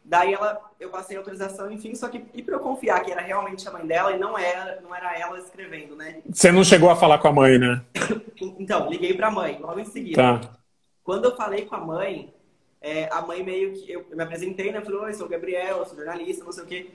Daí 0.08 0.34
ela, 0.34 0.60
eu 0.78 0.88
passei 0.88 1.16
a 1.16 1.20
autorização, 1.20 1.70
enfim, 1.70 1.92
só 1.96 2.08
que 2.08 2.24
e 2.32 2.40
para 2.40 2.54
eu 2.54 2.60
confiar 2.60 3.02
que 3.02 3.10
era 3.10 3.20
realmente 3.20 3.66
a 3.66 3.72
mãe 3.72 3.84
dela 3.84 4.12
e 4.12 4.18
não 4.18 4.38
era, 4.38 4.80
não 4.80 4.94
era 4.94 5.18
ela 5.18 5.36
escrevendo, 5.36 5.96
né? 5.96 6.22
Você 6.30 6.52
não 6.52 6.62
chegou 6.62 6.88
a 6.88 6.94
falar 6.94 7.18
com 7.18 7.26
a 7.26 7.32
mãe, 7.32 7.58
né? 7.58 7.82
então, 8.56 8.88
liguei 8.88 9.14
para 9.14 9.26
a 9.26 9.32
mãe 9.32 9.58
logo 9.60 9.80
em 9.80 9.84
seguida. 9.84 10.38
Tá. 10.38 10.50
Quando 11.02 11.24
eu 11.24 11.34
falei 11.34 11.66
com 11.66 11.74
a 11.74 11.80
mãe, 11.80 12.32
é, 12.80 13.08
a 13.12 13.20
mãe 13.20 13.42
meio 13.42 13.72
que. 13.72 13.90
Eu, 13.90 14.06
me 14.12 14.22
apresentei, 14.22 14.70
né? 14.70 14.80
Falei, 14.80 15.00
oi, 15.00 15.14
sou 15.14 15.26
o 15.26 15.28
Gabriel, 15.28 15.84
sou 15.84 15.96
jornalista, 15.96 16.44
não 16.44 16.52
sei 16.52 16.62
o 16.62 16.66
quê. 16.66 16.90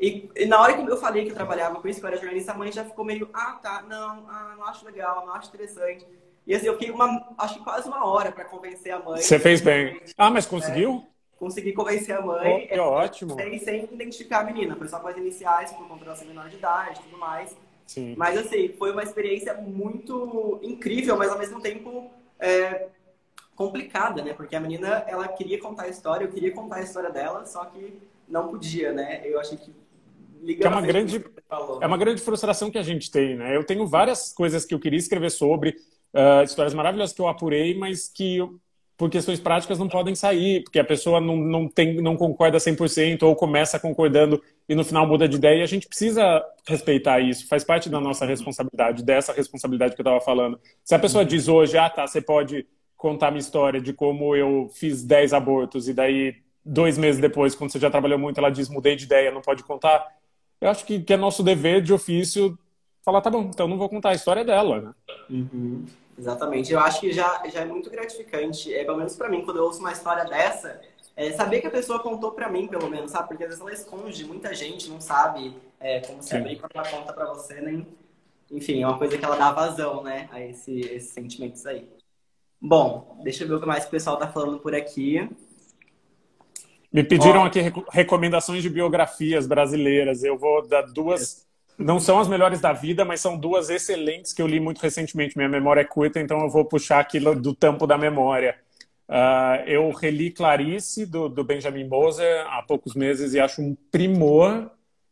E, 0.00 0.30
e, 0.34 0.46
na 0.46 0.58
hora 0.58 0.72
que 0.72 0.90
eu 0.90 0.96
falei 0.96 1.24
que 1.24 1.32
eu 1.32 1.34
trabalhava 1.34 1.80
com 1.80 1.86
isso, 1.86 2.00
que 2.00 2.06
eu 2.06 2.08
era 2.08 2.16
jornalista, 2.16 2.52
a 2.52 2.56
mãe 2.56 2.72
já 2.72 2.84
ficou 2.84 3.04
meio, 3.04 3.28
ah, 3.32 3.58
tá, 3.62 3.84
não, 3.86 4.26
ah, 4.28 4.54
não 4.56 4.64
acho 4.64 4.86
legal, 4.86 5.26
não 5.26 5.34
acho 5.34 5.48
interessante. 5.48 6.06
E 6.46 6.54
assim, 6.54 6.66
eu 6.66 6.74
fiquei 6.74 6.90
uma, 6.90 7.28
acho 7.38 7.58
que 7.58 7.64
quase 7.64 7.86
uma 7.88 8.06
hora 8.06 8.32
para 8.32 8.44
convencer 8.44 8.92
a 8.92 8.98
mãe. 8.98 9.20
Você 9.20 9.38
fez 9.38 9.60
bem. 9.60 10.00
Ah, 10.16 10.30
mas 10.30 10.46
conseguiu? 10.46 11.04
É, 11.06 11.13
consegui 11.38 11.72
convencer 11.72 12.16
a 12.16 12.22
mãe. 12.22 12.68
Oh, 12.70 12.74
é, 12.74 12.80
ótimo. 12.80 13.34
Sem, 13.34 13.58
sem 13.58 13.84
identificar 13.84 14.40
a 14.40 14.44
menina, 14.44 14.76
foi 14.76 14.88
só 14.88 14.98
com 15.00 15.08
as 15.08 15.16
iniciais, 15.16 15.72
por 15.72 15.86
conta 15.86 16.04
da 16.04 16.24
menor 16.24 16.48
de 16.48 16.56
idade 16.56 17.00
e 17.00 17.02
tudo 17.04 17.18
mais. 17.18 17.56
Sim. 17.86 18.14
Mas 18.16 18.38
assim, 18.38 18.68
foi 18.78 18.92
uma 18.92 19.02
experiência 19.02 19.54
muito 19.54 20.58
incrível, 20.62 21.16
mas 21.16 21.30
ao 21.30 21.38
mesmo 21.38 21.60
tempo 21.60 22.10
é, 22.40 22.88
complicada, 23.54 24.22
né? 24.22 24.32
Porque 24.32 24.56
a 24.56 24.60
menina, 24.60 25.04
ela 25.06 25.28
queria 25.28 25.60
contar 25.60 25.84
a 25.84 25.88
história, 25.88 26.24
eu 26.24 26.30
queria 26.30 26.52
contar 26.52 26.76
a 26.76 26.82
história 26.82 27.10
dela, 27.10 27.44
só 27.46 27.64
que 27.66 28.00
não 28.28 28.48
podia, 28.48 28.92
né? 28.92 29.20
Eu 29.24 29.38
achei 29.38 29.58
que 29.58 29.72
que 30.52 30.62
é 30.62 30.68
uma 30.68 30.82
grande 30.82 31.24
é 31.80 31.86
uma 31.86 31.96
grande 31.96 32.20
frustração 32.20 32.70
que 32.70 32.76
a 32.76 32.82
gente 32.82 33.10
tem, 33.10 33.34
né? 33.34 33.56
Eu 33.56 33.64
tenho 33.64 33.86
várias 33.86 34.30
coisas 34.30 34.66
que 34.66 34.74
eu 34.74 34.78
queria 34.78 34.98
escrever 34.98 35.30
sobre 35.30 35.70
uh, 36.12 36.44
histórias 36.44 36.74
maravilhosas 36.74 37.14
que 37.14 37.22
eu 37.22 37.28
apurei, 37.28 37.74
mas 37.78 38.08
que 38.08 38.40
por 38.96 39.10
questões 39.10 39.40
práticas 39.40 39.78
não 39.78 39.88
podem 39.88 40.14
sair, 40.14 40.62
porque 40.62 40.78
a 40.78 40.84
pessoa 40.84 41.20
não, 41.20 41.36
não 41.36 41.68
tem 41.68 42.00
não 42.00 42.16
concorda 42.16 42.58
100% 42.58 43.22
ou 43.24 43.34
começa 43.34 43.78
concordando 43.78 44.40
e 44.68 44.74
no 44.74 44.84
final 44.84 45.06
muda 45.06 45.28
de 45.28 45.36
ideia, 45.36 45.58
e 45.58 45.62
a 45.62 45.66
gente 45.66 45.86
precisa 45.86 46.42
respeitar 46.66 47.20
isso, 47.20 47.46
faz 47.48 47.64
parte 47.64 47.90
da 47.90 48.00
nossa 48.00 48.24
responsabilidade, 48.24 49.02
dessa 49.02 49.32
responsabilidade 49.32 49.94
que 49.94 50.00
eu 50.00 50.04
estava 50.04 50.20
falando. 50.20 50.58
Se 50.82 50.94
a 50.94 50.98
pessoa 50.98 51.24
diz 51.24 51.48
hoje, 51.48 51.76
ah, 51.76 51.90
tá, 51.90 52.06
você 52.06 52.20
pode 52.20 52.66
contar 52.96 53.30
minha 53.30 53.40
história 53.40 53.80
de 53.80 53.92
como 53.92 54.34
eu 54.34 54.70
fiz 54.72 55.04
10 55.04 55.34
abortos 55.34 55.88
e 55.88 55.92
daí 55.92 56.36
dois 56.64 56.96
meses 56.96 57.20
depois, 57.20 57.54
quando 57.54 57.70
você 57.70 57.78
já 57.78 57.90
trabalhou 57.90 58.18
muito, 58.18 58.38
ela 58.38 58.48
diz 58.48 58.68
mudei 58.68 58.96
de 58.96 59.04
ideia, 59.04 59.30
não 59.30 59.42
pode 59.42 59.62
contar. 59.62 60.06
Eu 60.60 60.70
acho 60.70 60.86
que, 60.86 61.00
que 61.00 61.12
é 61.12 61.16
nosso 61.16 61.42
dever 61.42 61.82
de 61.82 61.92
ofício 61.92 62.58
falar, 63.04 63.20
tá 63.20 63.28
bom, 63.28 63.50
então 63.52 63.68
não 63.68 63.76
vou 63.76 63.88
contar 63.88 64.10
a 64.10 64.14
história 64.14 64.44
dela, 64.44 64.80
né? 64.80 64.94
Uhum. 65.28 65.84
Exatamente. 66.18 66.72
Eu 66.72 66.80
acho 66.80 67.00
que 67.00 67.12
já, 67.12 67.42
já 67.48 67.60
é 67.60 67.64
muito 67.64 67.90
gratificante, 67.90 68.72
é, 68.72 68.84
pelo 68.84 68.98
menos 68.98 69.16
para 69.16 69.28
mim, 69.28 69.44
quando 69.44 69.58
eu 69.58 69.64
ouço 69.64 69.80
uma 69.80 69.92
história 69.92 70.24
dessa, 70.24 70.80
é, 71.16 71.32
saber 71.32 71.60
que 71.60 71.66
a 71.66 71.70
pessoa 71.70 72.00
contou 72.00 72.32
para 72.32 72.48
mim, 72.48 72.66
pelo 72.66 72.88
menos, 72.88 73.10
sabe? 73.10 73.28
Porque 73.28 73.44
às 73.44 73.50
vezes 73.50 73.60
ela 73.60 73.72
esconde, 73.72 74.24
muita 74.24 74.54
gente 74.54 74.88
não 74.88 75.00
sabe 75.00 75.56
é, 75.80 76.00
como 76.00 76.22
se 76.22 76.36
abrir 76.36 76.56
quando 76.56 76.72
ela 76.74 76.88
conta 76.88 77.12
para 77.12 77.26
você, 77.32 77.60
nem. 77.60 77.86
Enfim, 78.50 78.82
é 78.82 78.86
uma 78.86 78.98
coisa 78.98 79.16
que 79.16 79.24
ela 79.24 79.36
dá 79.36 79.52
vazão, 79.52 80.02
né? 80.02 80.28
A 80.30 80.40
esse, 80.40 80.80
esses 80.80 81.10
sentimentos 81.10 81.64
aí. 81.66 81.88
Bom, 82.60 83.20
deixa 83.22 83.44
eu 83.44 83.48
ver 83.48 83.54
o 83.54 83.60
que 83.60 83.66
mais 83.66 83.84
o 83.84 83.90
pessoal 83.90 84.16
tá 84.16 84.28
falando 84.28 84.58
por 84.58 84.74
aqui. 84.74 85.28
Me 86.92 87.02
pediram 87.02 87.44
aqui 87.44 87.60
recomendações 87.90 88.62
de 88.62 88.70
biografias 88.70 89.46
brasileiras. 89.46 90.22
Eu 90.22 90.38
vou 90.38 90.66
dar 90.66 90.82
duas. 90.82 91.44
Não 91.78 91.98
são 91.98 92.20
as 92.20 92.28
melhores 92.28 92.60
da 92.60 92.72
vida, 92.72 93.04
mas 93.04 93.20
são 93.20 93.36
duas 93.36 93.68
excelentes 93.68 94.32
que 94.32 94.40
eu 94.40 94.46
li 94.46 94.60
muito 94.60 94.80
recentemente. 94.80 95.36
Minha 95.36 95.48
memória 95.48 95.80
é 95.80 95.84
curta, 95.84 96.20
então 96.20 96.40
eu 96.40 96.48
vou 96.48 96.64
puxar 96.64 97.00
aquilo 97.00 97.34
do 97.34 97.54
tampo 97.54 97.86
da 97.86 97.98
memória. 97.98 98.56
Uh, 99.08 99.60
eu 99.66 99.90
reli 99.90 100.30
Clarice, 100.30 101.04
do, 101.04 101.28
do, 101.28 101.44
Benjamin 101.44 101.86
Moser, 101.86 102.46
há 102.48 102.62
poucos 102.62 102.94
meses, 102.94 103.34
e 103.34 103.40
acho 103.40 103.60
um 103.60 103.76
primor. 103.90 104.70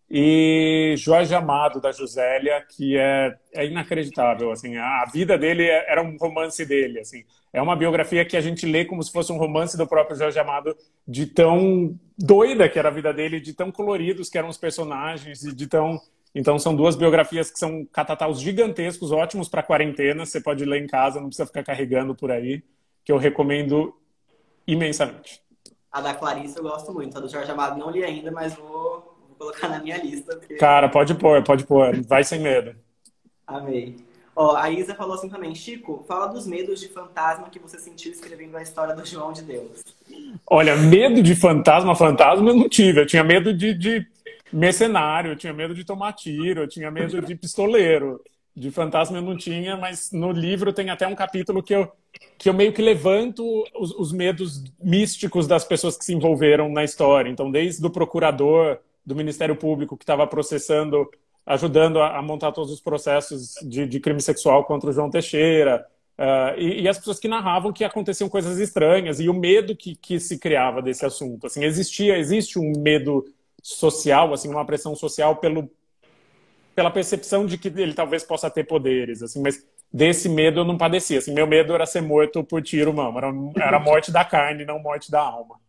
E 0.09 0.95
Jorge 0.99 1.35
Amado, 1.35 1.81
da 1.81 1.91
Josélia, 1.91 2.65
que 2.69 2.99
é, 2.99 3.35
é 3.55 3.67
inacreditável. 3.67 4.51
Assim, 4.53 4.77
a 4.77 5.05
vida 5.13 5.39
dele 5.39 5.65
é, 5.65 5.91
era 5.91 6.03
um 6.03 6.17
romance 6.19 6.65
dele. 6.67 7.01
Assim. 7.01 7.25
É 7.53 7.61
uma 7.63 7.75
biografia 7.75 8.25
que 8.25 8.37
a 8.37 8.41
gente 8.41 8.67
lê 8.67 8.85
como 8.85 9.03
se 9.03 9.11
fosse 9.11 9.33
um 9.33 9.39
romance 9.39 9.77
do 9.77 9.87
próprio 9.87 10.17
Jorge 10.17 10.39
Amado, 10.39 10.77
de 11.09 11.27
tão 11.27 11.99
doida 12.17 12.69
que 12.69 12.79
era 12.79 12.89
a 12.89 12.93
vida 12.93 13.13
dele, 13.13 13.41
de 13.41 13.55
tão 13.55 13.73
coloridos 13.73 14.29
que 14.29 14.39
eram 14.39 14.49
os 14.49 14.59
personagens, 14.59 15.45
e 15.45 15.55
de 15.55 15.67
tão 15.67 15.99
então 16.35 16.59
são 16.59 16.75
duas 16.75 16.97
biografias 16.97 17.51
que 17.51 17.59
são 17.59 17.85
catataus 17.93 18.41
gigantescos, 18.41 19.13
ótimos 19.13 19.49
para 19.49 19.63
quarentena. 19.63 20.25
Você 20.25 20.41
pode 20.41 20.65
ler 20.65 20.83
em 20.83 20.87
casa, 20.87 21.21
não 21.21 21.29
precisa 21.29 21.47
ficar 21.47 21.63
carregando 21.63 22.15
por 22.15 22.31
aí 22.31 22.63
que 23.05 23.13
eu 23.13 23.19
recomendo 23.19 23.95
imensamente. 24.67 25.43
A 25.91 26.01
da 26.01 26.15
Clarice 26.15 26.57
eu 26.57 26.63
gosto 26.63 26.93
muito. 26.93 27.17
A 27.17 27.21
do 27.21 27.29
Jorge 27.29 27.51
Amado 27.51 27.79
não 27.79 27.91
li 27.91 28.03
ainda, 28.03 28.31
mas 28.31 28.55
vou, 28.55 29.15
vou 29.29 29.37
colocar 29.39 29.69
na 29.69 29.79
minha 29.79 29.99
lista. 29.99 30.37
Porque... 30.37 30.55
Cara, 30.55 30.89
pode 30.89 31.15
pôr, 31.15 31.43
pode 31.45 31.67
pôr. 31.67 32.01
Vai 32.03 32.25
sem 32.25 32.41
medo. 32.41 32.75
Amei. 33.47 33.97
Ó, 34.35 34.57
a 34.57 34.71
Isa 34.71 34.95
falou 34.95 35.15
assim 35.15 35.29
também, 35.29 35.55
Chico, 35.55 36.03
fala 36.09 36.29
dos 36.29 36.47
medos 36.47 36.81
de 36.81 36.89
fantasma 36.89 37.51
que 37.51 37.59
você 37.59 37.79
sentiu 37.79 38.11
escrevendo 38.11 38.57
a 38.57 38.63
história 38.63 38.95
do 38.95 39.05
João 39.05 39.31
de 39.31 39.43
Deus. 39.43 39.83
Olha, 40.47 40.75
medo 40.75 41.23
de 41.23 41.35
fantasma, 41.35 41.95
fantasma 41.95 42.49
eu 42.49 42.57
não 42.57 42.69
tive. 42.69 43.03
Eu 43.03 43.07
tinha 43.07 43.23
medo 43.23 43.53
de, 43.53 43.75
de 43.75 44.07
mercenário, 44.53 45.33
eu 45.33 45.37
tinha 45.37 45.53
medo 45.53 45.75
de 45.75 45.85
tomar 45.85 46.13
tiro, 46.13 46.63
eu 46.63 46.69
tinha 46.69 46.91
medo 46.91 47.21
de 47.23 47.35
pistoleiro. 47.35 48.21
De 48.55 48.71
fantasma 48.71 49.17
eu 49.17 49.23
não 49.23 49.35
tinha, 49.35 49.79
mas 49.79 50.13
no 50.13 50.31
livro 50.31 50.75
tem 50.75 50.91
até 50.91 51.07
um 51.07 51.15
capítulo 51.15 51.63
que 51.63 51.75
eu, 51.75 51.91
que 52.37 52.51
eu 52.51 52.53
meio 52.53 52.71
que 52.71 52.83
levanto 52.83 53.65
os, 53.75 53.93
os 53.93 54.13
medos 54.13 54.63
místicos 54.79 55.47
das 55.47 55.65
pessoas 55.65 55.97
que 55.97 56.05
se 56.05 56.13
envolveram 56.13 56.69
na 56.69 56.85
história. 56.85 57.31
Então, 57.31 57.51
desde 57.51 57.85
o 57.87 57.89
procurador 57.89 58.79
do 59.05 59.17
Ministério 59.17 59.57
Público 59.57 59.97
que 59.97 60.05
estava 60.05 60.27
processando, 60.27 61.11
ajudando 61.47 61.99
a, 61.99 62.19
a, 62.19 62.23
montar 62.23 62.53
todos 62.53 62.71
os 62.71 62.81
processos 62.81 63.55
de, 63.63 63.87
de, 63.87 64.01
crime 64.01 64.21
sexual 64.21 64.65
contra 64.65 64.91
o 64.91 64.93
João 64.93 65.09
Teixeira, 65.09 65.87
uh, 66.19 66.59
e, 66.59 66.83
e, 66.83 66.89
as 66.89 66.99
pessoas 66.99 67.19
que 67.19 67.29
narravam 67.29 67.73
que 67.73 67.85
aconteciam 67.85 68.29
coisas 68.29 68.59
estranhas 68.59 69.19
e 69.19 69.31
o 69.31 69.35
medo 69.35 69.75
que, 69.75 69.97
que 69.97 70.21
se 70.21 70.39
criava 70.39 70.83
desse 70.83 71.07
assunto. 71.07 71.47
Assim, 71.47 71.65
existia, 71.65 72.19
existe 72.19 72.59
um 72.59 72.73
medo 72.79 73.25
social, 73.63 74.35
assim, 74.35 74.49
uma 74.49 74.65
pressão 74.65 74.95
social 74.95 75.37
pelo 75.37 75.71
pela 76.75 76.91
percepção 76.91 77.45
de 77.45 77.59
que 77.59 77.69
ele 77.69 77.93
talvez 77.93 78.25
possa 78.25 78.51
ter 78.51 78.65
poderes, 78.65 79.23
assim, 79.23 79.43
mas 79.43 79.63
desse 79.93 80.29
medo 80.29 80.61
eu 80.61 80.65
não 80.65 80.79
padecia. 80.79 81.19
Assim, 81.19 81.33
meu 81.33 81.47
medo 81.47 81.75
era 81.75 81.85
ser 81.85 82.01
morto 82.01 82.43
por 82.43 82.63
tiro, 82.63 82.95
mano. 82.95 83.19
Era, 83.19 83.33
era 83.67 83.79
morte 83.81 84.11
da 84.11 84.25
carne, 84.25 84.65
não 84.65 84.79
morte 84.79 85.11
da 85.11 85.21
alma. 85.21 85.61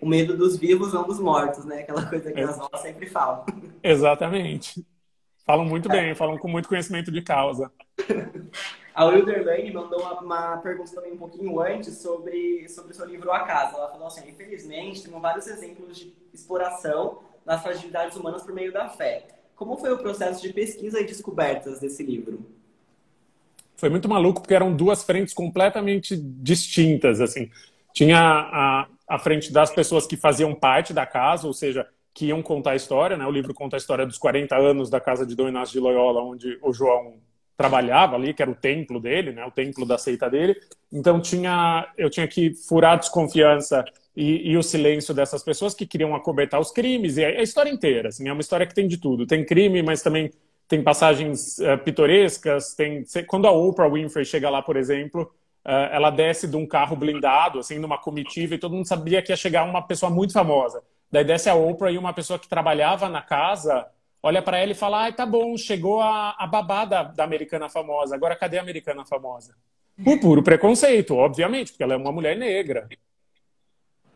O 0.00 0.08
medo 0.08 0.36
dos 0.36 0.56
vivos, 0.56 0.92
não 0.92 1.04
dos 1.04 1.20
mortos, 1.20 1.64
né? 1.64 1.80
Aquela 1.80 2.06
coisa 2.06 2.32
que 2.32 2.40
é. 2.40 2.44
as 2.44 2.58
aulas 2.58 2.80
sempre 2.80 3.06
falam. 3.06 3.44
Exatamente. 3.82 4.84
Falam 5.46 5.64
muito 5.64 5.90
é. 5.90 5.92
bem, 5.92 6.14
falam 6.14 6.38
com 6.38 6.48
muito 6.48 6.68
conhecimento 6.68 7.12
de 7.12 7.22
causa. 7.22 7.70
A 8.92 9.04
Wilder 9.04 9.46
Lane 9.46 9.72
mandou 9.72 10.00
uma, 10.00 10.20
uma, 10.20 10.56
pergunta 10.58 10.92
também 10.92 11.12
um 11.12 11.16
pouquinho 11.16 11.60
antes 11.60 11.96
sobre, 11.98 12.68
sobre 12.68 12.90
o 12.90 12.94
seu 12.94 13.06
livro 13.06 13.30
A 13.30 13.44
Casa. 13.44 13.76
Ela 13.76 13.88
falou 13.88 14.08
assim: 14.08 14.28
infelizmente, 14.28 15.02
temos 15.02 15.22
vários 15.22 15.46
exemplos 15.46 15.96
de 15.96 16.12
exploração 16.34 17.20
das 17.50 17.62
fragilidades 17.62 18.16
humanas 18.16 18.44
por 18.44 18.54
meio 18.54 18.72
da 18.72 18.88
fé. 18.88 19.26
Como 19.56 19.76
foi 19.76 19.92
o 19.92 19.98
processo 19.98 20.40
de 20.40 20.52
pesquisa 20.52 21.00
e 21.00 21.04
descobertas 21.04 21.80
desse 21.80 22.00
livro? 22.00 22.46
Foi 23.76 23.88
muito 23.88 24.08
maluco 24.08 24.40
porque 24.40 24.54
eram 24.54 24.72
duas 24.72 25.02
frentes 25.02 25.34
completamente 25.34 26.16
distintas, 26.16 27.20
assim. 27.20 27.50
Tinha 27.92 28.20
a, 28.20 28.86
a 29.08 29.18
frente 29.18 29.52
das 29.52 29.72
pessoas 29.72 30.06
que 30.06 30.16
faziam 30.16 30.54
parte 30.54 30.94
da 30.94 31.04
casa, 31.04 31.48
ou 31.48 31.52
seja, 31.52 31.88
que 32.14 32.26
iam 32.26 32.40
contar 32.40 32.70
a 32.70 32.76
história, 32.76 33.16
né? 33.16 33.26
O 33.26 33.32
livro 33.32 33.52
conta 33.52 33.76
a 33.76 33.78
história 33.78 34.06
dos 34.06 34.16
40 34.16 34.56
anos 34.56 34.88
da 34.88 35.00
casa 35.00 35.26
de 35.26 35.34
Dom 35.34 35.48
Inácio 35.48 35.72
de 35.72 35.80
Loyola, 35.80 36.22
onde 36.22 36.56
o 36.62 36.72
João 36.72 37.14
trabalhava 37.56 38.14
ali, 38.14 38.32
que 38.32 38.42
era 38.42 38.50
o 38.50 38.54
templo 38.54 39.00
dele, 39.00 39.32
né? 39.32 39.44
O 39.44 39.50
templo 39.50 39.84
da 39.84 39.98
seita 39.98 40.30
dele. 40.30 40.56
Então 40.92 41.20
tinha, 41.20 41.92
eu 41.98 42.08
tinha 42.08 42.28
que 42.28 42.54
furar 42.54 42.92
a 42.92 42.96
desconfiança 42.96 43.84
e, 44.16 44.50
e, 44.50 44.56
o 44.56 44.62
silêncio 44.62 45.14
dessas 45.14 45.42
pessoas 45.42 45.74
que 45.74 45.86
queriam 45.86 46.14
acobertar 46.14 46.60
os 46.60 46.70
crimes, 46.70 47.16
e 47.16 47.24
a, 47.24 47.42
história 47.42 47.70
inteira, 47.70 48.08
assim, 48.08 48.28
é 48.28 48.32
uma 48.32 48.40
história 48.40 48.66
que 48.66 48.74
tem 48.74 48.88
de 48.88 48.98
tudo. 48.98 49.26
Tem 49.26 49.44
crime, 49.44 49.82
mas 49.82 50.02
também 50.02 50.30
tem 50.68 50.82
passagens 50.82 51.58
uh, 51.58 51.78
pitorescas, 51.84 52.74
tem... 52.74 53.04
Quando 53.26 53.46
a 53.46 53.52
Oprah 53.52 53.88
Winfrey 53.88 54.24
chega 54.24 54.50
lá, 54.50 54.62
por 54.62 54.76
exemplo, 54.76 55.22
uh, 55.64 55.70
ela 55.92 56.10
desce 56.10 56.46
de 56.46 56.56
um 56.56 56.66
carro 56.66 56.96
blindado, 56.96 57.58
assim, 57.58 57.78
numa 57.78 57.98
comitiva, 57.98 58.54
e 58.54 58.58
todo 58.58 58.74
mundo 58.74 58.86
sabia 58.86 59.22
que 59.22 59.32
ia 59.32 59.36
chegar 59.36 59.64
uma 59.64 59.82
pessoa 59.82 60.10
muito 60.10 60.32
famosa. 60.32 60.82
Daí 61.10 61.24
desce 61.24 61.48
a 61.48 61.54
Oprah 61.54 61.90
e 61.90 61.98
uma 61.98 62.12
pessoa 62.12 62.38
que 62.38 62.48
trabalhava 62.48 63.08
na 63.08 63.22
casa 63.22 63.86
olha 64.22 64.42
para 64.42 64.58
ela 64.58 64.72
e 64.72 64.74
fala, 64.74 65.06
ah, 65.06 65.12
tá 65.12 65.24
bom, 65.24 65.56
chegou 65.56 66.00
a, 66.00 66.36
a 66.38 66.84
da, 66.84 67.24
americana 67.24 67.68
famosa, 67.68 68.14
agora 68.14 68.36
cadê 68.36 68.58
a 68.58 68.62
americana 68.62 69.04
famosa? 69.04 69.54
Por 70.02 70.18
puro 70.18 70.42
preconceito, 70.42 71.14
obviamente, 71.14 71.72
porque 71.72 71.82
ela 71.82 71.94
é 71.94 71.96
uma 71.96 72.12
mulher 72.12 72.36
negra. 72.36 72.88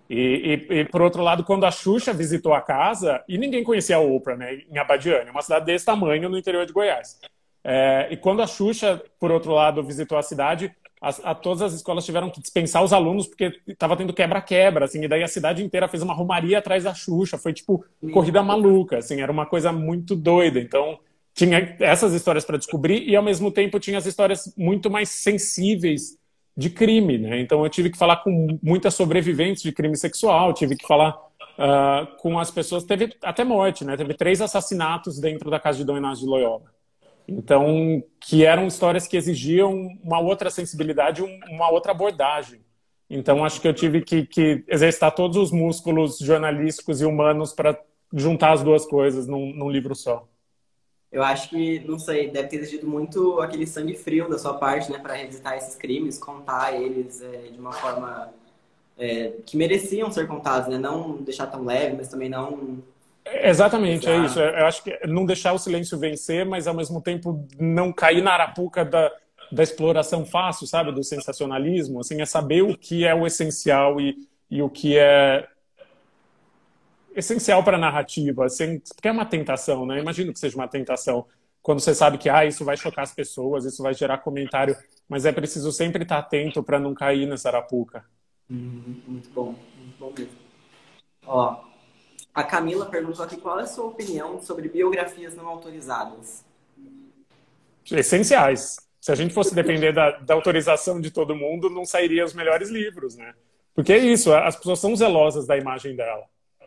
E, 0.08 0.66
e, 0.70 0.80
e, 0.80 0.84
por 0.84 1.00
outro 1.00 1.22
lado, 1.22 1.44
quando 1.44 1.64
a 1.64 1.70
Xuxa 1.70 2.12
visitou 2.12 2.52
a 2.52 2.60
casa, 2.60 3.22
e 3.28 3.38
ninguém 3.38 3.64
conhecia 3.64 3.96
a 3.96 4.00
Oprah, 4.00 4.36
né, 4.36 4.60
em 4.70 4.78
Abadiane, 4.78 5.30
uma 5.30 5.42
cidade 5.42 5.64
desse 5.64 5.86
tamanho 5.86 6.28
no 6.28 6.38
interior 6.38 6.66
de 6.66 6.72
Goiás. 6.72 7.18
É, 7.62 8.08
e 8.10 8.16
quando 8.16 8.42
a 8.42 8.46
Xuxa, 8.46 9.02
por 9.18 9.30
outro 9.30 9.52
lado, 9.52 9.82
visitou 9.82 10.18
a 10.18 10.22
cidade, 10.22 10.74
a, 11.00 11.30
a 11.30 11.34
todas 11.34 11.62
as 11.62 11.72
escolas 11.72 12.04
tiveram 12.04 12.30
que 12.30 12.40
dispensar 12.40 12.82
os 12.84 12.92
alunos 12.92 13.26
porque 13.26 13.52
estava 13.66 13.96
tendo 13.96 14.12
quebra-quebra, 14.12 14.84
assim, 14.84 15.02
e 15.02 15.08
daí 15.08 15.22
a 15.22 15.28
cidade 15.28 15.64
inteira 15.64 15.88
fez 15.88 16.02
uma 16.02 16.14
romaria 16.14 16.58
atrás 16.58 16.84
da 16.84 16.94
Xuxa, 16.94 17.38
foi 17.38 17.52
tipo 17.52 17.84
corrida 18.12 18.42
maluca, 18.42 18.98
assim, 18.98 19.20
era 19.20 19.32
uma 19.32 19.46
coisa 19.46 19.72
muito 19.72 20.14
doida. 20.14 20.60
Então, 20.60 20.98
tinha 21.34 21.76
essas 21.80 22.12
histórias 22.12 22.44
para 22.44 22.58
descobrir 22.58 23.08
e 23.08 23.16
ao 23.16 23.22
mesmo 23.22 23.50
tempo 23.50 23.80
tinha 23.80 23.98
as 23.98 24.06
histórias 24.06 24.54
muito 24.56 24.90
mais 24.90 25.08
sensíveis 25.08 26.16
de 26.56 26.70
crime, 26.70 27.18
né? 27.18 27.40
Então 27.40 27.62
eu 27.64 27.68
tive 27.68 27.90
que 27.90 27.98
falar 27.98 28.18
com 28.18 28.58
muitas 28.62 28.94
sobreviventes 28.94 29.62
de 29.62 29.72
crime 29.72 29.96
sexual, 29.96 30.52
tive 30.52 30.76
que 30.76 30.86
falar 30.86 31.16
uh, 31.58 32.16
com 32.18 32.38
as 32.38 32.50
pessoas, 32.50 32.84
teve 32.84 33.14
até 33.22 33.42
morte, 33.44 33.84
né? 33.84 33.96
Teve 33.96 34.14
três 34.14 34.40
assassinatos 34.40 35.18
dentro 35.18 35.50
da 35.50 35.58
casa 35.58 35.78
de 35.78 35.84
Dom 35.84 35.96
Inácio 35.96 36.24
de 36.24 36.30
Loyola. 36.30 36.62
Então, 37.26 38.02
que 38.20 38.44
eram 38.44 38.66
histórias 38.66 39.06
que 39.06 39.16
exigiam 39.16 39.88
uma 40.02 40.20
outra 40.20 40.50
sensibilidade, 40.50 41.22
uma 41.22 41.70
outra 41.70 41.92
abordagem. 41.92 42.60
Então, 43.08 43.44
acho 43.44 43.60
que 43.60 43.68
eu 43.68 43.74
tive 43.74 44.02
que, 44.02 44.26
que 44.26 44.64
exercitar 44.68 45.14
todos 45.14 45.36
os 45.36 45.50
músculos 45.50 46.18
jornalísticos 46.18 47.00
e 47.00 47.04
humanos 47.04 47.52
para 47.52 47.78
juntar 48.12 48.52
as 48.52 48.62
duas 48.62 48.84
coisas 48.86 49.26
num, 49.26 49.54
num 49.54 49.70
livro 49.70 49.94
só 49.94 50.28
eu 51.14 51.22
acho 51.22 51.48
que, 51.48 51.78
não 51.86 51.96
sei, 51.96 52.28
deve 52.28 52.48
ter 52.48 52.56
exigido 52.56 52.88
muito 52.88 53.40
aquele 53.40 53.68
sangue 53.68 53.94
frio 53.94 54.28
da 54.28 54.36
sua 54.36 54.54
parte, 54.54 54.90
né, 54.90 54.98
para 54.98 55.14
revisitar 55.14 55.56
esses 55.56 55.76
crimes, 55.76 56.18
contar 56.18 56.74
eles 56.74 57.22
é, 57.22 57.50
de 57.52 57.56
uma 57.56 57.70
forma 57.70 58.34
é, 58.98 59.30
que 59.46 59.56
mereciam 59.56 60.10
ser 60.10 60.26
contados, 60.26 60.68
né? 60.68 60.76
Não 60.76 61.18
deixar 61.18 61.46
tão 61.46 61.64
leve, 61.64 61.94
mas 61.96 62.08
também 62.08 62.28
não. 62.28 62.82
Exatamente, 63.24 64.08
é 64.08 64.24
isso. 64.24 64.40
Eu 64.40 64.66
acho 64.66 64.82
que 64.82 65.06
não 65.06 65.24
deixar 65.24 65.52
o 65.52 65.58
silêncio 65.58 65.96
vencer, 65.96 66.44
mas 66.44 66.66
ao 66.66 66.74
mesmo 66.74 67.00
tempo 67.00 67.46
não 67.60 67.92
cair 67.92 68.20
na 68.20 68.32
arapuca 68.32 68.84
da, 68.84 69.08
da 69.52 69.62
exploração 69.62 70.26
fácil, 70.26 70.66
sabe, 70.66 70.90
do 70.90 71.04
sensacionalismo. 71.04 72.00
Assim, 72.00 72.20
é 72.20 72.26
saber 72.26 72.62
o 72.62 72.76
que 72.76 73.06
é 73.06 73.14
o 73.14 73.24
essencial 73.24 74.00
e, 74.00 74.16
e 74.50 74.60
o 74.60 74.68
que 74.68 74.98
é 74.98 75.46
essencial 77.14 77.62
para 77.62 77.76
a 77.76 77.80
narrativa, 77.80 78.46
assim, 78.46 78.80
porque 78.80 79.08
é 79.08 79.12
uma 79.12 79.24
tentação, 79.24 79.86
né? 79.86 80.00
Imagino 80.00 80.32
que 80.32 80.38
seja 80.38 80.56
uma 80.56 80.68
tentação. 80.68 81.26
Quando 81.62 81.80
você 81.80 81.94
sabe 81.94 82.18
que 82.18 82.28
ah, 82.28 82.44
isso 82.44 82.64
vai 82.64 82.76
chocar 82.76 83.04
as 83.04 83.14
pessoas, 83.14 83.64
isso 83.64 83.82
vai 83.82 83.94
gerar 83.94 84.18
comentário, 84.18 84.76
mas 85.08 85.24
é 85.24 85.32
preciso 85.32 85.72
sempre 85.72 86.02
estar 86.02 86.18
atento 86.18 86.62
para 86.62 86.78
não 86.78 86.92
cair 86.92 87.26
nessa 87.26 87.48
arapuca. 87.48 88.04
Hum, 88.50 89.00
muito 89.06 89.30
bom, 89.30 89.54
muito 89.78 89.98
bom 89.98 90.12
mesmo. 90.16 90.44
Ó, 91.26 91.64
a 92.34 92.42
Camila 92.44 92.86
perguntou 92.86 93.24
aqui 93.24 93.36
qual 93.36 93.60
é 93.60 93.62
a 93.62 93.66
sua 93.66 93.86
opinião 93.86 94.42
sobre 94.42 94.68
biografias 94.68 95.34
não 95.34 95.46
autorizadas. 95.46 96.44
essenciais. 97.90 98.76
Se 99.00 99.12
a 99.12 99.14
gente 99.14 99.32
fosse 99.34 99.54
depender 99.54 99.92
da, 99.92 100.12
da 100.12 100.34
autorização 100.34 101.00
de 101.00 101.10
todo 101.10 101.36
mundo, 101.36 101.70
não 101.70 101.84
sairiam 101.84 102.26
os 102.26 102.34
melhores 102.34 102.70
livros, 102.70 103.16
né? 103.16 103.34
Porque 103.74 103.92
é 103.92 103.98
isso, 103.98 104.32
as 104.32 104.56
pessoas 104.56 104.78
são 104.78 104.96
zelosas 104.96 105.46
da 105.46 105.56
imagem 105.56 105.94
dela. 105.94 106.24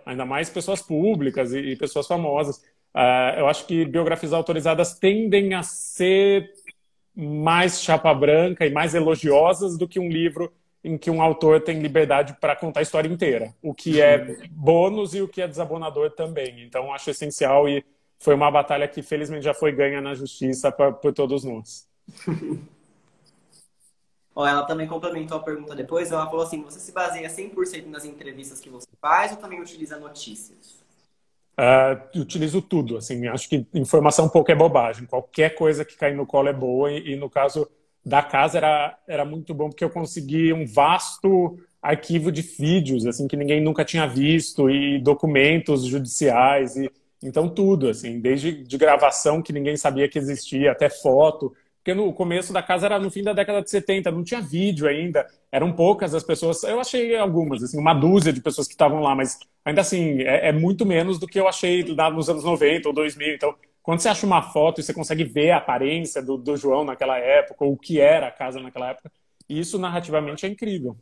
Ainda 0.07 0.25
mais 0.25 0.49
pessoas 0.49 0.81
públicas 0.81 1.53
e, 1.53 1.59
e 1.59 1.75
pessoas 1.75 2.07
famosas. 2.07 2.57
Uh, 2.95 3.39
eu 3.39 3.47
acho 3.47 3.65
que 3.65 3.85
biografias 3.85 4.33
autorizadas 4.33 4.97
tendem 4.97 5.53
a 5.53 5.61
ser 5.61 6.49
mais 7.15 7.81
chapa 7.81 8.13
branca 8.13 8.65
e 8.65 8.71
mais 8.71 8.95
elogiosas 8.95 9.77
do 9.77 9.87
que 9.87 9.99
um 9.99 10.07
livro 10.07 10.51
em 10.83 10.97
que 10.97 11.11
um 11.11 11.21
autor 11.21 11.61
tem 11.61 11.79
liberdade 11.79 12.37
para 12.39 12.55
contar 12.55 12.79
a 12.79 12.83
história 12.83 13.09
inteira, 13.09 13.53
o 13.61 13.73
que 13.73 13.99
é 13.99 14.37
bônus 14.49 15.13
e 15.13 15.21
o 15.21 15.27
que 15.27 15.41
é 15.41 15.47
desabonador 15.47 16.11
também. 16.11 16.63
Então, 16.63 16.93
acho 16.93 17.09
essencial 17.09 17.67
e 17.67 17.83
foi 18.19 18.33
uma 18.33 18.49
batalha 18.49 18.87
que 18.87 19.01
felizmente 19.01 19.43
já 19.43 19.53
foi 19.53 19.71
ganha 19.71 19.99
na 19.99 20.13
justiça 20.13 20.71
por, 20.71 20.93
por 20.93 21.13
todos 21.13 21.43
nós. 21.43 21.87
ela 24.45 24.63
também 24.63 24.88
complementou 24.88 25.38
a 25.38 25.43
pergunta 25.43 25.76
depois. 25.76 26.12
Ela 26.12 26.28
falou 26.28 26.43
assim: 26.43 26.62
você 26.62 26.80
se 26.80 26.91
baseia 26.91 27.30
100% 27.30 27.88
nas 27.88 28.06
entrevistas 28.06 28.60
que 28.60 28.69
você 28.69 28.88
faz 29.02 29.32
ou 29.32 29.38
também 29.38 29.62
utiliza 29.62 29.97
notícias? 29.97 30.78
Uh, 31.60 32.19
utilizo 32.19 32.62
tudo. 32.62 32.97
Assim, 32.97 33.28
acho 33.28 33.50
que 33.50 33.65
informação 33.73 34.30
pouco 34.30 34.52
é 34.52 34.56
bobagem. 34.56 35.08
Qualquer 35.08 35.56
coisa 35.56 35.84
que 35.84 35.95
cai 35.95 36.13
no 36.13 36.26
colo 36.26 36.50
é 36.50 36.54
boa. 36.54 36.91
E, 36.91 37.13
e 37.13 37.15
no 37.15 37.30
caso 37.30 37.67
da 38.08 38.23
casa 38.23 38.58
era, 38.58 38.97
era 39.06 39.26
muito 39.26 39.54
bom 39.54 39.67
porque 39.67 39.84
eu 39.84 39.89
consegui 39.89 40.54
um 40.54 40.65
vasto 40.65 41.60
arquivo 41.82 42.32
de 42.32 42.41
vídeos 42.41 43.06
assim 43.06 43.28
que 43.28 43.36
ninguém 43.36 43.62
nunca 43.62 43.84
tinha 43.84 44.08
visto 44.08 44.69
e 44.69 44.97
documentos 44.97 45.86
judiciais 45.86 46.78
e 46.78 46.89
então 47.21 47.50
tudo 47.50 47.89
assim 47.89 48.21
desde 48.21 48.63
de 48.63 48.78
gravação 48.78 49.41
que 49.41 49.52
ninguém 49.52 49.76
sabia 49.76 50.08
que 50.08 50.17
existia 50.17 50.71
até 50.71 50.89
foto 50.89 51.54
porque 51.88 51.93
no 51.93 52.12
começo 52.12 52.52
da 52.52 52.62
casa 52.62 52.86
era 52.86 53.00
no 53.00 53.10
fim 53.10 53.23
da 53.23 53.32
década 53.32 53.62
de 53.62 53.69
70 53.69 54.12
não 54.12 54.21
tinha 54.21 54.41
vídeo 54.41 54.89
ainda 54.89 55.26
eram 55.50 55.71
poucas 55.71 56.13
as 56.13 56.21
pessoas 56.21 56.62
eu 56.63 56.82
achei 56.82 57.15
algumas 57.15 57.63
assim 57.63 57.80
uma 57.80 57.93
dúzia 57.93 58.34
de 58.34 58.41
pessoas 58.41 58.67
que 58.67 58.73
estavam 58.73 59.00
lá 59.00 59.15
mas 59.15 59.39
ainda 59.63 59.80
assim 59.80 60.19
é, 60.21 60.50
é 60.50 60.52
muito 60.52 60.86
menos 60.86 61.17
do 61.17 61.26
que 61.26 61.39
eu 61.39 61.47
achei 61.47 61.86
nos 62.12 62.30
anos 62.30 62.43
90 62.43 62.89
ou 62.89 62.93
2000 62.93 63.36
então 63.36 63.56
quando 63.82 64.02
você 64.02 64.10
acha 64.10 64.26
uma 64.26 64.41
foto 64.41 64.82
e 64.82 64.84
você 64.84 64.93
consegue 64.93 65.23
ver 65.23 65.52
a 65.52 65.58
aparência 65.60 66.21
do, 66.21 66.36
do 66.38 66.58
João 66.58 66.84
naquela 66.84 67.17
época, 67.17 67.63
ou 67.63 67.71
o 67.71 67.78
que 67.78 68.02
era 68.02 68.28
a 68.28 68.32
casa 68.32 68.60
naquela 68.60 68.89
época, 68.89 69.10
isso 69.47 69.80
narrativamente 69.80 70.45
é 70.45 70.50
incrível. 70.50 70.93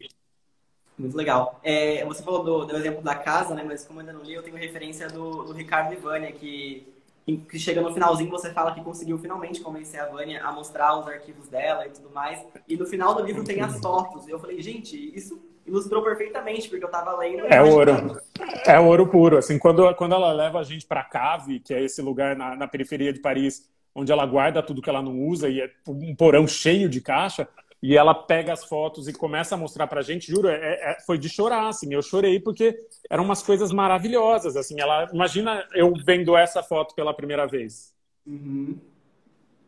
Muito 0.95 1.17
legal. 1.17 1.59
É, 1.63 2.05
você 2.05 2.21
falou 2.21 2.43
do, 2.43 2.63
do, 2.63 2.77
exemplo 2.77 3.01
da 3.01 3.15
casa, 3.15 3.55
né? 3.55 3.63
Mas 3.63 3.83
como 3.83 4.01
eu 4.01 4.05
ainda 4.05 4.13
não 4.13 4.23
li, 4.23 4.35
eu 4.35 4.43
tenho 4.43 4.55
referência 4.55 5.07
do, 5.07 5.45
do 5.45 5.53
Ricardo 5.53 5.99
Vânia, 5.99 6.31
que, 6.31 6.87
que 7.25 7.57
chega 7.57 7.81
no 7.81 7.91
finalzinho, 7.91 8.29
você 8.29 8.51
fala 8.51 8.73
que 8.73 8.83
conseguiu 8.83 9.17
finalmente 9.17 9.59
convencer 9.59 9.99
a 9.99 10.05
Vânia 10.05 10.43
a 10.43 10.51
mostrar 10.51 10.97
os 10.99 11.07
arquivos 11.07 11.47
dela 11.47 11.87
e 11.87 11.89
tudo 11.89 12.11
mais. 12.11 12.39
E 12.67 12.77
no 12.77 12.85
final 12.85 13.15
do 13.15 13.23
livro 13.23 13.43
tem 13.43 13.61
as 13.61 13.79
fotos. 13.79 14.27
E 14.27 14.31
eu 14.31 14.39
falei, 14.39 14.61
gente, 14.61 14.95
isso 15.15 15.41
ilustrou 15.65 16.03
perfeitamente, 16.03 16.69
porque 16.69 16.85
eu 16.85 16.91
tava 16.91 17.17
lendo. 17.17 17.45
É 17.47 17.61
ouro. 17.63 18.21
É 18.65 18.79
ouro 18.79 19.07
puro. 19.07 19.37
Assim, 19.37 19.57
quando, 19.57 19.91
quando 19.95 20.13
ela 20.13 20.31
leva 20.31 20.59
a 20.59 20.63
gente 20.63 20.85
para 20.85 21.03
Cave, 21.03 21.59
que 21.59 21.73
é 21.73 21.83
esse 21.83 22.01
lugar 22.01 22.35
na, 22.35 22.55
na 22.55 22.67
periferia 22.67 23.11
de 23.11 23.19
Paris, 23.19 23.67
onde 23.95 24.11
ela 24.11 24.25
guarda 24.25 24.61
tudo 24.61 24.81
que 24.81 24.89
ela 24.89 25.01
não 25.01 25.19
usa 25.27 25.49
e 25.49 25.61
é 25.61 25.71
um 25.87 26.15
porão 26.15 26.45
cheio 26.45 26.87
de 26.87 27.01
caixa, 27.01 27.47
e 27.87 27.95
ela 27.95 28.15
pega 28.15 28.51
as 28.51 28.65
fotos 28.65 29.07
e 29.07 29.13
começa 29.13 29.53
a 29.53 29.57
mostrar 29.57 29.85
pra 29.85 30.01
gente, 30.01 30.31
juro, 30.31 30.47
é, 30.47 30.55
é, 30.55 30.97
foi 31.05 31.19
de 31.19 31.29
chorar, 31.29 31.67
assim, 31.67 31.93
eu 31.93 32.01
chorei 32.01 32.39
porque 32.39 32.75
eram 33.07 33.23
umas 33.23 33.43
coisas 33.43 33.71
maravilhosas, 33.71 34.55
assim, 34.55 34.81
ela, 34.81 35.07
imagina 35.13 35.63
eu 35.71 35.93
vendo 36.03 36.35
essa 36.35 36.63
foto 36.63 36.95
pela 36.95 37.13
primeira 37.13 37.45
vez. 37.45 37.93
Uhum. 38.25 38.75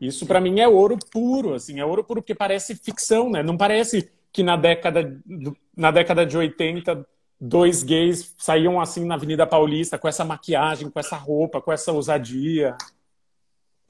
Isso 0.02 0.26
para 0.26 0.42
mim 0.42 0.60
é 0.60 0.68
ouro 0.68 0.98
puro, 1.12 1.54
assim, 1.54 1.80
é 1.80 1.86
ouro 1.86 2.04
puro 2.04 2.24
porque 2.24 2.34
parece 2.34 2.76
ficção, 2.76 3.30
né? 3.30 3.44
Não 3.44 3.56
parece 3.56 4.12
que 4.34 4.42
na 4.42 4.58
década, 4.58 5.22
na 5.76 5.92
década 5.92 6.26
de 6.26 6.36
80 6.36 7.06
dois 7.40 7.84
gays 7.84 8.34
saíam 8.40 8.82
assim 8.82 9.06
na 9.06 9.14
Avenida 9.14 9.46
Paulista 9.46 9.96
com 10.00 10.08
essa 10.08 10.26
maquiagem, 10.26 10.90
com 10.90 11.00
essa 11.00 11.16
roupa, 11.16 11.62
com 11.62 11.72
essa 11.72 11.92
ousadia. 11.92 12.76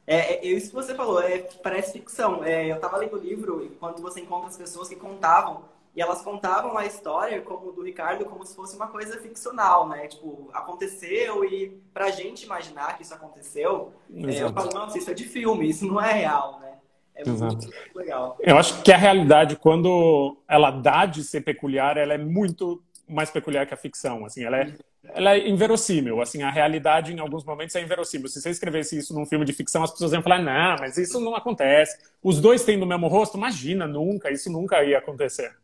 É, 0.08 0.36
é 0.36 0.46
isso 0.48 0.70
que 0.70 0.76
você 0.76 0.96
falou, 0.96 1.22
é, 1.22 1.40
parece 1.62 1.92
ficção. 1.92 2.42
É, 2.42 2.72
eu 2.72 2.78
estava 2.78 2.96
lendo 2.96 3.18
o 3.18 3.20
livro 3.20 3.66
e 3.66 3.70
quando 3.72 4.02
você 4.02 4.22
encontra 4.22 4.48
as 4.48 4.56
pessoas 4.58 4.88
que 4.88 4.96
contavam, 4.96 5.66
e 5.94 6.02
elas 6.02 6.22
contavam 6.22 6.78
a 6.78 6.86
história 6.86 7.42
como 7.42 7.72
do 7.72 7.84
Ricardo 7.84 8.24
como 8.24 8.46
se 8.46 8.56
fosse 8.56 8.76
uma 8.76 8.88
coisa 8.88 9.20
ficcional, 9.20 9.90
né? 9.90 10.08
Tipo, 10.08 10.50
aconteceu 10.54 11.44
e 11.44 11.82
pra 11.92 12.12
gente 12.12 12.46
imaginar 12.46 12.96
que 12.96 13.04
isso 13.04 13.14
aconteceu, 13.14 13.92
é, 14.16 14.44
eu 14.44 14.54
falo, 14.54 14.72
nossa, 14.74 14.98
isso 14.98 15.10
é 15.10 15.14
de 15.14 15.26
filme, 15.26 15.68
isso 15.68 15.86
não 15.86 16.00
é 16.00 16.14
real, 16.14 16.60
né? 16.62 16.68
É 17.16 17.28
Exato. 17.28 17.56
muito 17.56 17.72
legal. 17.96 18.38
Eu 18.40 18.58
acho 18.60 18.82
que 18.84 18.92
a 18.92 18.98
realidade, 18.98 19.56
quando 19.56 20.38
ela 20.48 20.70
dá 20.70 21.08
de 21.08 21.24
ser 21.24 21.42
peculiar, 21.42 21.98
ela 21.98 22.14
é 22.14 22.18
muito 22.18 22.84
mais 23.08 23.30
peculiar 23.30 23.66
que 23.66 23.74
a 23.74 23.78
ficção. 23.78 24.26
Assim, 24.26 24.44
ela 24.44 24.58
é, 24.58 24.74
ela 25.04 25.36
é 25.36 25.48
inverossímil. 25.48 26.22
Assim, 26.22 26.44
a 26.44 26.52
realidade, 26.52 27.14
em 27.14 27.20
alguns 27.20 27.44
momentos, 27.44 27.76
é 27.76 27.82
inverossímil. 27.82 28.28
Se 28.28 28.42
você 28.42 28.50
escrevesse 28.50 28.98
isso 28.98 29.14
num 29.14 29.26
filme 29.26 29.46
de 29.46 29.54
ficção, 29.54 29.84
as 29.84 29.92
pessoas 29.92 30.14
iam 30.14 30.22
falar: 30.22 30.42
não, 30.42 30.76
mas 30.80 30.98
isso 30.98 31.20
não 31.20 31.36
acontece. 31.36 31.98
Os 32.22 32.40
dois 32.40 32.64
têm 32.64 32.78
no 32.78 32.86
mesmo 32.86 33.08
rosto? 33.08 33.38
Imagina, 33.38 33.88
nunca. 33.88 34.32
Isso 34.32 34.52
nunca 34.52 34.84
ia 34.84 34.98
acontecer. 34.98 35.56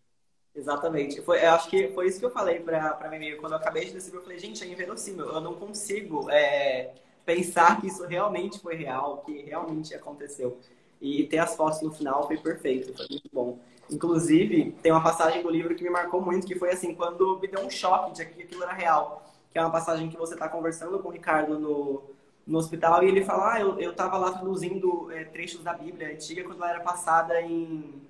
Exatamente. 0.55 1.21
Foi, 1.21 1.43
eu 1.43 1.51
acho 1.51 1.69
que 1.69 1.89
foi 1.89 2.07
isso 2.07 2.19
que 2.19 2.25
eu 2.25 2.31
falei 2.31 2.59
para 2.59 3.09
mim. 3.09 3.35
Quando 3.37 3.53
eu 3.53 3.57
acabei 3.57 3.85
de 3.85 3.93
decidir, 3.93 4.15
eu 4.15 4.21
falei: 4.21 4.39
gente, 4.39 4.63
é 4.63 4.67
inverossímil. 4.67 5.25
Eu 5.25 5.41
não 5.41 5.55
consigo 5.55 6.29
é, 6.29 6.91
pensar 7.25 7.81
que 7.81 7.87
isso 7.87 8.05
realmente 8.05 8.59
foi 8.59 8.75
real, 8.75 9.23
que 9.25 9.41
realmente 9.43 9.93
aconteceu. 9.93 10.59
E 11.01 11.25
ter 11.25 11.39
as 11.39 11.55
fotos 11.55 11.81
no 11.81 11.91
final 11.91 12.25
foi 12.27 12.37
perfeito, 12.37 12.95
foi 12.95 13.05
muito 13.09 13.29
bom. 13.33 13.59
Inclusive, 13.93 14.75
tem 14.81 14.91
uma 14.91 15.03
passagem 15.03 15.41
do 15.41 15.49
livro 15.49 15.75
que 15.75 15.83
me 15.83 15.89
marcou 15.89 16.21
muito, 16.21 16.47
que 16.47 16.55
foi 16.55 16.71
assim, 16.71 16.93
quando 16.95 17.39
me 17.39 17.47
deu 17.47 17.65
um 17.65 17.69
choque 17.69 18.13
de 18.13 18.25
que 18.25 18.43
aquilo 18.43 18.63
era 18.63 18.73
real. 18.73 19.25
Que 19.51 19.59
é 19.59 19.61
uma 19.61 19.71
passagem 19.71 20.09
que 20.09 20.17
você 20.17 20.33
está 20.33 20.49
conversando 20.49 20.99
com 20.99 21.09
o 21.09 21.11
Ricardo 21.11 21.59
no, 21.59 22.03
no 22.45 22.57
hospital 22.57 23.03
e 23.03 23.07
ele 23.07 23.23
fala, 23.23 23.53
ah, 23.53 23.61
eu, 23.61 23.79
eu 23.79 23.93
tava 23.93 24.17
lá 24.17 24.31
traduzindo 24.31 25.11
é, 25.11 25.23
trechos 25.25 25.63
da 25.63 25.73
Bíblia 25.73 26.09
antiga 26.09 26.43
quando 26.43 26.57
ela 26.57 26.71
era 26.71 26.79
passada 26.81 27.39
em, 27.41 28.01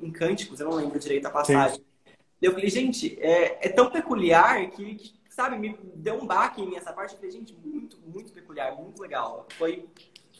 em 0.00 0.10
cânticos, 0.10 0.60
eu 0.60 0.68
não 0.68 0.76
lembro 0.76 0.98
direito 0.98 1.26
a 1.26 1.30
passagem. 1.30 1.78
Sim. 1.78 1.84
Eu 2.40 2.52
falei, 2.52 2.70
gente, 2.70 3.18
é, 3.20 3.66
é 3.66 3.68
tão 3.68 3.90
peculiar 3.90 4.70
que, 4.70 4.94
que, 4.94 5.12
sabe, 5.28 5.58
me 5.58 5.78
deu 5.94 6.14
um 6.14 6.26
baque 6.26 6.62
em 6.62 6.66
mim 6.66 6.76
essa 6.76 6.92
parte. 6.92 7.12
Eu 7.12 7.18
falei, 7.18 7.32
gente, 7.32 7.54
muito, 7.62 7.98
muito 8.06 8.32
peculiar, 8.32 8.74
muito 8.74 9.02
legal. 9.02 9.46
Foi 9.58 9.86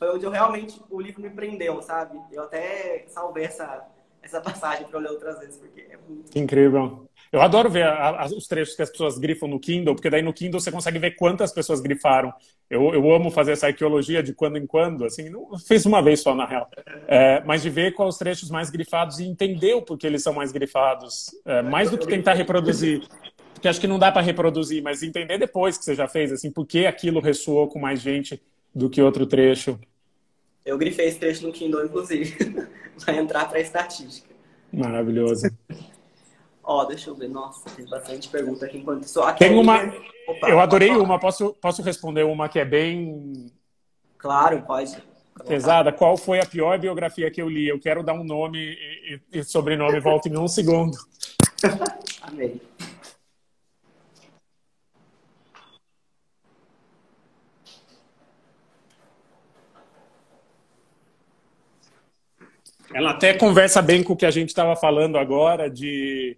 foi 0.00 0.09
onde 0.14 0.24
eu 0.24 0.30
realmente, 0.30 0.83
o 0.88 0.98
livro 0.98 1.20
me 1.20 1.28
prendeu, 1.28 1.83
sabe? 1.83 2.18
Eu 2.33 2.44
até 2.44 3.04
salvei 3.09 3.44
essa, 3.44 3.87
essa 4.22 4.40
passagem 4.40 4.87
para 4.87 4.98
ler 4.98 5.11
outras 5.11 5.38
vezes, 5.38 5.56
porque 5.56 5.80
é 5.80 5.96
muito... 5.96 6.38
Incrível. 6.38 7.06
Eu 7.33 7.40
adoro 7.40 7.70
ver 7.70 7.85
a, 7.85 8.22
a, 8.22 8.26
os 8.26 8.46
trechos 8.48 8.74
que 8.74 8.83
as 8.83 8.90
pessoas 8.90 9.16
grifam 9.16 9.48
no 9.48 9.61
Kindle, 9.61 9.94
porque 9.94 10.11
daí 10.11 10.20
no 10.20 10.33
Kindle 10.33 10.61
você 10.61 10.72
consegue 10.72 10.98
ver 10.98 11.12
quantas 11.12 11.52
pessoas 11.52 11.80
grifaram. 11.80 12.33
Eu, 12.68 12.92
eu 12.92 13.12
amo 13.12 13.30
fazer 13.30 13.52
essa 13.52 13.68
arqueologia 13.68 14.22
de 14.22 14.35
quando 14.35 14.59
em 14.59 14.66
quando, 14.66 15.04
assim, 15.04 15.28
não 15.30 15.56
fiz 15.59 15.87
uma 15.87 16.02
vez 16.02 16.20
só, 16.20 16.35
na 16.35 16.44
real. 16.44 16.68
É, 17.06 17.40
mas 17.44 17.62
de 17.62 17.70
ver 17.70 17.92
quais 17.92 18.14
os 18.14 18.18
trechos 18.18 18.50
mais 18.50 18.68
grifados 18.68 19.20
e 19.20 19.24
entender 19.24 19.74
o 19.74 19.83
porquê 19.83 20.09
eles 20.09 20.22
são 20.22 20.33
mais 20.33 20.50
grifados. 20.50 21.30
É, 21.44 21.62
mais 21.62 21.90
do 21.90 21.98
que 21.98 22.06
tentar 22.06 22.35
reproduzir. 22.35 23.06
Porque 23.54 23.68
acho 23.68 23.80
que 23.80 23.87
não 23.87 23.98
dá 23.98 24.11
para 24.11 24.22
reproduzir, 24.22 24.83
mas 24.83 25.02
entender 25.02 25.38
depois 25.38 25.78
que 25.78 25.85
você 25.85 25.94
já 25.94 26.09
fez, 26.09 26.33
assim, 26.33 26.50
por 26.50 26.66
que 26.66 26.87
aquilo 26.87 27.20
ressoou 27.20 27.68
com 27.68 27.78
mais 27.78 28.00
gente 28.00 28.42
do 28.74 28.90
que 28.90 29.00
outro 29.02 29.26
trecho. 29.26 29.78
Eu 30.64 30.76
grifei 30.78 31.06
esse 31.06 31.18
trecho 31.18 31.46
no 31.46 31.52
Kindle, 31.52 31.84
inclusive. 31.84 32.68
Vai 33.04 33.18
entrar 33.18 33.48
para 33.48 33.58
a 33.58 33.60
estatística. 33.60 34.28
Maravilhoso. 34.72 35.48
Ó, 36.62 36.82
oh, 36.82 36.84
deixa 36.84 37.10
eu 37.10 37.14
ver. 37.14 37.28
Nossa, 37.28 37.68
tem 37.70 37.84
bastante 37.86 38.28
pergunta 38.28 38.66
aqui 38.66 38.78
enquanto 38.78 39.04
isso. 39.04 39.20
Aqui 39.22 39.40
tem 39.40 39.58
uma. 39.58 39.78
Opa, 40.28 40.48
eu 40.48 40.60
adorei 40.60 40.90
uma. 40.90 41.18
Posso, 41.18 41.54
posso 41.54 41.82
responder 41.82 42.24
uma 42.24 42.48
que 42.48 42.58
é 42.58 42.64
bem. 42.64 43.50
Claro, 44.18 44.62
pode. 44.62 44.96
Pesada. 45.46 45.90
Qual 45.90 46.16
foi 46.16 46.38
a 46.38 46.46
pior 46.46 46.78
biografia 46.78 47.30
que 47.30 47.40
eu 47.40 47.48
li? 47.48 47.66
Eu 47.66 47.80
quero 47.80 48.02
dar 48.02 48.12
um 48.12 48.22
nome 48.22 48.58
e, 48.58 49.20
e 49.32 49.42
sobrenome. 49.42 49.98
Volta 49.98 50.28
em 50.28 50.36
um 50.36 50.46
segundo. 50.46 50.96
Amei. 52.22 52.60
Ela 63.00 63.12
até 63.12 63.32
conversa 63.32 63.80
bem 63.80 64.02
com 64.02 64.12
o 64.12 64.16
que 64.16 64.26
a 64.26 64.30
gente 64.30 64.50
estava 64.50 64.76
falando 64.76 65.16
agora 65.16 65.70
de, 65.70 66.36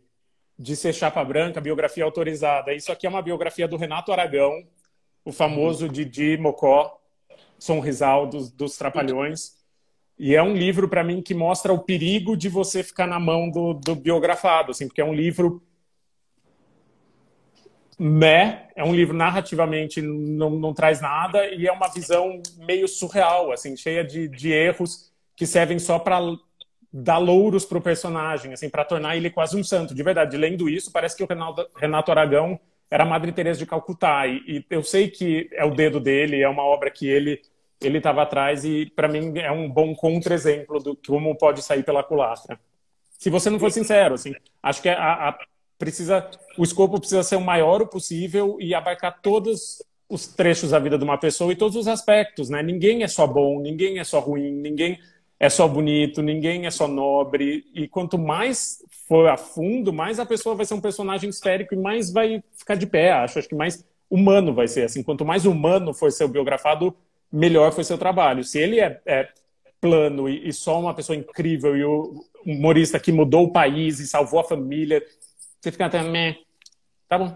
de 0.57 0.77
ser 0.77 0.93
chapa 0.93 1.25
branca, 1.25 1.61
biografia 1.61 2.05
autorizada. 2.05 2.73
Isso 2.73 2.93
aqui 2.93 3.05
é 3.05 3.11
uma 3.11 3.21
biografia 3.21 3.67
do 3.67 3.77
Renato 3.77 4.13
Aragão, 4.13 4.65
o 5.25 5.33
famoso 5.33 5.89
Didi 5.89 6.37
Mocó, 6.37 7.01
Sonrisal 7.59 8.29
dos, 8.29 8.53
dos 8.53 8.77
Trapalhões. 8.77 9.57
E 10.17 10.37
é 10.37 10.41
um 10.41 10.55
livro, 10.55 10.89
para 10.89 11.03
mim, 11.03 11.21
que 11.21 11.35
mostra 11.35 11.73
o 11.73 11.81
perigo 11.81 12.37
de 12.37 12.49
você 12.49 12.85
ficar 12.85 13.09
na 13.09 13.19
mão 13.19 13.51
do, 13.51 13.75
do 13.75 13.97
biografado, 13.97 14.71
assim, 14.71 14.87
porque 14.87 15.01
é 15.01 15.05
um 15.05 15.15
livro 15.15 15.61
né? 17.99 18.69
É 18.77 18.85
um 18.85 18.95
livro 18.95 19.17
narrativamente 19.17 20.01
não, 20.01 20.51
não 20.51 20.73
traz 20.73 21.01
nada 21.01 21.45
e 21.49 21.67
é 21.67 21.73
uma 21.73 21.89
visão 21.89 22.41
meio 22.59 22.87
surreal, 22.87 23.51
assim, 23.51 23.77
cheia 23.77 24.05
de, 24.05 24.29
de 24.29 24.53
erros 24.53 25.13
que 25.37 25.47
servem 25.47 25.79
só 25.79 25.99
para 25.99 26.21
dar 26.93 27.19
louros 27.19 27.65
para 27.65 27.79
o 27.79 27.83
personagem, 27.83 28.53
assim, 28.53 28.69
para 28.69 28.85
tornar 28.85 29.17
ele 29.17 29.31
quase 29.31 29.57
um 29.57 29.65
santo. 29.65 29.95
De 29.95 30.03
verdade, 30.03 30.37
lendo 30.37 30.69
isso, 30.69 30.93
parece 30.93 31.17
que 31.17 31.25
o 31.25 31.29
Renato 31.77 32.11
Aragão 32.11 32.61
era 32.91 33.05
a 33.05 33.07
Madre 33.07 33.33
Teresa 33.33 33.59
de 33.59 33.67
Calcutá. 33.67 34.27
E, 34.27 34.43
e, 34.47 34.67
eu 34.69 34.83
sei 34.83 35.09
que 35.09 35.49
é 35.53 35.65
o 35.65 35.75
dedo 35.75 35.99
dele, 35.99 36.43
é 36.43 36.49
uma 36.49 36.63
obra 36.63 36.91
que 36.91 37.09
ele 37.09 37.41
ele 37.81 37.99
estava 37.99 38.23
atrás 38.23 38.65
e 38.65 38.87
para 38.95 39.09
mim 39.09 39.37
é 39.39 39.51
um 39.51 39.69
bom 39.69 39.93
contra-exemplo 39.93 40.79
do 40.79 40.97
como 41.05 41.37
pode 41.37 41.63
sair 41.63 41.83
pela 41.83 42.05
culatra. 42.05 42.57
Se 43.19 43.29
você 43.29 43.51
não 43.51 43.59
for 43.59 43.73
sincero, 43.73 44.15
assim, 44.15 44.33
acho 44.63 44.81
que 44.81 44.89
a, 44.89 45.31
a, 45.31 45.39
precisa 45.77 46.31
o 46.57 46.63
escopo 46.63 47.01
precisa 47.01 47.25
ser 47.25 47.35
o 47.35 47.41
maior 47.41 47.85
possível 47.87 48.57
e 48.61 48.73
abarcar 48.73 49.21
todos 49.21 49.83
os 50.09 50.27
trechos 50.27 50.71
da 50.71 50.79
vida 50.79 50.99
de 50.99 51.05
uma 51.05 51.19
pessoa 51.19 51.53
e 51.53 51.57
todos 51.57 51.77
os 51.77 51.89
aspectos, 51.89 52.51
né? 52.51 52.63
Ninguém 52.63 53.03
é 53.03 53.09
só 53.09 53.27
bom, 53.27 53.61
ninguém 53.61 53.99
é 53.99 54.05
só 54.05 54.21
ruim, 54.21 54.53
ninguém 54.53 54.99
é 55.43 55.51
só 55.51 55.67
bonito, 55.67 56.23
ninguém 56.23 56.67
é 56.67 56.71
só 56.71 56.87
nobre. 56.87 57.65
E 57.75 57.89
quanto 57.89 58.17
mais 58.17 58.79
for 59.09 59.29
a 59.29 59.37
fundo, 59.37 59.93
mais 59.93 60.21
a 60.21 60.25
pessoa 60.25 60.55
vai 60.55 60.65
ser 60.65 60.75
um 60.75 60.81
personagem 60.81 61.29
esférico 61.29 61.75
e 61.75 61.77
mais 61.77 62.13
vai 62.13 62.41
ficar 62.57 62.77
de 62.77 62.87
pé, 62.87 63.11
acho. 63.11 63.41
Acho 63.41 63.49
que 63.49 63.55
mais 63.57 63.85
humano 64.09 64.55
vai 64.55 64.69
ser. 64.69 64.85
Assim, 64.85 65.03
quanto 65.03 65.25
mais 65.25 65.45
humano 65.45 65.93
for 65.93 66.13
seu 66.13 66.29
biografado, 66.29 66.97
melhor 67.31 67.73
foi 67.73 67.83
seu 67.83 67.99
trabalho. 67.99 68.45
Se 68.45 68.57
ele 68.57 68.79
é, 68.79 69.01
é 69.05 69.31
plano 69.81 70.29
e, 70.29 70.49
e, 70.49 70.53
só 70.53 70.79
uma 70.79 70.95
pessoa 70.95 71.17
incrível 71.17 71.77
e 71.77 71.83
o 71.83 72.25
humorista 72.47 73.01
que 73.01 73.11
mudou 73.11 73.47
o 73.47 73.53
país 73.53 73.99
e 73.99 74.07
salvou 74.07 74.39
a 74.39 74.45
família, 74.45 75.05
você 75.61 75.73
fica 75.73 75.87
até, 75.87 76.05
meh, 76.05 76.37
tá 77.09 77.19
bom. 77.19 77.35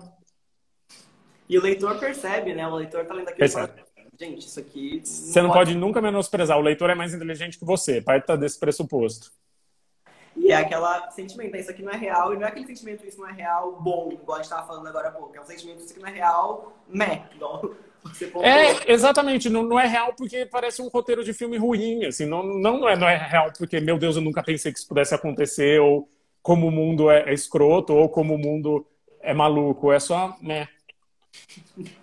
E 1.49 1.59
o 1.59 1.62
leitor 1.62 1.99
percebe, 1.99 2.55
né? 2.55 2.69
O 2.69 2.77
leitor 2.77 3.05
tá 3.05 3.14
lendo 3.14 3.31
aquilo 3.31 3.38
percebe 3.40 3.86
gente, 4.19 4.47
isso 4.47 4.61
aqui. 4.61 5.01
Você 5.05 5.41
não 5.41 5.51
pode... 5.51 5.71
pode 5.71 5.79
nunca 5.79 6.01
menosprezar. 6.01 6.59
O 6.59 6.63
leitor 6.63 6.91
é 6.91 6.95
mais 6.95 7.15
inteligente 7.15 7.59
que 7.59 7.65
você. 7.65 8.01
Parta 8.01 8.37
desse 8.37 8.59
pressuposto. 8.59 9.33
E 10.37 10.53
é 10.53 10.57
aquela 10.57 11.11
sentimento, 11.11 11.57
isso 11.57 11.71
aqui 11.71 11.83
não 11.83 11.93
é 11.93 11.97
real, 11.97 12.35
e 12.35 12.37
não 12.37 12.45
é 12.45 12.49
aquele 12.49 12.67
sentimento, 12.67 13.07
isso 13.07 13.19
não 13.19 13.29
é 13.29 13.33
real 13.33 13.81
bom, 13.81 14.11
igual 14.13 14.35
a 14.35 14.43
gente 14.43 14.51
estava 14.51 14.67
falando 14.67 14.87
agora 14.87 15.09
há 15.09 15.11
pouco. 15.11 15.35
É 15.35 15.41
um 15.41 15.47
sentimento, 15.47 15.81
isso 15.81 15.93
aqui 15.93 16.01
não 16.01 16.09
é 16.09 16.13
real, 16.13 16.77
meh, 16.87 17.23
igual 17.35 17.75
você 18.05 18.31
É, 18.43 18.93
exatamente, 18.93 19.49
não, 19.49 19.63
não 19.63 19.81
é 19.81 19.87
real 19.87 20.13
porque 20.15 20.45
parece 20.47 20.83
um 20.83 20.89
roteiro 20.89 21.25
de 21.25 21.33
filme 21.33 21.57
ruim, 21.57 22.05
assim, 22.05 22.27
não, 22.27 22.43
não, 22.43 22.87
é, 22.87 22.97
não 22.97 23.09
é 23.09 23.17
real 23.17 23.51
porque, 23.57 23.81
meu 23.81 23.99
Deus, 23.99 24.17
eu 24.17 24.23
nunca 24.23 24.43
pensei 24.43 24.71
que 24.71 24.79
isso 24.79 24.87
pudesse 24.87 25.15
acontecer, 25.15 25.81
ou 25.81 26.09
como 26.43 26.69
o 26.69 26.71
mundo 26.71 27.11
é, 27.11 27.31
é 27.31 27.35
escroto, 27.35 27.95
ou 27.95 28.09
como 28.09 28.35
o 28.35 28.39
mundo 28.39 28.87
é 29.21 29.33
maluco, 29.33 29.91
é 29.91 29.99
só, 29.99 30.37
né. 30.43 30.69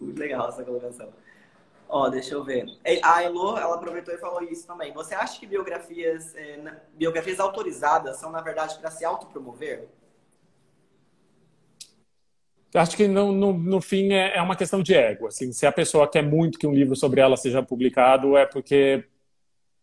Muito 0.00 0.18
legal 0.18 0.48
essa 0.48 0.64
colocação. 0.64 1.10
Ó, 1.92 2.08
deixa 2.08 2.34
eu 2.34 2.44
ver. 2.44 2.66
A 3.02 3.24
Elo, 3.24 3.58
ela 3.58 3.74
aproveitou 3.74 4.14
e 4.14 4.18
falou 4.18 4.40
isso 4.44 4.64
também. 4.64 4.92
Você 4.92 5.12
acha 5.12 5.40
que 5.40 5.46
biografias, 5.46 6.36
é, 6.36 6.56
biografias 6.94 7.40
autorizadas 7.40 8.16
são, 8.16 8.30
na 8.30 8.40
verdade, 8.40 8.78
para 8.78 8.92
se 8.92 9.04
autopromover? 9.04 9.88
Acho 12.72 12.96
que 12.96 13.08
no, 13.08 13.32
no, 13.32 13.52
no 13.52 13.80
fim 13.80 14.12
é, 14.12 14.36
é, 14.36 14.40
uma 14.40 14.54
questão 14.54 14.80
de 14.80 14.94
ego. 14.94 15.26
Assim, 15.26 15.52
se 15.52 15.66
a 15.66 15.72
pessoa 15.72 16.08
quer 16.08 16.22
muito 16.22 16.60
que 16.60 16.66
um 16.66 16.72
livro 16.72 16.94
sobre 16.94 17.20
ela 17.20 17.36
seja 17.36 17.60
publicado, 17.60 18.36
é 18.36 18.46
porque 18.46 19.04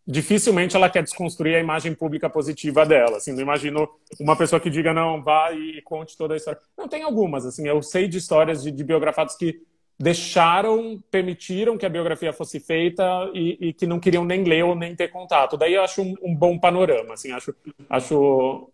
dificilmente 0.07 0.77
ela 0.77 0.89
quer 0.89 1.03
desconstruir 1.03 1.57
a 1.57 1.59
imagem 1.59 1.93
pública 1.93 2.29
positiva 2.29 2.85
dela. 2.85 3.17
Assim, 3.17 3.33
não 3.33 3.41
imagino 3.41 3.89
uma 4.17 4.37
pessoa 4.37 4.61
que 4.61 4.69
diga, 4.69 4.93
não, 4.93 5.21
vá 5.21 5.51
e 5.51 5.81
conte 5.81 6.15
toda 6.15 6.35
a 6.35 6.37
história. 6.37 6.61
Não, 6.77 6.87
tem 6.87 7.03
algumas. 7.03 7.45
Assim, 7.45 7.67
eu 7.67 7.81
sei 7.83 8.07
de 8.07 8.17
histórias 8.17 8.63
de, 8.63 8.71
de 8.71 8.83
biografados 8.85 9.35
que 9.35 9.66
deixaram, 9.99 11.01
permitiram 11.09 11.77
que 11.77 11.85
a 11.85 11.89
biografia 11.89 12.31
fosse 12.31 12.59
feita 12.59 13.03
e, 13.33 13.57
e, 13.59 13.73
que 13.73 13.87
não 13.87 13.99
queriam 13.99 14.23
nem 14.23 14.43
ler 14.43 14.63
ou 14.63 14.75
nem 14.75 14.95
ter 14.95 15.07
contato. 15.07 15.57
Daí 15.57 15.73
eu 15.73 15.83
acho 15.83 16.01
um, 16.01 16.15
um 16.21 16.35
bom 16.35 16.57
panorama, 16.59 17.15
assim, 17.15 17.31
acho, 17.31 17.55
acho 17.89 18.69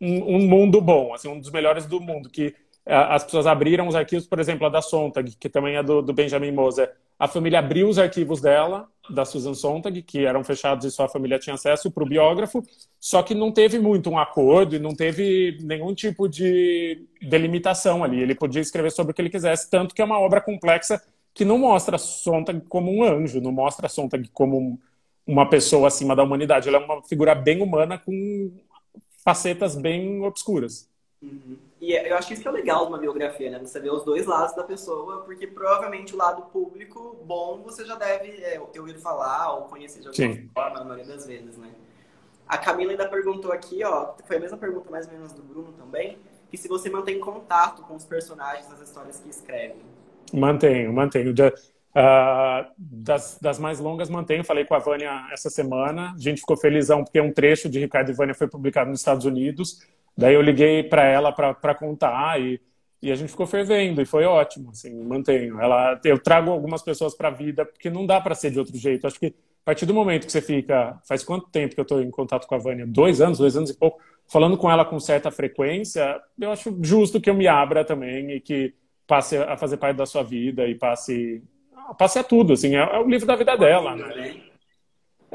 um, 0.00 0.36
um, 0.36 0.46
mundo 0.46 0.80
bom, 0.80 1.12
assim, 1.12 1.28
um 1.28 1.40
dos 1.40 1.50
melhores 1.50 1.86
do 1.86 2.00
mundo, 2.00 2.30
que 2.30 2.54
as 2.86 3.24
pessoas 3.24 3.48
abriram 3.48 3.88
os 3.88 3.96
arquivos, 3.96 4.28
por 4.28 4.38
exemplo, 4.38 4.64
a 4.66 4.70
da 4.70 4.80
Sontag, 4.80 5.34
que 5.36 5.48
também 5.48 5.74
é 5.74 5.82
do, 5.82 6.00
do 6.00 6.12
Benjamin 6.12 6.52
Moser. 6.52 6.94
A 7.18 7.26
família 7.26 7.58
abriu 7.58 7.88
os 7.88 7.98
arquivos 7.98 8.40
dela, 8.40 8.88
da 9.10 9.24
Susan 9.24 9.54
Sontag, 9.54 10.02
que 10.02 10.24
eram 10.24 10.42
fechados 10.44 10.84
e 10.84 10.90
só 10.90 11.04
a 11.04 11.08
família 11.08 11.38
tinha 11.38 11.54
acesso 11.54 11.90
para 11.90 12.02
o 12.02 12.06
biógrafo, 12.06 12.62
só 13.00 13.22
que 13.22 13.34
não 13.34 13.52
teve 13.52 13.78
muito 13.78 14.10
um 14.10 14.18
acordo 14.18 14.76
e 14.76 14.78
não 14.78 14.94
teve 14.94 15.58
nenhum 15.62 15.94
tipo 15.94 16.28
de 16.28 17.06
delimitação 17.20 18.02
ali. 18.02 18.20
Ele 18.20 18.34
podia 18.34 18.60
escrever 18.60 18.90
sobre 18.90 19.12
o 19.12 19.14
que 19.14 19.22
ele 19.22 19.30
quisesse, 19.30 19.70
tanto 19.70 19.94
que 19.94 20.02
é 20.02 20.04
uma 20.04 20.18
obra 20.18 20.40
complexa 20.40 21.02
que 21.32 21.44
não 21.44 21.58
mostra 21.58 21.98
Sontag 21.98 22.62
como 22.68 22.90
um 22.90 23.04
anjo, 23.04 23.40
não 23.40 23.52
mostra 23.52 23.88
Sontag 23.88 24.28
como 24.32 24.80
uma 25.26 25.48
pessoa 25.48 25.88
acima 25.88 26.16
da 26.16 26.22
humanidade. 26.22 26.68
Ela 26.68 26.78
é 26.78 26.84
uma 26.84 27.02
figura 27.02 27.34
bem 27.34 27.60
humana 27.60 27.98
com 27.98 28.50
facetas 29.24 29.76
bem 29.76 30.22
obscuras. 30.22 30.88
Uhum. 31.20 31.56
E 31.86 31.94
é, 31.94 32.10
eu 32.10 32.16
acho 32.16 32.26
que 32.26 32.34
isso 32.34 32.42
que 32.42 32.48
é 32.48 32.50
legal 32.50 32.84
de 32.84 32.88
uma 32.88 32.98
biografia, 32.98 33.48
né? 33.48 33.60
Você 33.60 33.78
vê 33.78 33.88
os 33.88 34.04
dois 34.04 34.26
lados 34.26 34.56
da 34.56 34.64
pessoa, 34.64 35.22
porque 35.22 35.46
provavelmente 35.46 36.16
o 36.16 36.18
lado 36.18 36.42
público 36.50 37.16
bom 37.24 37.62
você 37.62 37.84
já 37.84 37.94
deve 37.94 38.42
é, 38.42 38.58
ter 38.58 38.80
ouvido 38.80 38.98
falar 38.98 39.52
ou 39.54 39.66
conhecer 39.66 40.00
de 40.00 40.08
alguma 40.08 40.34
Sim. 40.34 40.50
forma, 40.52 40.80
na 40.80 40.84
maioria 40.84 41.06
das 41.06 41.24
vezes, 41.28 41.56
né? 41.56 41.70
A 42.44 42.58
Camila 42.58 42.90
ainda 42.90 43.08
perguntou 43.08 43.52
aqui, 43.52 43.84
ó, 43.84 44.14
foi 44.24 44.36
a 44.36 44.40
mesma 44.40 44.58
pergunta 44.58 44.90
mais 44.90 45.06
ou 45.06 45.12
menos 45.12 45.32
do 45.32 45.44
Bruno 45.44 45.72
também, 45.78 46.18
que 46.50 46.56
se 46.56 46.66
você 46.66 46.90
mantém 46.90 47.20
contato 47.20 47.82
com 47.82 47.94
os 47.94 48.04
personagens 48.04 48.66
das 48.66 48.80
histórias 48.80 49.20
que 49.20 49.30
escreve. 49.30 49.76
Mantenho, 50.34 50.92
mantenho. 50.92 51.30
Uh, 51.30 52.66
das, 52.76 53.38
das, 53.40 53.60
mais 53.60 53.78
longas 53.78 54.10
mantenho, 54.10 54.42
falei 54.42 54.64
com 54.64 54.74
a 54.74 54.80
Vânia 54.80 55.28
essa 55.32 55.48
semana, 55.48 56.14
a 56.16 56.18
gente 56.18 56.40
ficou 56.40 56.56
felizão 56.56 57.04
porque 57.04 57.20
um 57.20 57.32
trecho 57.32 57.68
de 57.68 57.78
Ricardo 57.78 58.10
e 58.10 58.14
Vânia 58.14 58.34
foi 58.34 58.48
publicado 58.48 58.90
nos 58.90 58.98
Estados 58.98 59.24
Unidos, 59.24 59.78
Daí 60.16 60.34
eu 60.34 60.42
liguei 60.42 60.82
para 60.82 61.04
ela 61.04 61.32
para 61.32 61.74
contar 61.74 62.40
e, 62.40 62.60
e 63.02 63.12
a 63.12 63.14
gente 63.14 63.30
ficou 63.30 63.46
fervendo 63.46 64.00
e 64.00 64.06
foi 64.06 64.24
ótimo, 64.24 64.70
assim, 64.70 64.94
mantenho. 65.04 65.60
Ela, 65.60 66.00
eu 66.04 66.18
trago 66.18 66.50
algumas 66.50 66.82
pessoas 66.82 67.14
para 67.14 67.28
a 67.28 67.30
vida 67.30 67.64
porque 67.64 67.90
não 67.90 68.06
dá 68.06 68.20
para 68.20 68.34
ser 68.34 68.50
de 68.50 68.58
outro 68.58 68.76
jeito. 68.76 69.06
Acho 69.06 69.20
que 69.20 69.26
a 69.26 69.64
partir 69.66 69.84
do 69.84 69.92
momento 69.92 70.26
que 70.26 70.32
você 70.32 70.40
fica, 70.40 70.98
faz 71.06 71.24
quanto 71.24 71.50
tempo 71.50 71.74
que 71.74 71.80
eu 71.80 71.82
estou 71.82 72.00
em 72.00 72.10
contato 72.10 72.46
com 72.46 72.54
a 72.54 72.58
Vânia? 72.58 72.86
Dois 72.86 73.20
anos, 73.20 73.38
dois 73.38 73.56
anos 73.56 73.68
e 73.68 73.76
pouco, 73.76 74.00
falando 74.28 74.56
com 74.56 74.70
ela 74.70 74.84
com 74.84 74.98
certa 74.98 75.30
frequência, 75.30 76.20
eu 76.40 76.50
acho 76.50 76.78
justo 76.82 77.20
que 77.20 77.28
eu 77.28 77.34
me 77.34 77.46
abra 77.48 77.84
também 77.84 78.30
e 78.30 78.40
que 78.40 78.74
passe 79.06 79.36
a 79.36 79.56
fazer 79.56 79.76
parte 79.76 79.96
da 79.96 80.06
sua 80.06 80.22
vida 80.22 80.66
e 80.66 80.74
passe, 80.74 81.42
passe 81.98 82.18
a 82.18 82.24
tudo, 82.24 82.52
assim, 82.52 82.76
é, 82.76 82.78
é 82.78 82.98
o 82.98 83.08
livro 83.08 83.26
da 83.26 83.36
vida 83.36 83.56
dela, 83.56 83.94
né? 83.94 84.40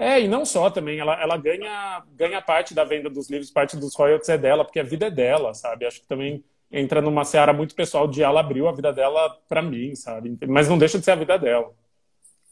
É, 0.02 0.20
e 0.20 0.28
não 0.28 0.44
só 0.44 0.68
também, 0.72 0.98
ela, 0.98 1.14
ela 1.22 1.38
ganha, 1.38 2.04
ganha 2.16 2.42
parte 2.42 2.74
da 2.74 2.84
venda 2.84 3.08
dos 3.08 3.30
livros, 3.30 3.52
parte 3.52 3.78
dos 3.78 3.94
royalties 3.94 4.30
é 4.30 4.38
dela, 4.38 4.66
porque 4.66 4.80
a 4.80 4.84
vida 4.84 5.06
é 5.06 5.12
dela, 5.12 5.54
sabe? 5.54 5.86
Acho 5.86 6.02
que 6.02 6.08
também 6.08 6.44
entra 6.72 7.04
numa 7.04 7.24
seara 7.24 7.54
muito 7.54 7.76
pessoal 7.76 8.08
de 8.08 8.24
ela 8.24 8.40
abriu 8.40 8.68
a 8.68 8.72
vida 8.72 8.92
dela 8.92 9.30
para 9.48 9.62
mim, 9.62 9.94
sabe? 9.94 10.36
Mas 10.48 10.68
não 10.68 10.80
deixa 10.80 10.98
de 10.98 11.06
ser 11.06 11.12
a 11.12 11.16
vida 11.16 11.38
dela. 11.38 11.72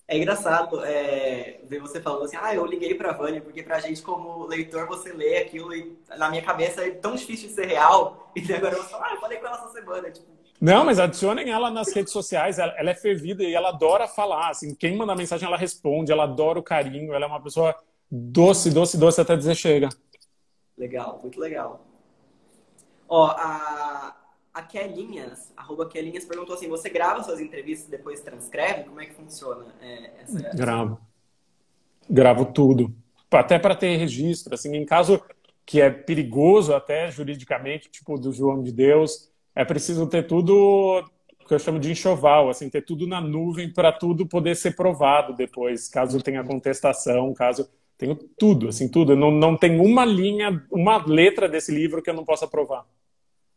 É 0.07 0.15
engraçado 0.15 0.85
é, 0.85 1.59
ver 1.63 1.79
você 1.79 1.99
falando 1.99 2.25
assim, 2.25 2.37
ah, 2.39 2.53
eu 2.53 2.67
liguei 2.67 2.93
pra 2.93 3.13
Vânia, 3.13 3.41
porque 3.41 3.63
pra 3.63 3.79
gente, 3.79 4.03
como 4.03 4.45
leitor, 4.45 4.85
você 4.85 5.11
lê 5.11 5.37
aquilo 5.37 5.73
e 5.73 5.97
na 6.19 6.29
minha 6.29 6.43
cabeça 6.43 6.85
é 6.85 6.91
tão 6.91 7.15
difícil 7.15 7.47
de 7.47 7.55
ser 7.55 7.65
real. 7.65 8.31
E 8.37 8.53
agora 8.53 8.75
eu 8.75 8.83
falo, 8.83 9.03
ah, 9.05 9.13
eu 9.15 9.19
falei 9.19 9.39
com 9.39 9.47
ela 9.47 9.57
essa 9.57 9.69
semana. 9.69 10.11
Tipo, 10.11 10.27
não, 10.61 10.83
mas 10.83 10.99
adicionem 10.99 11.49
ela 11.49 11.71
nas 11.71 11.93
redes 11.93 12.11
sociais. 12.11 12.59
Ela, 12.59 12.73
ela, 12.77 12.89
é 12.89 12.95
fervida 12.95 13.43
e 13.43 13.53
ela 13.53 13.69
adora 13.69 14.07
falar. 14.07 14.49
Assim, 14.49 14.75
quem 14.75 14.97
manda 14.97 15.15
mensagem, 15.15 15.47
ela 15.47 15.57
responde. 15.57 16.11
Ela 16.11 16.23
adora 16.23 16.59
o 16.59 16.63
carinho. 16.63 17.13
Ela 17.13 17.25
é 17.25 17.27
uma 17.27 17.41
pessoa 17.41 17.73
doce, 18.11 18.69
doce, 18.69 18.97
doce 18.97 19.21
até 19.21 19.37
dizer 19.37 19.55
chega. 19.55 19.87
Legal, 20.77 21.19
muito 21.21 21.39
legal. 21.39 21.85
Ó, 23.07 23.27
a, 23.27 24.15
a 24.53 24.61
Kelinhas, 24.63 25.51
arroba 25.55 25.87
Kelinhas, 25.87 26.25
perguntou 26.25 26.55
assim: 26.55 26.67
você 26.67 26.89
grava 26.89 27.23
suas 27.23 27.39
entrevistas 27.39 27.87
e 27.87 27.91
depois 27.91 28.19
transcreve? 28.19 28.83
Como 28.83 28.99
é 28.99 29.05
que 29.05 29.13
funciona 29.13 29.73
é, 29.81 30.11
essa, 30.21 30.49
Gravo. 30.55 30.99
Gravo 32.09 32.45
tudo. 32.45 32.93
Até 33.31 33.57
para 33.57 33.75
ter 33.75 33.95
registro. 33.95 34.53
Assim, 34.53 34.75
em 34.75 34.85
caso 34.85 35.23
que 35.65 35.79
é 35.79 35.89
perigoso 35.89 36.73
até 36.73 37.09
juridicamente, 37.09 37.89
tipo 37.89 38.17
do 38.17 38.33
João 38.33 38.61
de 38.61 38.73
Deus 38.73 39.29
é 39.59 39.65
preciso 39.65 40.07
ter 40.07 40.25
tudo 40.25 41.03
que 41.45 41.53
eu 41.53 41.59
chamo 41.59 41.79
de 41.79 41.91
enxoval, 41.91 42.49
assim, 42.49 42.69
ter 42.69 42.81
tudo 42.81 43.05
na 43.05 43.19
nuvem 43.19 43.69
para 43.69 43.91
tudo 43.91 44.25
poder 44.25 44.55
ser 44.55 44.73
provado 44.73 45.33
depois, 45.33 45.89
caso 45.89 46.21
tenha 46.21 46.43
contestação, 46.45 47.33
caso 47.33 47.67
tenho 47.97 48.15
tudo, 48.15 48.69
assim, 48.69 48.87
tudo. 48.87 49.17
Não, 49.17 49.29
não 49.29 49.57
tem 49.57 49.77
uma 49.81 50.05
linha, 50.05 50.65
uma 50.71 51.05
letra 51.05 51.49
desse 51.49 51.73
livro 51.73 52.01
que 52.01 52.09
eu 52.09 52.13
não 52.13 52.23
possa 52.23 52.47
provar. 52.47 52.85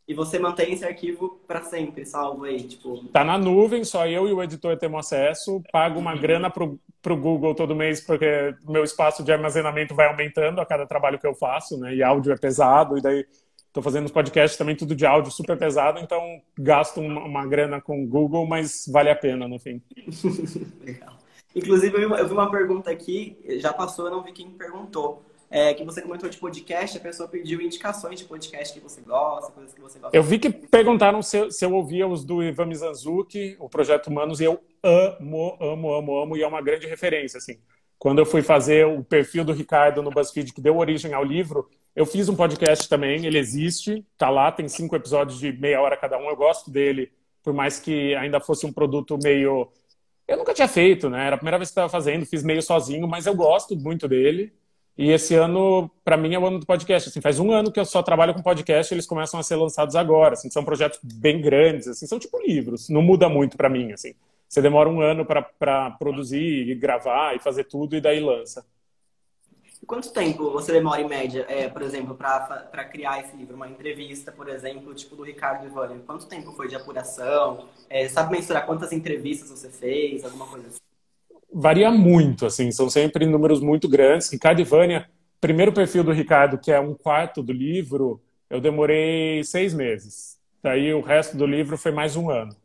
E 0.09 0.13
você 0.13 0.41
mantém 0.41 0.73
esse 0.73 0.85
arquivo 0.85 1.41
para 1.47 1.63
sempre, 1.63 2.05
salvo 2.05 2.47
aí, 2.47 2.61
tipo... 2.61 3.05
Tá 3.13 3.23
na 3.23 3.39
nuvem, 3.39 3.85
só 3.85 4.05
eu 4.05 4.27
e 4.27 4.33
o 4.33 4.43
editor 4.43 4.77
temos 4.77 5.07
acesso, 5.07 5.63
pago 5.71 6.01
uma 6.01 6.17
grana 6.17 6.51
pro, 6.51 6.81
pro 7.01 7.17
Google 7.17 7.55
todo 7.55 7.77
mês, 7.77 8.01
porque 8.01 8.53
meu 8.69 8.83
espaço 8.83 9.23
de 9.23 9.31
armazenamento 9.31 9.95
vai 9.95 10.09
aumentando 10.09 10.61
a 10.61 10.67
cada 10.67 10.85
trabalho 10.85 11.21
que 11.21 11.27
eu 11.27 11.35
faço, 11.37 11.79
né, 11.79 11.95
e 11.95 12.03
áudio 12.03 12.33
é 12.33 12.37
pesado, 12.37 12.99
e 12.99 13.01
daí 13.01 13.25
Estou 13.73 13.83
fazendo 13.83 14.05
os 14.05 14.13
podcasts 14.13 14.59
também 14.59 14.77
tudo 14.77 14.95
de 14.95 15.07
áudio 15.07 15.33
super 15.33 15.57
pesado, 15.57 15.99
então 15.99 16.43
gasto 16.59 17.01
uma, 17.01 17.25
uma 17.25 17.47
grana 17.47 17.81
com 17.81 18.05
o 18.05 18.07
Google, 18.07 18.47
mas 18.47 18.85
vale 18.87 19.09
a 19.09 19.17
pena 19.17 19.49
no 19.49 19.59
fim. 19.59 19.81
Legal. 20.85 21.17
Inclusive, 21.57 22.03
eu 22.03 22.29
vi 22.29 22.35
uma 22.35 22.51
pergunta 22.51 22.91
aqui, 22.91 23.39
já 23.61 23.73
passou, 23.73 24.05
eu 24.05 24.11
não 24.11 24.23
vi 24.23 24.33
quem 24.33 24.51
perguntou. 24.51 25.23
É, 25.51 25.73
que 25.73 25.85
você 25.85 26.03
comentou 26.03 26.29
de 26.29 26.37
podcast, 26.37 26.99
a 26.99 27.01
pessoa 27.01 27.27
pediu 27.27 27.63
indicações 27.63 28.19
de 28.19 28.27
podcast 28.27 28.75
que 28.75 28.81
você 28.81 29.01
gosta, 29.01 29.51
coisas 29.53 29.73
que 29.73 29.81
você 29.81 29.99
gosta. 29.99 30.15
Eu 30.15 30.23
vi 30.23 30.39
que 30.39 30.51
perguntaram 30.51 31.23
se 31.23 31.39
eu, 31.39 31.51
se 31.51 31.65
eu 31.65 31.73
ouvia 31.73 32.07
os 32.07 32.27
do 32.27 32.43
Ivan 32.43 32.67
Mizanzuki, 32.67 33.57
o 33.59 33.71
Projeto 33.71 34.09
Humanos, 34.09 34.39
e 34.41 34.45
eu 34.45 34.63
amo, 34.83 35.57
amo, 35.59 35.95
amo, 35.95 36.19
amo, 36.21 36.37
e 36.37 36.43
é 36.43 36.47
uma 36.47 36.61
grande 36.61 36.87
referência, 36.87 37.39
assim. 37.39 37.59
Quando 37.99 38.19
eu 38.19 38.27
fui 38.27 38.43
fazer 38.43 38.87
o 38.87 39.03
perfil 39.03 39.45
do 39.45 39.53
Ricardo 39.53 40.03
no 40.03 40.11
BuzzFeed, 40.11 40.53
que 40.53 40.61
deu 40.61 40.77
origem 40.77 41.15
ao 41.15 41.25
livro, 41.25 41.69
eu 41.95 42.07
fiz 42.07 42.29
um 42.29 42.37
podcast 42.37 42.89
também, 42.89 43.27
ele 43.27 43.39
existe, 43.39 44.05
tá 44.17 44.31
lá, 44.31 44.51
tem 44.51 44.69
cinco 44.69 44.97
episódios 44.97 45.39
de 45.39 45.53
meia 45.53 45.81
hora 45.81 45.97
cada 45.97 46.19
um, 46.19 46.29
eu 46.29 46.37
gosto 46.37 46.71
dele, 46.71 47.11
por 47.43 47.53
mais 47.53 47.79
que 47.79 48.15
ainda 48.15 48.41
fosse 48.41 48.65
um 48.67 48.73
produto 48.73 49.19
meio... 49.23 49.69
Eu 50.27 50.37
nunca 50.37 50.55
tinha 50.55 50.69
feito, 50.69 51.11
né? 51.11 51.27
Era 51.27 51.35
a 51.35 51.39
primeira 51.39 51.59
vez 51.59 51.69
que 51.69 51.73
estava 51.73 51.89
fazendo, 51.89 52.25
fiz 52.25 52.43
meio 52.43 52.63
sozinho, 52.63 53.07
mas 53.09 53.27
eu 53.27 53.35
gosto 53.35 53.77
muito 53.77 54.09
dele. 54.09 54.53
E 54.97 55.11
esse 55.11 55.35
ano, 55.35 55.91
para 56.05 56.17
mim, 56.17 56.35
é 56.35 56.39
o 56.39 56.47
ano 56.47 56.59
do 56.59 56.67
podcast. 56.67 57.09
Assim, 57.09 57.21
faz 57.21 57.39
um 57.39 57.51
ano 57.51 57.73
que 57.73 57.81
eu 57.81 57.85
só 57.85 58.03
trabalho 58.03 58.35
com 58.35 58.43
podcast, 58.43 58.93
eles 58.93 59.07
começam 59.07 59.41
a 59.41 59.43
ser 59.43 59.57
lançados 59.57 59.97
agora. 59.97 60.35
Assim, 60.35 60.51
são 60.51 60.65
projetos 60.65 61.01
bem 61.03 61.41
grandes, 61.41 61.89
assim, 61.89 62.07
são 62.07 62.19
tipo 62.19 62.39
livros. 62.41 62.89
Não 62.89 63.03
muda 63.03 63.29
muito 63.29 63.57
para 63.57 63.69
mim, 63.69 63.93
assim. 63.93 64.15
Você 64.49 64.61
demora 64.61 64.89
um 64.89 65.01
ano 65.01 65.25
para 65.27 65.91
produzir, 65.99 66.75
gravar 66.77 67.35
e 67.35 67.39
fazer 67.39 67.65
tudo 67.65 67.97
e 67.97 68.01
daí 68.01 68.21
lança. 68.21 68.65
E 69.83 69.87
quanto 69.87 70.13
tempo 70.13 70.51
você 70.53 70.73
demora 70.73 71.01
em 71.01 71.09
média, 71.09 71.45
é, 71.49 71.69
por 71.69 71.83
exemplo, 71.83 72.15
para 72.15 72.85
criar 72.85 73.21
esse 73.21 73.37
livro? 73.37 73.57
Uma 73.57 73.69
entrevista, 73.69 74.31
por 74.31 74.49
exemplo, 74.49 74.95
tipo 74.95 75.17
do 75.17 75.25
Ricardo 75.25 75.67
Ivani. 75.67 76.01
Quanto 76.07 76.27
tempo 76.27 76.53
foi 76.53 76.69
de 76.69 76.77
apuração? 76.77 77.67
É, 77.91 78.09
sabe 78.09 78.31
mensurar 78.31 78.65
quantas 78.65 78.93
entrevistas 78.93 79.51
você 79.51 79.69
fez? 79.69 80.25
Alguma 80.25 80.47
coisa 80.47 80.69
assim? 80.69 80.79
varia 81.53 81.91
muito, 81.91 82.47
assim, 82.47 82.71
são 82.71 82.89
sempre 82.89 83.27
números 83.27 83.61
muito 83.61 83.89
grandes. 83.89 84.31
Ricardo 84.31 84.61
e 84.61 84.65
Vânia, 84.65 85.09
primeiro 85.41 85.73
perfil 85.73 86.03
do 86.03 86.13
Ricardo, 86.13 86.59
que 86.59 86.73
é 86.73 86.81
um 86.81 86.95
quarto 86.95 87.43
do 87.43 87.53
livro, 87.53 88.21
eu 88.49 88.61
demorei 88.61 89.45
seis 89.45 89.75
meses. 89.75 90.39
Daí 90.63 90.95
o 90.95 91.01
resto 91.01 91.37
do 91.37 91.47
livro 91.47 91.77
foi 91.77 91.93
mais 91.93 92.17
um 92.17 92.31
ano. 92.31 92.57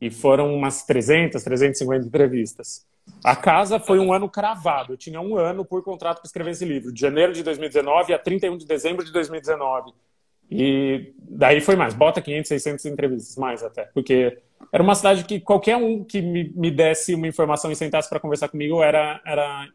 E 0.00 0.10
foram 0.10 0.54
umas 0.54 0.84
300, 0.84 1.42
350 1.42 2.06
entrevistas. 2.06 2.86
A 3.24 3.36
casa 3.36 3.78
foi 3.78 3.98
um 3.98 4.12
ano 4.12 4.28
cravado. 4.28 4.92
Eu 4.92 4.96
tinha 4.96 5.20
um 5.20 5.36
ano 5.36 5.64
por 5.64 5.82
contrato 5.82 6.18
para 6.18 6.26
escrever 6.26 6.50
esse 6.50 6.64
livro, 6.64 6.92
de 6.92 7.00
janeiro 7.00 7.32
de 7.32 7.42
2019 7.42 8.14
a 8.14 8.18
31 8.18 8.56
de 8.56 8.66
dezembro 8.66 9.04
de 9.04 9.12
2019. 9.12 9.92
E 10.50 11.14
daí 11.18 11.60
foi 11.60 11.76
mais. 11.76 11.94
Bota 11.94 12.20
500, 12.20 12.48
600 12.48 12.84
entrevistas, 12.86 13.36
mais 13.36 13.62
até. 13.62 13.84
Porque 13.86 14.38
era 14.72 14.82
uma 14.82 14.94
cidade 14.94 15.24
que 15.24 15.40
qualquer 15.40 15.76
um 15.76 16.04
que 16.04 16.20
me, 16.20 16.52
me 16.54 16.70
desse 16.70 17.14
uma 17.14 17.26
informação 17.26 17.70
e 17.72 17.76
sentasse 17.76 18.08
para 18.08 18.20
conversar 18.20 18.48
comigo 18.48 18.82
era, 18.82 19.20
era, 19.24 19.68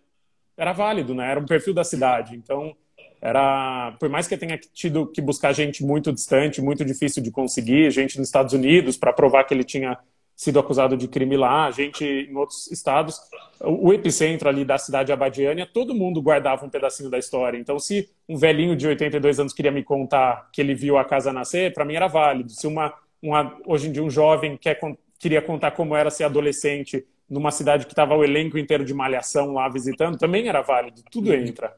era 0.56 0.74
válido, 0.74 1.16
né? 1.16 1.32
Era 1.32 1.40
um 1.40 1.46
perfil 1.46 1.74
da 1.74 1.84
cidade. 1.84 2.36
Então, 2.36 2.76
era 3.22 3.96
por 4.00 4.10
mais 4.10 4.28
que 4.28 4.36
eu 4.36 4.38
tenha 4.38 4.58
tido 4.58 5.08
que 5.08 5.22
buscar 5.22 5.52
gente 5.52 5.84
muito 5.84 6.14
distante, 6.14 6.62
muito 6.62 6.86
difícil 6.86 7.24
de 7.24 7.32
conseguir, 7.32 7.90
gente 7.92 8.18
nos 8.18 8.28
Estados 8.28 8.54
Unidos 8.54 8.98
para 8.98 9.12
provar 9.12 9.46
que 9.46 9.54
ele 9.54 9.64
tinha 9.64 9.98
sido 10.38 10.60
acusado 10.60 10.96
de 10.96 11.08
crime 11.10 11.36
lá, 11.36 11.70
gente 11.72 12.06
em 12.06 12.36
outros 12.36 12.72
estados, 12.72 13.20
o, 13.60 13.92
epicentro 13.92 14.48
ali 14.48 14.64
da 14.64 14.78
cidade 14.78 15.12
abadiânia, 15.12 15.66
todo 15.66 15.94
mundo 15.94 16.22
guardava 16.22 16.66
um 16.66 16.70
pedacinho 16.70 17.10
da 17.10 17.18
história. 17.18 17.58
Então, 17.58 17.78
se 17.80 18.08
um 18.30 18.38
velhinho 18.38 18.76
de 18.76 18.88
82 18.88 19.40
anos 19.40 19.52
queria 19.52 19.72
me 19.72 19.84
contar 19.84 20.48
que 20.54 20.62
ele 20.62 20.76
viu 20.76 20.98
a 20.98 21.04
casa 21.04 21.34
nascer, 21.34 21.74
para 21.74 21.84
mim 21.84 21.96
era 21.96 22.08
válido. 22.08 22.52
Se 22.52 22.68
uma 22.68 22.94
uma, 23.22 23.58
hoje 23.66 23.88
em 23.88 23.92
dia 23.92 24.04
um 24.04 24.10
jovem 24.10 24.58
quer, 24.58 24.80
queria 25.20 25.42
contar 25.42 25.72
como 25.72 25.96
era 25.96 26.10
ser 26.10 26.24
adolescente 26.24 27.06
numa 27.30 27.52
cidade 27.52 27.86
que 27.86 27.92
estava 27.92 28.16
o 28.16 28.24
elenco 28.24 28.58
inteiro 28.58 28.86
de 28.86 28.94
malhação 28.94 29.54
lá 29.54 29.68
visitando, 29.68 30.18
também 30.18 30.48
era 30.48 30.62
válido, 30.62 31.02
tudo 31.12 31.34
entra. 31.34 31.76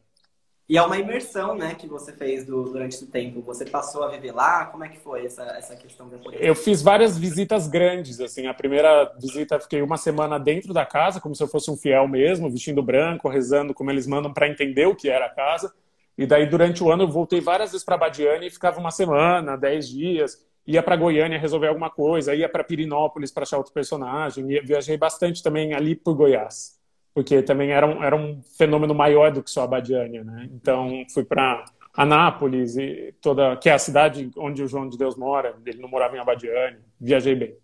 E 0.69 0.77
é 0.77 0.81
uma 0.83 0.99
imersão, 0.99 1.55
né, 1.55 1.73
que 1.73 1.87
você 1.87 2.13
fez 2.13 2.45
do, 2.45 2.63
durante 2.63 3.03
o 3.03 3.07
tempo. 3.07 3.41
Você 3.41 3.65
passou 3.65 4.03
a 4.03 4.07
viver 4.09 4.31
lá? 4.31 4.67
Como 4.67 4.83
é 4.83 4.89
que 4.89 4.99
foi 4.99 5.25
essa, 5.25 5.41
essa 5.57 5.75
questão 5.75 6.07
da 6.07 6.17
Eu 6.33 6.53
fiz 6.53 6.83
várias 6.83 7.17
visitas 7.17 7.67
grandes, 7.67 8.19
assim. 8.21 8.45
A 8.45 8.53
primeira 8.53 9.11
visita, 9.19 9.59
fiquei 9.59 9.81
uma 9.81 9.97
semana 9.97 10.39
dentro 10.39 10.71
da 10.71 10.85
casa, 10.85 11.19
como 11.19 11.33
se 11.33 11.41
eu 11.41 11.47
fosse 11.47 11.71
um 11.71 11.75
fiel 11.75 12.07
mesmo, 12.07 12.51
vestindo 12.51 12.83
branco, 12.83 13.27
rezando 13.27 13.73
como 13.73 13.89
eles 13.89 14.05
mandam 14.05 14.31
para 14.31 14.47
entender 14.47 14.85
o 14.85 14.95
que 14.95 15.09
era 15.09 15.25
a 15.25 15.29
casa. 15.29 15.73
E 16.15 16.27
daí, 16.27 16.45
durante 16.47 16.83
o 16.83 16.91
ano, 16.91 17.03
eu 17.03 17.07
voltei 17.07 17.41
várias 17.41 17.71
vezes 17.71 17.83
para 17.83 17.97
Badiane 17.97 18.45
e 18.47 18.51
ficava 18.51 18.79
uma 18.79 18.91
semana, 18.91 19.57
dez 19.57 19.89
dias 19.89 20.47
ia 20.69 20.83
para 20.83 20.95
Goiânia 20.95 21.39
resolver 21.39 21.67
alguma 21.67 21.89
coisa, 21.89 22.35
ia 22.35 22.47
para 22.47 22.63
Pirinópolis 22.63 23.31
para 23.31 23.41
achar 23.41 23.57
outro 23.57 23.73
personagem, 23.73 24.51
ia, 24.51 24.61
viajei 24.61 24.97
bastante 24.97 25.41
também 25.41 25.73
ali 25.73 25.95
por 25.95 26.13
Goiás, 26.13 26.78
porque 27.13 27.41
também 27.41 27.71
era 27.71 27.85
um, 27.85 28.03
era 28.03 28.15
um 28.15 28.41
fenômeno 28.57 28.93
maior 28.93 29.31
do 29.31 29.43
que 29.43 29.49
só 29.49 29.63
a 29.63 29.67
Badiânia, 29.67 30.23
né? 30.23 30.49
Então 30.53 31.03
fui 31.13 31.23
para 31.23 31.65
Anápolis 31.93 32.77
e 32.77 33.13
toda 33.21 33.57
que 33.57 33.69
é 33.69 33.73
a 33.73 33.79
cidade 33.79 34.31
onde 34.37 34.63
o 34.63 34.67
João 34.67 34.87
de 34.87 34.97
Deus 34.97 35.15
mora, 35.15 35.55
ele 35.65 35.81
não 35.81 35.89
morava 35.89 36.15
em 36.15 36.19
Abadiânia, 36.19 36.79
viajei 36.99 37.35
bem. 37.35 37.57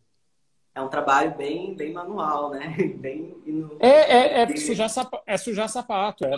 É 0.74 0.82
um 0.82 0.90
trabalho 0.90 1.34
bem, 1.38 1.74
bem 1.74 1.94
manual, 1.94 2.50
né? 2.50 2.76
Bem, 3.00 3.34
é, 3.80 3.88
é, 3.88 4.42
é, 4.42 4.56
sujar 4.58 4.90
sapato, 4.90 5.24
é 5.26 5.38
sujar 5.38 5.70
sapato, 5.70 6.26
é 6.26 6.38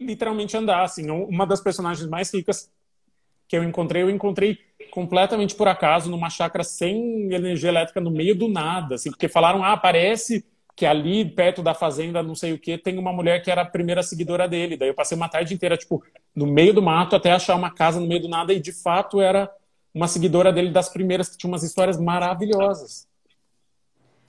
literalmente 0.00 0.56
andar, 0.56 0.82
assim. 0.82 1.10
Uma 1.10 1.46
das 1.46 1.60
personagens 1.60 2.08
mais 2.08 2.32
ricas 2.32 2.72
que 3.46 3.54
eu 3.54 3.62
encontrei, 3.62 4.02
eu 4.02 4.08
encontrei 4.08 4.58
completamente 4.90 5.54
por 5.54 5.68
acaso 5.68 6.10
numa 6.10 6.30
chácara 6.30 6.64
sem 6.64 7.30
energia 7.30 7.68
elétrica 7.68 8.00
no 8.00 8.10
meio 8.10 8.34
do 8.34 8.48
nada, 8.48 8.94
assim, 8.94 9.10
porque 9.10 9.28
falaram, 9.28 9.62
ah, 9.62 9.76
parece 9.76 10.46
que 10.78 10.86
ali 10.86 11.24
perto 11.24 11.60
da 11.60 11.74
fazenda, 11.74 12.22
não 12.22 12.36
sei 12.36 12.52
o 12.52 12.58
que, 12.58 12.78
tem 12.78 12.98
uma 12.98 13.12
mulher 13.12 13.42
que 13.42 13.50
era 13.50 13.62
a 13.62 13.68
primeira 13.68 14.00
seguidora 14.00 14.46
dele. 14.46 14.76
Daí 14.76 14.86
eu 14.86 14.94
passei 14.94 15.16
uma 15.16 15.28
tarde 15.28 15.52
inteira, 15.52 15.76
tipo, 15.76 16.04
no 16.32 16.46
meio 16.46 16.72
do 16.72 16.80
mato 16.80 17.16
até 17.16 17.32
achar 17.32 17.56
uma 17.56 17.74
casa 17.74 17.98
no 17.98 18.06
meio 18.06 18.22
do 18.22 18.28
nada 18.28 18.52
e 18.52 18.60
de 18.60 18.72
fato 18.72 19.20
era 19.20 19.50
uma 19.92 20.06
seguidora 20.06 20.52
dele 20.52 20.70
das 20.70 20.88
primeiras 20.88 21.28
que 21.28 21.36
tinha 21.36 21.50
umas 21.50 21.64
histórias 21.64 21.98
maravilhosas. 21.98 23.08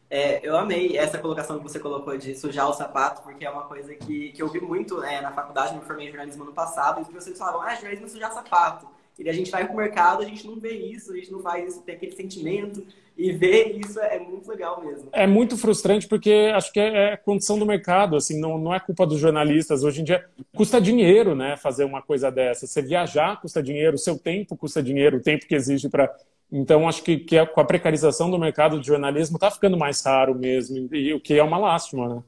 É, 0.10 0.40
eu 0.42 0.58
amei 0.58 0.98
essa 0.98 1.20
colocação 1.20 1.58
que 1.58 1.64
você 1.64 1.80
colocou 1.80 2.18
de 2.18 2.34
sujar 2.34 2.68
o 2.68 2.74
sapato, 2.74 3.22
porque 3.22 3.46
é 3.46 3.50
uma 3.52 3.66
coisa 3.66 3.94
que, 3.94 4.32
que 4.32 4.42
eu 4.42 4.48
vi 4.48 4.60
muito 4.60 5.04
é, 5.04 5.22
na 5.22 5.32
faculdade, 5.32 5.76
me 5.76 5.86
formei 5.86 6.08
em 6.08 6.10
jornalismo 6.10 6.46
no 6.46 6.52
passado, 6.52 6.98
e 6.98 7.02
os 7.04 7.08
professores 7.10 7.38
falavam, 7.38 7.62
ah, 7.62 7.76
jornalismo 7.76 8.08
é 8.08 8.10
sujar 8.10 8.34
sapato. 8.34 8.88
E 9.20 9.30
a 9.30 9.34
gente 9.34 9.52
vai 9.52 9.68
pro 9.68 9.76
mercado, 9.76 10.24
a 10.24 10.26
gente 10.26 10.48
não 10.48 10.60
vê 10.60 10.72
isso, 10.72 11.12
a 11.12 11.16
gente 11.16 11.32
não 11.32 11.42
faz 11.42 11.74
isso, 11.74 11.84
tem 11.84 11.94
aquele 11.94 12.16
sentimento. 12.16 12.84
E 13.20 13.34
ver 13.34 13.78
isso 13.86 14.00
é 14.00 14.18
muito 14.18 14.50
legal 14.50 14.82
mesmo. 14.82 15.10
É 15.12 15.28
muito 15.28 15.58
frustrante 15.58 16.08
porque 16.08 16.54
acho 16.56 16.72
que 16.72 16.80
é, 16.80 17.12
é 17.12 17.18
condição 17.18 17.60
do 17.60 17.66
mercado, 17.66 18.16
assim, 18.16 18.40
não, 18.40 18.58
não 18.58 18.74
é 18.74 18.80
culpa 18.80 19.06
dos 19.06 19.20
jornalistas. 19.20 19.84
Hoje 19.84 20.00
em 20.00 20.04
dia 20.06 20.26
custa 20.56 20.80
dinheiro, 20.80 21.36
né, 21.36 21.58
fazer 21.58 21.84
uma 21.84 22.02
coisa 22.02 22.32
dessa. 22.32 22.66
Você 22.66 22.82
viajar 22.82 23.42
custa 23.42 23.62
dinheiro, 23.62 23.96
o 23.96 24.00
seu 24.00 24.18
tempo 24.18 24.56
custa 24.56 24.82
dinheiro, 24.82 25.18
o 25.18 25.22
tempo 25.22 25.46
que 25.46 25.54
exige 25.54 25.90
para 25.90 26.10
então, 26.52 26.88
acho 26.88 27.04
que, 27.04 27.18
que 27.18 27.46
com 27.46 27.62
a 27.62 27.66
precarização 27.66 28.32
do 28.32 28.40
mercado 28.40 28.80
de 28.80 28.88
jornalismo 28.88 29.36
está 29.36 29.52
ficando 29.52 29.78
mais 29.78 30.02
raro 30.02 30.34
mesmo, 30.34 30.96
e 30.96 31.14
o 31.14 31.20
que 31.20 31.36
é 31.36 31.44
uma 31.44 31.60
lástima, 31.60 32.10
né? 32.10 32.24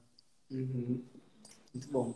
Uhum. 0.51 1.01
Muito 1.73 1.91
bom. 1.91 2.13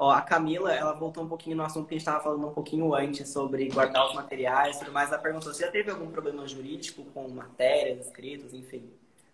Ó, 0.00 0.10
a 0.10 0.22
Camila, 0.22 0.72
ela 0.72 0.94
voltou 0.94 1.22
um 1.22 1.28
pouquinho 1.28 1.54
no 1.58 1.62
assunto 1.62 1.86
que 1.86 1.92
a 1.92 1.98
gente 1.98 2.06
estava 2.06 2.24
falando 2.24 2.46
um 2.46 2.54
pouquinho 2.54 2.94
antes 2.94 3.28
sobre 3.28 3.68
guardar 3.68 4.08
os 4.08 4.14
materiais 4.14 4.76
e 4.76 4.78
tudo 4.78 4.92
mais. 4.92 5.12
Ela 5.12 5.20
perguntou 5.20 5.52
se 5.52 5.60
já 5.60 5.70
teve 5.70 5.90
algum 5.90 6.06
problema 6.06 6.48
jurídico 6.48 7.04
com 7.12 7.28
matérias, 7.28 8.06
escritos, 8.06 8.54
enfim. 8.54 8.82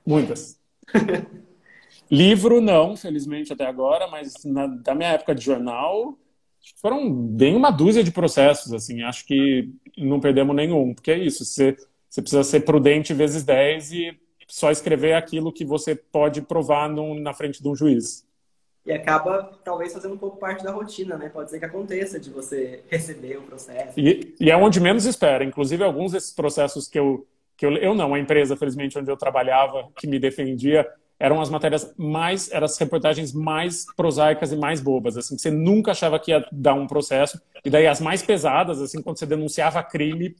Muitas. 0.04 0.58
Livro, 2.10 2.60
não, 2.60 2.96
felizmente 2.96 3.52
até 3.52 3.64
agora, 3.64 4.08
mas 4.08 4.34
na, 4.44 4.66
da 4.66 4.92
minha 4.92 5.10
época 5.10 5.36
de 5.36 5.44
jornal, 5.44 6.18
foram 6.80 7.12
bem 7.12 7.54
uma 7.54 7.70
dúzia 7.70 8.02
de 8.02 8.10
processos, 8.10 8.72
assim. 8.72 9.04
Acho 9.04 9.24
que 9.24 9.72
não 9.96 10.18
perdemos 10.18 10.56
nenhum, 10.56 10.92
porque 10.94 11.12
é 11.12 11.18
isso, 11.18 11.44
você, 11.44 11.76
você 12.10 12.20
precisa 12.20 12.42
ser 12.42 12.64
prudente 12.64 13.14
vezes 13.14 13.44
10 13.44 13.92
e 13.92 14.20
só 14.48 14.72
escrever 14.72 15.12
aquilo 15.12 15.52
que 15.52 15.64
você 15.64 15.94
pode 15.94 16.42
provar 16.42 16.88
no, 16.88 17.14
na 17.14 17.32
frente 17.32 17.62
de 17.62 17.68
um 17.68 17.76
juiz 17.76 18.25
e 18.86 18.92
acaba 18.92 19.50
talvez 19.64 19.92
fazendo 19.92 20.14
um 20.14 20.18
pouco 20.18 20.38
parte 20.38 20.62
da 20.62 20.70
rotina, 20.70 21.16
né? 21.16 21.28
Pode 21.28 21.50
ser 21.50 21.58
que 21.58 21.64
aconteça 21.64 22.20
de 22.20 22.30
você 22.30 22.84
receber 22.88 23.36
o 23.36 23.42
processo. 23.42 23.98
E, 23.98 24.32
e 24.38 24.48
é 24.48 24.56
onde 24.56 24.78
menos 24.78 25.04
espera. 25.04 25.42
Inclusive, 25.42 25.82
alguns 25.82 26.12
desses 26.12 26.32
processos 26.32 26.86
que 26.86 26.96
eu, 26.96 27.26
que 27.56 27.66
eu, 27.66 27.72
eu 27.78 27.96
não, 27.96 28.14
a 28.14 28.20
empresa, 28.20 28.56
felizmente, 28.56 28.96
onde 28.96 29.10
eu 29.10 29.16
trabalhava, 29.16 29.88
que 29.96 30.06
me 30.06 30.20
defendia, 30.20 30.88
eram 31.18 31.40
as 31.40 31.50
matérias 31.50 31.92
mais, 31.96 32.48
eram 32.52 32.66
as 32.66 32.78
reportagens 32.78 33.32
mais 33.32 33.86
prosaicas 33.96 34.52
e 34.52 34.56
mais 34.56 34.80
bobas, 34.80 35.16
assim, 35.16 35.34
que 35.34 35.42
você 35.42 35.50
nunca 35.50 35.90
achava 35.90 36.20
que 36.20 36.30
ia 36.30 36.46
dar 36.52 36.74
um 36.74 36.86
processo. 36.86 37.42
E 37.64 37.70
daí 37.70 37.88
as 37.88 38.00
mais 38.00 38.22
pesadas, 38.22 38.80
assim, 38.80 39.02
quando 39.02 39.18
você 39.18 39.26
denunciava 39.26 39.82
crime. 39.82 40.36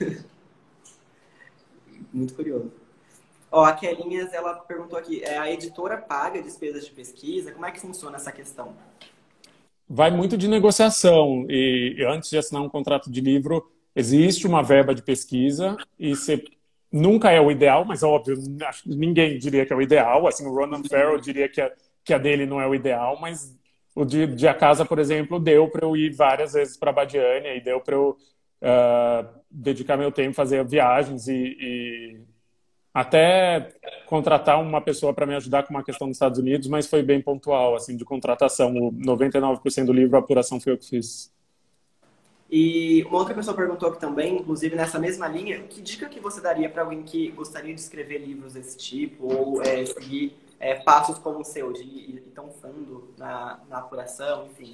Muito 2.10 2.32
curioso. 2.32 2.83
Ó, 3.56 3.64
a 3.64 3.72
Kelinhas, 3.72 4.32
ela 4.32 4.52
perguntou 4.54 4.98
aqui, 4.98 5.22
é, 5.22 5.38
a 5.38 5.48
editora 5.48 5.96
paga 5.96 6.42
despesas 6.42 6.86
de 6.86 6.90
pesquisa? 6.90 7.52
Como 7.52 7.64
é 7.64 7.70
que 7.70 7.78
funciona 7.78 8.16
essa 8.16 8.32
questão? 8.32 8.74
Vai 9.88 10.10
muito 10.10 10.36
de 10.36 10.48
negociação. 10.48 11.46
E 11.48 12.04
antes 12.04 12.30
de 12.30 12.36
assinar 12.36 12.64
um 12.64 12.68
contrato 12.68 13.08
de 13.08 13.20
livro, 13.20 13.64
existe 13.94 14.44
uma 14.44 14.60
verba 14.60 14.92
de 14.92 15.02
pesquisa 15.02 15.76
e 15.96 16.16
você 16.16 16.42
nunca 16.90 17.30
é 17.30 17.40
o 17.40 17.48
ideal, 17.48 17.84
mas 17.84 18.02
óbvio, 18.02 18.36
ninguém 18.84 19.38
diria 19.38 19.64
que 19.64 19.72
é 19.72 19.76
o 19.76 19.82
ideal. 19.82 20.26
Assim, 20.26 20.44
o 20.44 20.52
Ronan 20.52 20.82
Farrow 20.82 21.20
diria 21.20 21.48
que 21.48 21.60
a, 21.60 21.70
que 22.02 22.12
a 22.12 22.18
dele 22.18 22.46
não 22.46 22.60
é 22.60 22.66
o 22.66 22.74
ideal, 22.74 23.20
mas 23.20 23.56
o 23.94 24.04
de, 24.04 24.26
de 24.26 24.48
a 24.48 24.54
casa, 24.54 24.84
por 24.84 24.98
exemplo, 24.98 25.38
deu 25.38 25.68
para 25.68 25.86
eu 25.86 25.96
ir 25.96 26.12
várias 26.12 26.54
vezes 26.54 26.76
para 26.76 26.90
Badiânia 26.90 27.54
e 27.54 27.60
deu 27.60 27.80
para 27.80 27.94
eu 27.94 28.16
uh, 28.62 29.28
dedicar 29.48 29.96
meu 29.96 30.10
tempo, 30.10 30.34
fazer 30.34 30.64
viagens 30.64 31.28
e, 31.28 31.56
e 31.60 32.33
até 32.94 33.74
contratar 34.06 34.62
uma 34.62 34.80
pessoa 34.80 35.12
para 35.12 35.26
me 35.26 35.34
ajudar 35.34 35.64
com 35.64 35.74
uma 35.74 35.82
questão 35.82 36.06
dos 36.06 36.14
Estados 36.14 36.38
Unidos, 36.38 36.68
mas 36.68 36.86
foi 36.86 37.02
bem 37.02 37.20
pontual, 37.20 37.74
assim, 37.74 37.96
de 37.96 38.04
contratação. 38.04 38.72
O 38.76 38.92
99% 38.92 39.84
do 39.84 39.92
livro, 39.92 40.16
a 40.16 40.20
apuração 40.20 40.60
foi 40.60 40.74
eu 40.74 40.78
que 40.78 40.88
fiz. 40.88 41.34
E 42.48 43.02
uma 43.04 43.18
outra 43.18 43.34
pessoa 43.34 43.56
perguntou 43.56 43.88
aqui 43.88 43.98
também, 43.98 44.36
inclusive 44.36 44.76
nessa 44.76 44.96
mesma 44.96 45.26
linha, 45.26 45.60
que 45.64 45.82
dica 45.82 46.08
que 46.08 46.20
você 46.20 46.40
daria 46.40 46.70
para 46.70 46.82
alguém 46.82 47.02
que 47.02 47.32
gostaria 47.32 47.74
de 47.74 47.80
escrever 47.80 48.18
livros 48.18 48.52
desse 48.52 48.76
tipo 48.76 49.26
ou 49.26 49.60
é, 49.60 49.84
seguir 49.84 50.36
é, 50.60 50.76
passos 50.76 51.18
como 51.18 51.40
o 51.40 51.44
seu, 51.44 51.72
de 51.72 51.82
ir 51.82 52.22
tão 52.32 52.48
fundo 52.50 53.12
na, 53.18 53.58
na 53.68 53.78
apuração, 53.78 54.46
enfim? 54.46 54.72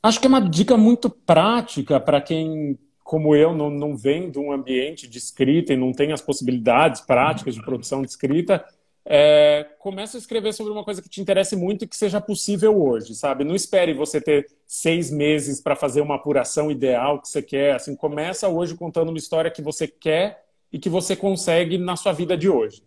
Acho 0.00 0.20
que 0.20 0.26
é 0.26 0.28
uma 0.28 0.48
dica 0.48 0.76
muito 0.76 1.10
prática 1.10 1.98
para 1.98 2.20
quem 2.20 2.78
como 3.04 3.36
eu 3.36 3.54
não, 3.54 3.68
não 3.68 3.94
vem 3.94 4.30
de 4.30 4.38
um 4.38 4.50
ambiente 4.50 5.06
de 5.06 5.18
escrita 5.18 5.74
e 5.74 5.76
não 5.76 5.92
tem 5.92 6.10
as 6.10 6.22
possibilidades 6.22 7.02
práticas 7.02 7.54
de 7.54 7.62
produção 7.62 8.00
de 8.00 8.08
escrita, 8.08 8.64
é, 9.06 9.66
começa 9.78 10.16
a 10.16 10.18
escrever 10.18 10.54
sobre 10.54 10.72
uma 10.72 10.82
coisa 10.82 11.02
que 11.02 11.08
te 11.10 11.20
interesse 11.20 11.54
muito 11.54 11.84
e 11.84 11.86
que 11.86 11.96
seja 11.96 12.18
possível 12.18 12.82
hoje, 12.82 13.14
sabe? 13.14 13.44
Não 13.44 13.54
espere 13.54 13.92
você 13.92 14.18
ter 14.18 14.46
seis 14.66 15.10
meses 15.10 15.60
para 15.60 15.76
fazer 15.76 16.00
uma 16.00 16.14
apuração 16.14 16.70
ideal 16.70 17.20
que 17.20 17.28
você 17.28 17.42
quer. 17.42 17.74
Assim, 17.74 17.94
começa 17.94 18.48
hoje 18.48 18.74
contando 18.74 19.10
uma 19.10 19.18
história 19.18 19.50
que 19.50 19.60
você 19.60 19.86
quer 19.86 20.42
e 20.72 20.78
que 20.78 20.88
você 20.88 21.14
consegue 21.14 21.76
na 21.76 21.96
sua 21.96 22.12
vida 22.12 22.34
de 22.34 22.48
hoje. 22.48 22.82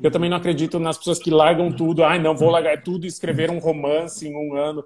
Eu 0.00 0.10
também 0.12 0.30
não 0.30 0.36
acredito 0.36 0.78
nas 0.78 0.96
pessoas 0.96 1.18
que 1.18 1.30
largam 1.30 1.72
tudo. 1.72 2.04
Ai, 2.04 2.20
não, 2.20 2.36
vou 2.36 2.50
largar 2.50 2.82
tudo 2.84 3.04
e 3.04 3.08
escrever 3.08 3.50
um 3.50 3.58
romance 3.58 4.28
em 4.28 4.36
um 4.36 4.54
ano. 4.54 4.84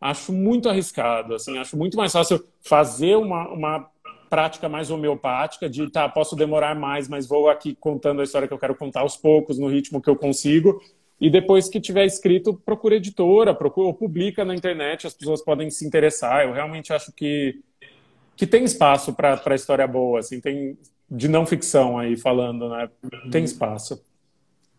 Acho 0.00 0.32
muito 0.32 0.70
arriscado. 0.70 1.34
Assim, 1.34 1.58
acho 1.58 1.76
muito 1.76 1.98
mais 1.98 2.12
fácil 2.12 2.42
fazer 2.62 3.16
uma, 3.16 3.48
uma 3.48 3.90
prática 4.28 4.68
mais 4.68 4.90
homeopática 4.90 5.68
de, 5.68 5.90
tá, 5.90 6.08
posso 6.08 6.34
demorar 6.36 6.74
mais, 6.74 7.08
mas 7.08 7.26
vou 7.26 7.48
aqui 7.48 7.74
contando 7.74 8.20
a 8.20 8.24
história 8.24 8.48
que 8.48 8.54
eu 8.54 8.58
quero 8.58 8.74
contar 8.74 9.00
aos 9.00 9.16
poucos, 9.16 9.58
no 9.58 9.68
ritmo 9.68 10.00
que 10.00 10.10
eu 10.10 10.16
consigo. 10.16 10.80
E 11.20 11.30
depois 11.30 11.68
que 11.68 11.80
tiver 11.80 12.04
escrito, 12.04 12.54
procura 12.54 12.96
editora, 12.96 13.54
procura, 13.54 13.86
ou 13.86 13.94
publica 13.94 14.44
na 14.44 14.54
internet, 14.54 15.06
as 15.06 15.14
pessoas 15.14 15.42
podem 15.42 15.70
se 15.70 15.86
interessar. 15.86 16.44
Eu 16.44 16.52
realmente 16.52 16.92
acho 16.92 17.12
que, 17.12 17.60
que 18.36 18.46
tem 18.46 18.64
espaço 18.64 19.12
para 19.12 19.54
história 19.54 19.86
boa, 19.86 20.18
assim, 20.18 20.40
tem 20.40 20.76
de 21.10 21.28
não 21.28 21.46
ficção 21.46 21.98
aí 21.98 22.16
falando, 22.16 22.68
né? 22.68 22.90
Tem 23.30 23.42
uhum. 23.42 23.44
espaço. 23.44 24.02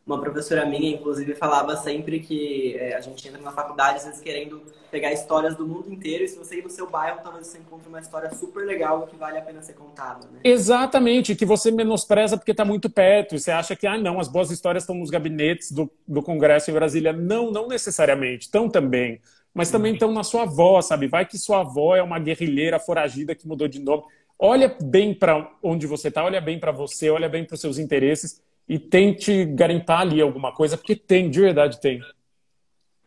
Uma 0.06 0.22
professora 0.22 0.68
minha, 0.68 0.91
inclusive, 0.91 1.34
falava 1.34 1.76
sempre 1.78 2.20
que 2.20 2.78
é, 2.78 2.95
a 2.95 3.01
gente 3.01 3.28
entra 3.28 3.41
na 3.41 3.51
faculdade, 3.51 3.97
às 3.97 4.06
vezes, 4.06 4.22
querendo 4.22 4.62
pegar 4.91 5.12
histórias 5.12 5.56
do 5.56 5.66
mundo 5.68 5.91
inteiro, 5.91 6.24
e 6.24 6.28
se 6.28 6.38
você 6.38 6.60
ir 6.60 6.64
no 6.64 6.70
seu 6.70 6.88
bairro, 6.88 7.22
talvez 7.24 7.47
você 7.47 7.58
encontre 7.58 7.89
uma 7.89 7.99
história 7.99 8.32
super 8.32 8.64
legal 8.68 9.08
que 9.08 9.16
vale 9.16 9.39
a 9.39 9.41
pena 9.41 9.64
ser 9.64 9.74
contada, 9.74 10.28
né? 10.28 10.41
Exatamente, 10.43 11.36
que 11.36 11.43
você 11.43 11.72
menospreza 11.72 12.38
porque 12.38 12.51
está 12.51 12.64
muito 12.64 12.88
perto, 12.88 13.34
e 13.34 13.39
você 13.39 13.49
acha 13.49 13.76
que, 13.76 13.88
ah, 13.88 13.97
não, 13.97 14.20
as 14.20 14.28
boas 14.28 14.51
histórias 14.51 14.84
estão 14.84 14.95
nos 14.95 15.10
gabinetes 15.10 15.72
do, 15.72 15.91
do 16.08 16.22
Congresso 16.22 16.70
em 16.70 16.76
Brasília. 16.76 17.12
Não, 17.12 17.49
não 17.49 17.68
necessariamente, 17.68 18.45
estão 18.45 18.70
também. 18.70 19.20
Mas 19.56 19.72
também 19.72 19.93
estão 19.93 20.12
na 20.12 20.24
sua 20.24 20.43
avó, 20.43 20.82
sabe? 20.84 21.08
Vai 21.08 21.26
que 21.26 21.39
sua 21.39 21.62
avó 21.62 21.95
é 21.95 22.03
uma 22.03 22.20
guerrilheira 22.20 22.78
foragida 22.78 23.34
que 23.34 23.47
mudou 23.47 23.68
de 23.68 23.80
nome. 23.80 24.03
Olha 24.38 24.78
bem 24.84 25.16
para 25.16 25.51
onde 25.64 25.88
você 25.88 26.10
está, 26.10 26.24
olha 26.24 26.41
bem 26.41 26.60
para 26.60 26.72
você, 26.72 27.10
olha 27.10 27.28
bem 27.28 27.43
para 27.43 27.56
os 27.56 27.62
seus 27.62 27.80
interesses 27.80 28.45
e 28.68 28.80
tente 28.80 29.45
garimpar 29.45 30.01
ali 30.01 30.22
alguma 30.22 30.51
coisa, 30.51 30.78
porque 30.78 30.95
tem, 30.95 31.30
de 31.30 31.39
verdade 31.39 31.80
tem. 31.80 32.01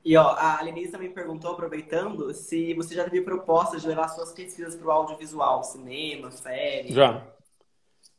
E 0.04 0.16
ó, 0.16 0.34
a 0.38 0.62
Lenise 0.62 0.92
também 0.92 1.10
perguntou, 1.10 1.52
aproveitando, 1.52 2.32
se 2.32 2.72
você 2.74 2.94
já 2.94 3.04
teve 3.04 3.22
propostas 3.22 3.82
de 3.82 3.88
levar 3.88 4.08
suas 4.08 4.32
pesquisas 4.32 4.74
para 4.74 4.86
o 4.86 4.90
audiovisual, 4.90 5.62
cinema, 5.64 6.30
série. 6.30 6.92
Já. 6.92 7.26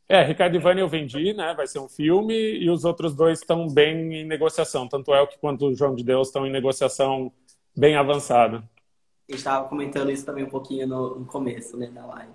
É, 0.07 0.23
Ricardo 0.23 0.55
e 0.55 0.59
Vânia 0.59 0.81
eu 0.81 0.89
vendi, 0.89 1.33
né? 1.33 1.53
Vai 1.55 1.67
ser 1.67 1.79
um 1.79 1.87
filme, 1.87 2.33
e 2.33 2.69
os 2.69 2.83
outros 2.83 3.15
dois 3.15 3.39
estão 3.39 3.67
bem 3.67 4.21
em 4.21 4.25
negociação. 4.25 4.87
Tanto 4.87 5.13
El 5.13 5.27
que 5.27 5.37
quanto 5.37 5.67
o 5.67 5.75
João 5.75 5.95
de 5.95 6.03
Deus 6.03 6.27
estão 6.27 6.45
em 6.45 6.51
negociação 6.51 7.31
bem 7.75 7.95
avançada. 7.95 8.57
A 8.57 9.31
gente 9.31 9.37
estava 9.37 9.67
comentando 9.67 10.11
isso 10.11 10.25
também 10.25 10.43
um 10.43 10.49
pouquinho 10.49 10.87
no, 10.87 11.19
no 11.19 11.25
começo, 11.25 11.77
né, 11.77 11.87
da 11.87 12.05
live. 12.05 12.33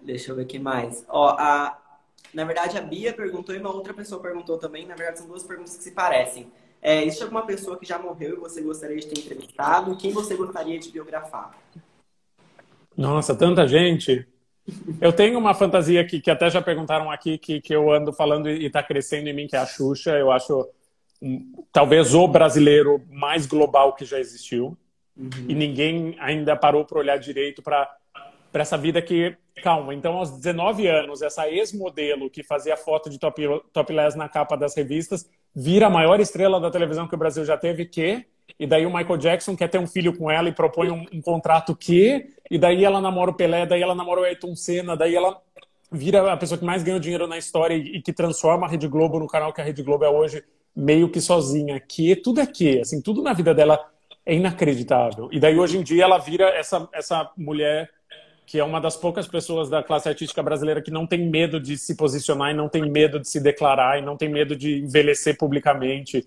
Deixa 0.00 0.32
eu 0.32 0.36
ver 0.36 0.42
o 0.42 0.46
que 0.46 0.58
mais. 0.58 1.04
Ó, 1.08 1.28
a, 1.38 1.78
na 2.32 2.44
verdade, 2.44 2.76
a 2.76 2.80
Bia 2.80 3.12
perguntou 3.12 3.54
e 3.54 3.58
uma 3.58 3.72
outra 3.72 3.94
pessoa 3.94 4.20
perguntou 4.20 4.58
também. 4.58 4.86
Na 4.86 4.94
verdade, 4.94 5.18
são 5.18 5.28
duas 5.28 5.42
perguntas 5.42 5.76
que 5.76 5.82
se 5.82 5.92
parecem. 5.92 6.50
É, 6.80 7.04
existe 7.04 7.22
alguma 7.22 7.44
pessoa 7.44 7.78
que 7.78 7.86
já 7.86 7.98
morreu 7.98 8.36
e 8.36 8.40
você 8.40 8.60
gostaria 8.60 8.96
de 8.96 9.06
ter 9.06 9.20
entrevistado? 9.20 9.96
Quem 9.96 10.12
você 10.12 10.36
gostaria 10.36 10.78
de 10.78 10.90
biografar? 10.90 11.56
Nossa, 12.96 13.34
tanta 13.34 13.66
gente. 13.66 14.26
Eu 15.00 15.12
tenho 15.12 15.38
uma 15.38 15.54
fantasia 15.54 16.04
que, 16.04 16.20
que 16.20 16.30
até 16.30 16.50
já 16.50 16.60
perguntaram 16.60 17.10
aqui, 17.10 17.38
que, 17.38 17.60
que 17.60 17.74
eu 17.74 17.90
ando 17.90 18.12
falando 18.12 18.48
e 18.48 18.66
está 18.66 18.82
crescendo 18.82 19.28
em 19.28 19.32
mim, 19.32 19.46
que 19.46 19.56
é 19.56 19.58
a 19.58 19.66
Xuxa. 19.66 20.16
Eu 20.16 20.30
acho 20.30 20.68
um, 21.20 21.64
talvez 21.72 22.14
o 22.14 22.28
brasileiro 22.28 23.02
mais 23.10 23.46
global 23.46 23.94
que 23.94 24.04
já 24.04 24.20
existiu. 24.20 24.76
Uhum. 25.16 25.30
E 25.48 25.54
ninguém 25.54 26.16
ainda 26.20 26.54
parou 26.54 26.84
para 26.84 26.98
olhar 26.98 27.18
direito 27.18 27.62
para 27.62 27.90
essa 28.52 28.76
vida 28.76 29.00
que 29.02 29.36
Calma, 29.62 29.94
então 29.94 30.16
aos 30.16 30.30
19 30.30 30.86
anos, 30.86 31.22
essa 31.22 31.48
ex-modelo 31.48 32.30
que 32.30 32.42
fazia 32.42 32.76
foto 32.76 33.10
de 33.10 33.18
top, 33.18 33.42
topless 33.72 34.16
na 34.16 34.28
capa 34.28 34.56
das 34.56 34.74
revistas 34.74 35.28
vira 35.54 35.86
a 35.86 35.90
maior 35.90 36.20
estrela 36.20 36.60
da 36.60 36.70
televisão 36.70 37.08
que 37.08 37.14
o 37.14 37.18
Brasil 37.18 37.44
já 37.44 37.56
teve, 37.56 37.84
que? 37.84 38.24
E 38.58 38.66
daí 38.66 38.86
o 38.86 38.94
Michael 38.94 39.18
Jackson 39.18 39.56
quer 39.56 39.68
ter 39.68 39.78
um 39.78 39.86
filho 39.86 40.16
com 40.16 40.30
ela 40.30 40.48
e 40.48 40.52
propõe 40.52 40.90
um, 40.90 41.04
um 41.12 41.20
contrato 41.20 41.74
que? 41.74 42.28
E 42.50 42.58
daí 42.58 42.84
ela 42.84 43.00
namora 43.00 43.30
o 43.30 43.34
Pelé, 43.34 43.66
daí 43.66 43.82
ela 43.82 43.94
namora 43.94 44.20
o 44.20 44.24
Ayrton 44.24 44.54
Senna, 44.54 44.96
daí 44.96 45.14
ela 45.14 45.40
vira 45.90 46.32
a 46.32 46.36
pessoa 46.36 46.58
que 46.58 46.64
mais 46.64 46.82
ganhou 46.82 47.00
dinheiro 47.00 47.26
na 47.26 47.38
história 47.38 47.74
e, 47.74 47.96
e 47.96 48.02
que 48.02 48.12
transforma 48.12 48.66
a 48.66 48.70
Rede 48.70 48.88
Globo 48.88 49.18
no 49.18 49.26
canal 49.26 49.52
que 49.52 49.60
a 49.60 49.64
Rede 49.64 49.82
Globo 49.82 50.04
é 50.04 50.08
hoje 50.08 50.44
meio 50.74 51.08
que 51.08 51.20
sozinha. 51.20 51.80
Que 51.80 52.14
tudo 52.14 52.40
é 52.40 52.46
que, 52.46 52.80
assim, 52.80 53.00
tudo 53.00 53.22
na 53.22 53.32
vida 53.32 53.54
dela 53.54 53.78
é 54.24 54.34
inacreditável. 54.34 55.28
E 55.32 55.40
daí 55.40 55.58
hoje 55.58 55.78
em 55.78 55.82
dia 55.82 56.04
ela 56.04 56.18
vira 56.18 56.48
essa, 56.50 56.88
essa 56.92 57.30
mulher 57.36 57.90
que 58.48 58.58
é 58.58 58.64
uma 58.64 58.80
das 58.80 58.96
poucas 58.96 59.28
pessoas 59.28 59.68
da 59.68 59.82
classe 59.82 60.08
artística 60.08 60.42
brasileira 60.42 60.80
que 60.80 60.90
não 60.90 61.06
tem 61.06 61.28
medo 61.28 61.60
de 61.60 61.76
se 61.76 61.94
posicionar 61.94 62.50
e 62.50 62.54
não 62.54 62.66
tem 62.66 62.90
medo 62.90 63.20
de 63.20 63.28
se 63.28 63.38
declarar 63.38 63.98
e 63.98 64.02
não 64.02 64.16
tem 64.16 64.26
medo 64.26 64.56
de 64.56 64.78
envelhecer 64.78 65.36
publicamente. 65.36 66.26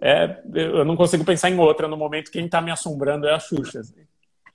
É, 0.00 0.38
eu 0.54 0.86
não 0.86 0.96
consigo 0.96 1.22
pensar 1.22 1.50
em 1.50 1.58
outra 1.58 1.86
no 1.86 1.98
momento. 1.98 2.30
Quem 2.30 2.46
está 2.46 2.62
me 2.62 2.70
assombrando 2.70 3.28
é 3.28 3.34
a 3.34 3.38
Xuxa. 3.38 3.80
Assim. 3.80 4.06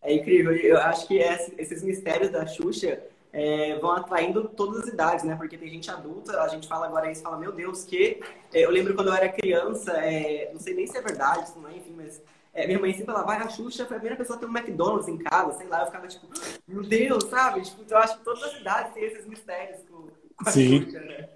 É 0.02 0.16
incrível. 0.16 0.52
Eu 0.54 0.80
acho 0.80 1.08
que 1.08 1.20
esses 1.60 1.84
mistérios 1.84 2.32
da 2.32 2.48
Xuxa 2.48 3.00
é, 3.32 3.76
vão 3.76 3.92
atraindo 3.92 4.46
todas 4.46 4.86
as 4.86 4.88
idades, 4.88 5.24
né? 5.24 5.36
Porque 5.36 5.60
tem 5.60 5.70
gente 5.70 5.92
adulta, 5.92 6.42
a 6.42 6.48
gente 6.48 6.68
fala 6.68 6.88
agora 6.88 7.12
isso, 7.12 7.22
fala, 7.22 7.38
meu 7.38 7.52
Deus, 7.52 7.84
que... 7.84 8.20
É, 8.52 8.66
eu 8.66 8.72
lembro 8.72 8.96
quando 8.96 9.10
eu 9.10 9.14
era 9.14 9.30
criança, 9.30 9.92
é, 9.92 10.50
não 10.52 10.60
sei 10.60 10.74
nem 10.74 10.88
se 10.88 10.98
é 10.98 11.02
verdade, 11.02 11.52
não 11.56 11.70
é, 11.70 11.78
enfim, 11.78 11.94
mas 11.96 12.20
é, 12.56 12.66
minha 12.66 12.80
mãe 12.80 12.92
sempre 12.92 13.08
falava, 13.08 13.26
vai, 13.26 13.38
a 13.38 13.50
Xuxa 13.50 13.86
foi 13.86 13.98
a 13.98 14.00
primeira 14.00 14.16
pessoa 14.16 14.38
a 14.38 14.40
ter 14.40 14.46
um 14.46 14.58
McDonald's 14.58 15.10
em 15.10 15.18
casa, 15.18 15.58
sei 15.58 15.68
lá, 15.68 15.82
eu 15.82 15.88
ficava 15.88 16.08
tipo, 16.08 16.26
meu 16.66 16.84
Deus, 16.84 17.26
sabe? 17.26 17.62
Tipo, 17.62 17.84
eu 17.90 17.98
acho 17.98 18.18
que 18.18 18.24
todas 18.24 18.44
as 18.44 18.54
cidades 18.54 18.94
têm 18.94 19.04
esses 19.04 19.28
mistérios 19.28 19.82
com, 19.90 20.08
com 20.38 20.50
a 20.50 20.52
Sim. 20.52 20.86
Xuxa, 20.86 21.00
né? 21.02 21.30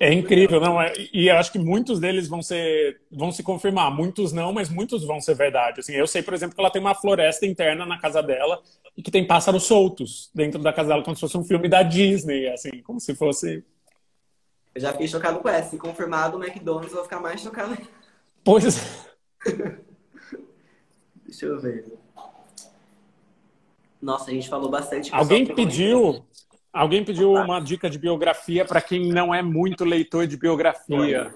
É, 0.00 0.08
é 0.08 0.12
incrível, 0.14 0.58
não 0.60 0.80
é? 0.80 0.94
E 1.12 1.28
eu 1.28 1.36
acho 1.36 1.52
que 1.52 1.58
muitos 1.58 2.00
deles 2.00 2.26
vão 2.26 2.40
ser, 2.40 3.02
vão 3.12 3.30
se 3.30 3.42
confirmar. 3.42 3.90
Muitos 3.90 4.32
não, 4.32 4.54
mas 4.54 4.70
muitos 4.70 5.04
vão 5.04 5.20
ser 5.20 5.34
verdade. 5.34 5.80
Assim, 5.80 5.92
eu 5.92 6.06
sei, 6.06 6.22
por 6.22 6.32
exemplo, 6.32 6.54
que 6.54 6.60
ela 6.60 6.70
tem 6.70 6.80
uma 6.80 6.94
floresta 6.94 7.44
interna 7.44 7.84
na 7.84 8.00
casa 8.00 8.22
dela 8.22 8.62
e 8.96 9.02
que 9.02 9.10
tem 9.10 9.26
pássaros 9.26 9.64
soltos 9.64 10.30
dentro 10.34 10.62
da 10.62 10.72
casa 10.72 10.88
dela, 10.88 11.02
como 11.02 11.14
se 11.14 11.20
fosse 11.20 11.36
um 11.36 11.44
filme 11.44 11.68
da 11.68 11.82
Disney, 11.82 12.48
assim, 12.48 12.82
como 12.82 12.98
se 12.98 13.14
fosse. 13.14 13.62
Eu 14.74 14.80
já 14.80 14.92
fiquei 14.92 15.08
chocado 15.08 15.40
com 15.40 15.48
essa. 15.48 15.70
Se 15.70 15.76
confirmado 15.76 16.38
o 16.38 16.42
McDonald's, 16.42 16.90
eu 16.90 16.96
vou 16.96 17.04
ficar 17.04 17.20
mais 17.20 17.42
chocado. 17.42 17.76
Pois. 18.42 19.06
Deixa 21.34 21.46
eu 21.46 21.58
ver. 21.58 21.84
Nossa, 24.00 24.30
a 24.30 24.34
gente 24.34 24.48
falou 24.48 24.70
bastante. 24.70 25.12
Alguém 25.12 25.44
pediu, 25.44 26.24
alguém 26.72 27.04
pediu 27.04 27.32
uma 27.32 27.58
dica 27.58 27.90
de 27.90 27.98
biografia 27.98 28.64
para 28.64 28.80
quem 28.80 29.08
não 29.08 29.34
é 29.34 29.42
muito 29.42 29.84
leitor 29.84 30.28
de 30.28 30.36
biografia, 30.36 31.34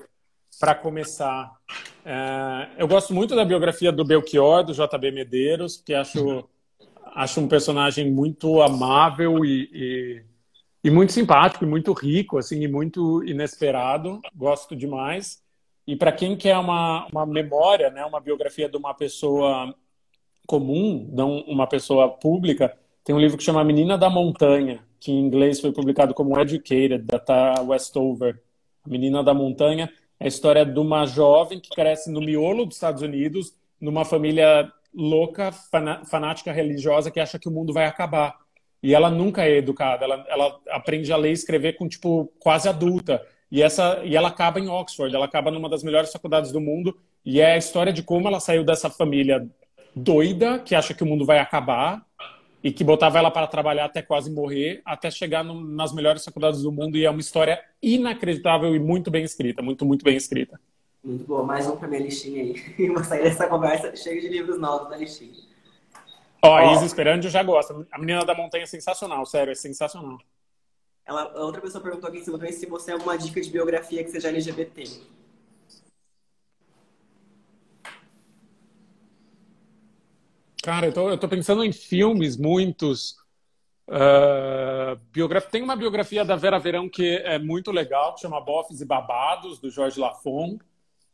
para 0.61 0.73
começar. 0.73 1.51
É, 2.05 2.69
eu 2.79 2.87
gosto 2.87 3.13
muito 3.13 3.35
da 3.35 3.45
biografia 3.45 3.91
do 3.91 4.05
Belchior, 4.05 4.63
do 4.63 4.73
JB 4.73 5.11
Medeiros, 5.11 5.83
que 5.85 5.93
acho, 5.93 6.49
acho 7.17 7.41
um 7.41 7.49
personagem 7.49 8.09
muito 8.09 8.63
amável 8.63 9.45
e, 9.45 9.69
e, 9.73 10.23
e 10.85 10.91
muito 10.91 11.13
simpático, 11.13 11.65
e 11.65 11.69
muito 11.69 11.93
rico, 11.93 12.39
assim, 12.39 12.63
e 12.63 12.69
muito 12.69 13.25
inesperado. 13.25 14.21
Gosto 14.33 14.77
demais. 14.77 15.43
E 15.85 15.97
para 15.97 16.13
quem 16.13 16.37
quer 16.37 16.57
uma, 16.57 17.09
uma 17.11 17.27
memória, 17.27 17.91
né, 17.91 18.05
uma 18.05 18.21
biografia 18.21 18.69
de 18.69 18.77
uma 18.77 18.95
pessoa 18.95 19.75
comum, 20.49 21.07
não 21.13 21.41
uma 21.43 21.67
pessoa 21.67 22.09
pública, 22.09 22.75
tem 23.05 23.15
um 23.15 23.21
livro 23.21 23.37
que 23.37 23.45
chama 23.45 23.63
Menina 23.63 23.99
da 23.99 24.09
Montanha, 24.09 24.83
que 24.99 25.13
em 25.13 25.21
inglês 25.21 25.61
foi 25.61 25.73
publicado 25.73 26.15
como 26.15 26.41
Educated, 26.41 27.05
da 27.05 27.63
Westover, 27.63 28.41
a 28.85 28.89
menina 28.89 29.23
da 29.23 29.35
montanha. 29.35 29.93
É 30.19 30.25
a 30.25 30.29
história 30.29 30.65
de 30.65 30.79
uma 30.81 31.07
jovem 31.07 31.61
que 31.61 31.71
cresce 31.71 32.11
no 32.11 32.21
miolo 32.21 32.65
dos 32.67 32.77
Estados 32.77 33.03
Unidos, 33.03 33.55
numa 33.81 34.05
família 34.05 34.73
louca, 34.93 35.53
fanática 35.53 36.51
religiosa 36.51 37.11
que 37.11 37.21
acha 37.21 37.39
que 37.39 37.49
o 37.49 37.53
mundo 37.53 37.73
vai 37.73 37.85
acabar. 37.85 38.35
E 38.83 38.95
ela 38.95 39.11
nunca 39.11 39.45
é 39.45 39.57
educada, 39.57 40.05
ela, 40.05 40.25
ela 40.29 40.61
aprende 40.71 41.13
a 41.13 41.17
ler 41.17 41.31
e 41.31 41.33
escrever 41.33 41.75
com, 41.75 41.89
tipo, 41.89 42.33
quase 42.39 42.69
adulta. 42.69 43.25
E, 43.51 43.63
essa, 43.63 44.01
e 44.05 44.17
ela 44.17 44.29
acaba 44.29 44.59
em 44.59 44.69
Oxford, 44.69 45.15
ela 45.15 45.27
acaba 45.27 45.51
numa 45.51 45.69
das 45.69 45.83
melhores 45.83 46.11
faculdades 46.11 46.51
do 46.53 46.61
mundo. 46.61 46.97
E 47.25 47.41
é 47.41 47.53
a 47.53 47.59
história 47.59 47.93
de 47.93 48.03
como 48.03 48.27
ela 48.27 48.41
saiu 48.41 48.65
dessa 48.65 48.89
família 48.91 49.49
doida, 49.95 50.59
que 50.59 50.75
acha 50.75 50.95
que 50.95 51.03
o 51.03 51.07
mundo 51.07 51.25
vai 51.25 51.39
acabar, 51.39 52.07
e 52.63 52.73
que 52.73 52.83
botava 52.83 53.19
ela 53.19 53.31
para 53.31 53.47
trabalhar 53.47 53.85
até 53.85 54.03
quase 54.03 54.31
morrer, 54.31 54.83
até 54.85 55.11
chegar 55.11 55.45
no, 55.45 55.61
nas 55.61 55.93
melhores 55.93 56.25
faculdades 56.25 56.63
do 56.63 56.73
mundo. 56.73 56.97
E 56.97 57.05
é 57.05 57.11
uma 57.11 57.21
história 57.21 57.63
inacreditável 57.83 58.75
e 58.75 58.79
muito 58.79 59.11
bem 59.11 59.25
escrita, 59.25 59.63
muito, 59.63 59.85
muito 59.85 60.05
bem 60.05 60.17
escrita. 60.17 60.61
Muito 61.03 61.25
boa. 61.25 61.45
Mais 61.45 61.67
um 61.67 61.77
pra 61.77 61.87
minha 61.87 62.03
listinha 62.03 62.43
aí. 62.43 62.89
Vou 62.89 63.05
sair 63.05 63.23
dessa 63.23 63.47
conversa 63.47 63.95
cheio 63.95 64.21
de 64.21 64.29
livros 64.29 64.59
novos 64.59 64.91
na 64.91 64.97
listinha. 64.97 65.33
Ó, 66.43 66.57
oh, 66.57 66.75
Isa 66.75 66.85
Esperando 66.85 67.25
eu 67.25 67.31
já 67.31 67.43
gosto. 67.43 67.87
A 67.91 67.99
Menina 67.99 68.25
da 68.25 68.35
Montanha 68.35 68.65
é 68.65 68.67
sensacional, 68.67 69.25
sério, 69.25 69.53
é 69.53 69.55
sensacional. 69.55 70.19
Ela, 71.07 71.23
a 71.23 71.45
outra 71.45 71.61
pessoa 71.61 71.83
perguntou 71.83 72.09
aqui 72.09 72.19
em 72.19 72.23
cima 72.23 72.39
se 72.53 72.67
você 72.67 72.87
tem 72.87 72.95
alguma 72.95 73.17
dica 73.17 73.41
de 73.41 73.51
biografia 73.51 74.05
que 74.05 74.11
seja 74.11 74.29
LGBT. 74.29 75.01
Cara, 80.63 80.87
eu 80.87 80.93
tô, 80.93 81.09
eu 81.09 81.19
tô 81.19 81.29
pensando 81.29 81.65
em 81.65 81.73
filmes, 81.73 82.37
muitos. 82.37 83.17
Uh, 83.89 85.01
tem 85.51 85.63
uma 85.63 85.77
biografia 85.77 86.25
da 86.25 86.37
Vera 86.37 86.59
Verão 86.59 86.89
que 86.89 87.17
é 87.25 87.39
muito 87.39 87.71
legal, 87.71 88.15
que 88.15 88.21
chama 88.21 88.41
Bofes 88.41 88.81
e 88.81 88.85
Babados, 88.85 89.59
do 89.59 89.71
Jorge 89.71 89.99
Lafon, 89.99 90.59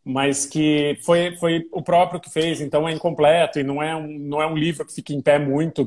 mas 0.05 0.45
que 0.45 0.99
foi, 1.05 1.37
foi 1.37 1.69
o 1.71 1.81
próprio 1.83 2.21
que 2.21 2.29
fez, 2.29 2.61
então 2.61 2.89
é 2.89 2.93
incompleto 2.93 3.61
e 3.61 3.63
não 3.63 3.83
é 3.83 3.95
um, 3.95 4.19
não 4.19 4.43
é 4.43 4.47
um 4.47 4.57
livro 4.57 4.85
que 4.85 4.93
fica 4.93 5.13
em 5.13 5.23
pé 5.23 5.39
muito, 5.39 5.83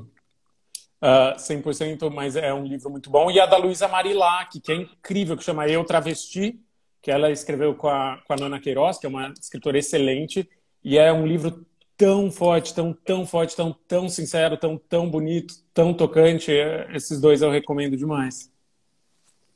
uh, 1.01 1.35
ah, 1.35 1.35
100%, 1.37 2.09
mas 2.09 2.35
é 2.37 2.53
um 2.53 2.65
livro 2.65 2.89
muito 2.89 3.09
bom. 3.09 3.29
E 3.29 3.39
a 3.39 3.45
da 3.45 3.57
Luísa 3.57 3.87
Marilac, 3.87 4.59
que 4.61 4.71
é 4.71 4.75
incrível, 4.75 5.35
que 5.35 5.43
chama 5.43 5.67
Eu 5.67 5.83
Travesti, 5.83 6.57
que 7.01 7.11
ela 7.11 7.29
escreveu 7.31 7.75
com 7.75 7.89
a, 7.89 8.21
com 8.25 8.33
a 8.33 8.37
Nana 8.37 8.59
Queiroz, 8.61 8.97
que 8.97 9.05
é 9.05 9.09
uma 9.09 9.33
escritora 9.39 9.77
excelente, 9.77 10.49
e 10.83 10.97
é 10.97 11.11
um 11.11 11.27
livro 11.27 11.65
tão 11.97 12.31
forte, 12.31 12.73
tão, 12.73 12.93
tão 12.93 13.25
forte, 13.25 13.55
tão, 13.55 13.73
tão 13.87 14.07
sincero, 14.07 14.55
tão, 14.55 14.77
tão 14.77 15.09
bonito, 15.09 15.55
tão 15.73 15.93
tocante. 15.93 16.51
Esses 16.93 17.19
dois 17.19 17.41
eu 17.41 17.49
recomendo 17.49 17.97
demais. 17.97 18.51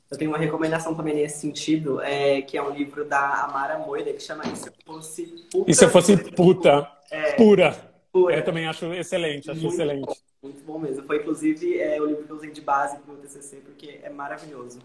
Eu 0.10 0.18
tenho 0.18 0.32
uma 0.32 0.38
recomendação 0.38 0.94
também 0.94 1.16
nesse 1.16 1.40
sentido, 1.40 2.02
é, 2.02 2.42
que 2.42 2.58
é 2.58 2.62
um 2.62 2.72
livro 2.72 3.06
da 3.06 3.44
Amara 3.46 3.78
Moira, 3.78 4.12
que 4.12 4.20
chama 4.20 4.44
E 4.46 4.56
se 4.58 4.68
eu 4.68 4.74
fosse 4.86 5.26
puta? 5.50 5.72
E 5.72 5.74
se 5.74 5.86
eu 5.86 5.90
fosse 5.90 6.18
puta? 6.18 6.92
É, 7.10 7.34
pura. 7.34 7.94
pura. 8.12 8.36
Eu 8.36 8.44
também 8.44 8.68
acho 8.68 8.92
excelente, 8.94 9.50
acho 9.50 9.62
muito 9.62 9.74
excelente. 9.74 10.06
Bom, 10.06 10.16
muito 10.44 10.64
bom 10.66 10.80
mesmo. 10.80 11.04
Foi, 11.04 11.18
inclusive, 11.18 11.80
é, 11.80 12.02
o 12.02 12.06
livro 12.08 12.24
que 12.24 12.30
eu 12.30 12.36
usei 12.36 12.52
de 12.52 12.60
base 12.60 12.98
para 12.98 13.14
o 13.14 13.18
TCC, 13.18 13.58
porque 13.58 14.02
é 14.04 14.10
maravilhoso. 14.10 14.80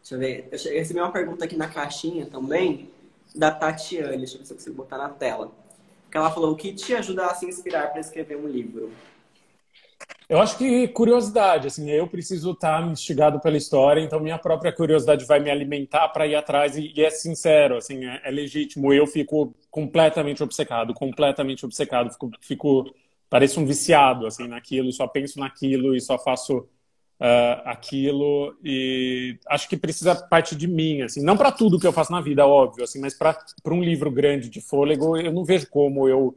Deixa 0.00 0.14
eu 0.14 0.18
ver. 0.18 0.48
Eu 0.50 0.58
recebi 0.80 0.98
uma 0.98 1.12
pergunta 1.12 1.44
aqui 1.44 1.54
na 1.54 1.68
caixinha 1.68 2.26
também, 2.26 2.90
da 3.32 3.52
Tatiane. 3.52 4.16
Deixa 4.18 4.34
eu 4.34 4.38
ver 4.40 4.46
se 4.46 4.52
eu 4.52 4.56
consigo 4.56 4.74
botar 4.74 4.98
na 4.98 5.10
tela 5.10 5.52
que 6.10 6.16
ela 6.16 6.30
falou, 6.30 6.52
o 6.52 6.56
que 6.56 6.72
te 6.72 6.94
ajuda 6.94 7.26
a 7.26 7.34
se 7.34 7.46
inspirar 7.46 7.90
para 7.90 8.00
escrever 8.00 8.36
um 8.36 8.46
livro? 8.46 8.90
Eu 10.28 10.40
acho 10.40 10.58
que 10.58 10.86
curiosidade, 10.88 11.66
assim, 11.68 11.90
eu 11.90 12.06
preciso 12.06 12.52
estar 12.52 12.86
instigado 12.86 13.40
pela 13.40 13.56
história, 13.56 14.00
então 14.02 14.20
minha 14.20 14.36
própria 14.36 14.70
curiosidade 14.70 15.24
vai 15.24 15.40
me 15.40 15.50
alimentar 15.50 16.08
para 16.08 16.26
ir 16.26 16.34
atrás 16.34 16.76
e, 16.76 16.92
e, 16.94 17.02
é 17.02 17.08
sincero, 17.08 17.78
assim, 17.78 18.04
é, 18.04 18.20
é, 18.24 18.30
legítimo. 18.30 18.92
Eu 18.92 19.06
fico 19.06 19.54
completamente 19.70 20.42
obcecado, 20.42 20.92
completamente 20.92 21.64
obcecado, 21.64 22.10
fico, 22.10 22.30
fico 22.42 22.94
pareço 23.30 23.58
um 23.58 23.64
viciado, 23.64 24.26
assim, 24.26 24.46
naquilo, 24.46 24.92
só 24.92 25.06
penso 25.06 25.40
naquilo 25.40 25.96
e 25.96 26.00
só 26.00 26.18
faço 26.18 26.68
uh, 27.20 27.62
aquilo 27.64 28.56
e 28.64 29.38
acho 29.46 29.68
que 29.68 29.76
precisa 29.76 30.14
parte 30.14 30.54
de 30.54 30.66
mim, 30.66 31.02
assim, 31.02 31.22
não 31.22 31.36
para 31.36 31.52
tudo 31.52 31.78
que 31.78 31.86
eu 31.86 31.92
faço 31.92 32.12
na 32.12 32.20
vida, 32.20 32.46
óbvio, 32.46 32.84
assim, 32.84 33.00
mas 33.00 33.14
para 33.14 33.36
um 33.66 33.82
livro 33.82 34.10
grande 34.10 34.48
de 34.48 34.60
fôlego, 34.60 35.16
eu 35.16 35.32
não 35.32 35.44
vejo 35.44 35.68
como 35.68 36.08
eu 36.08 36.36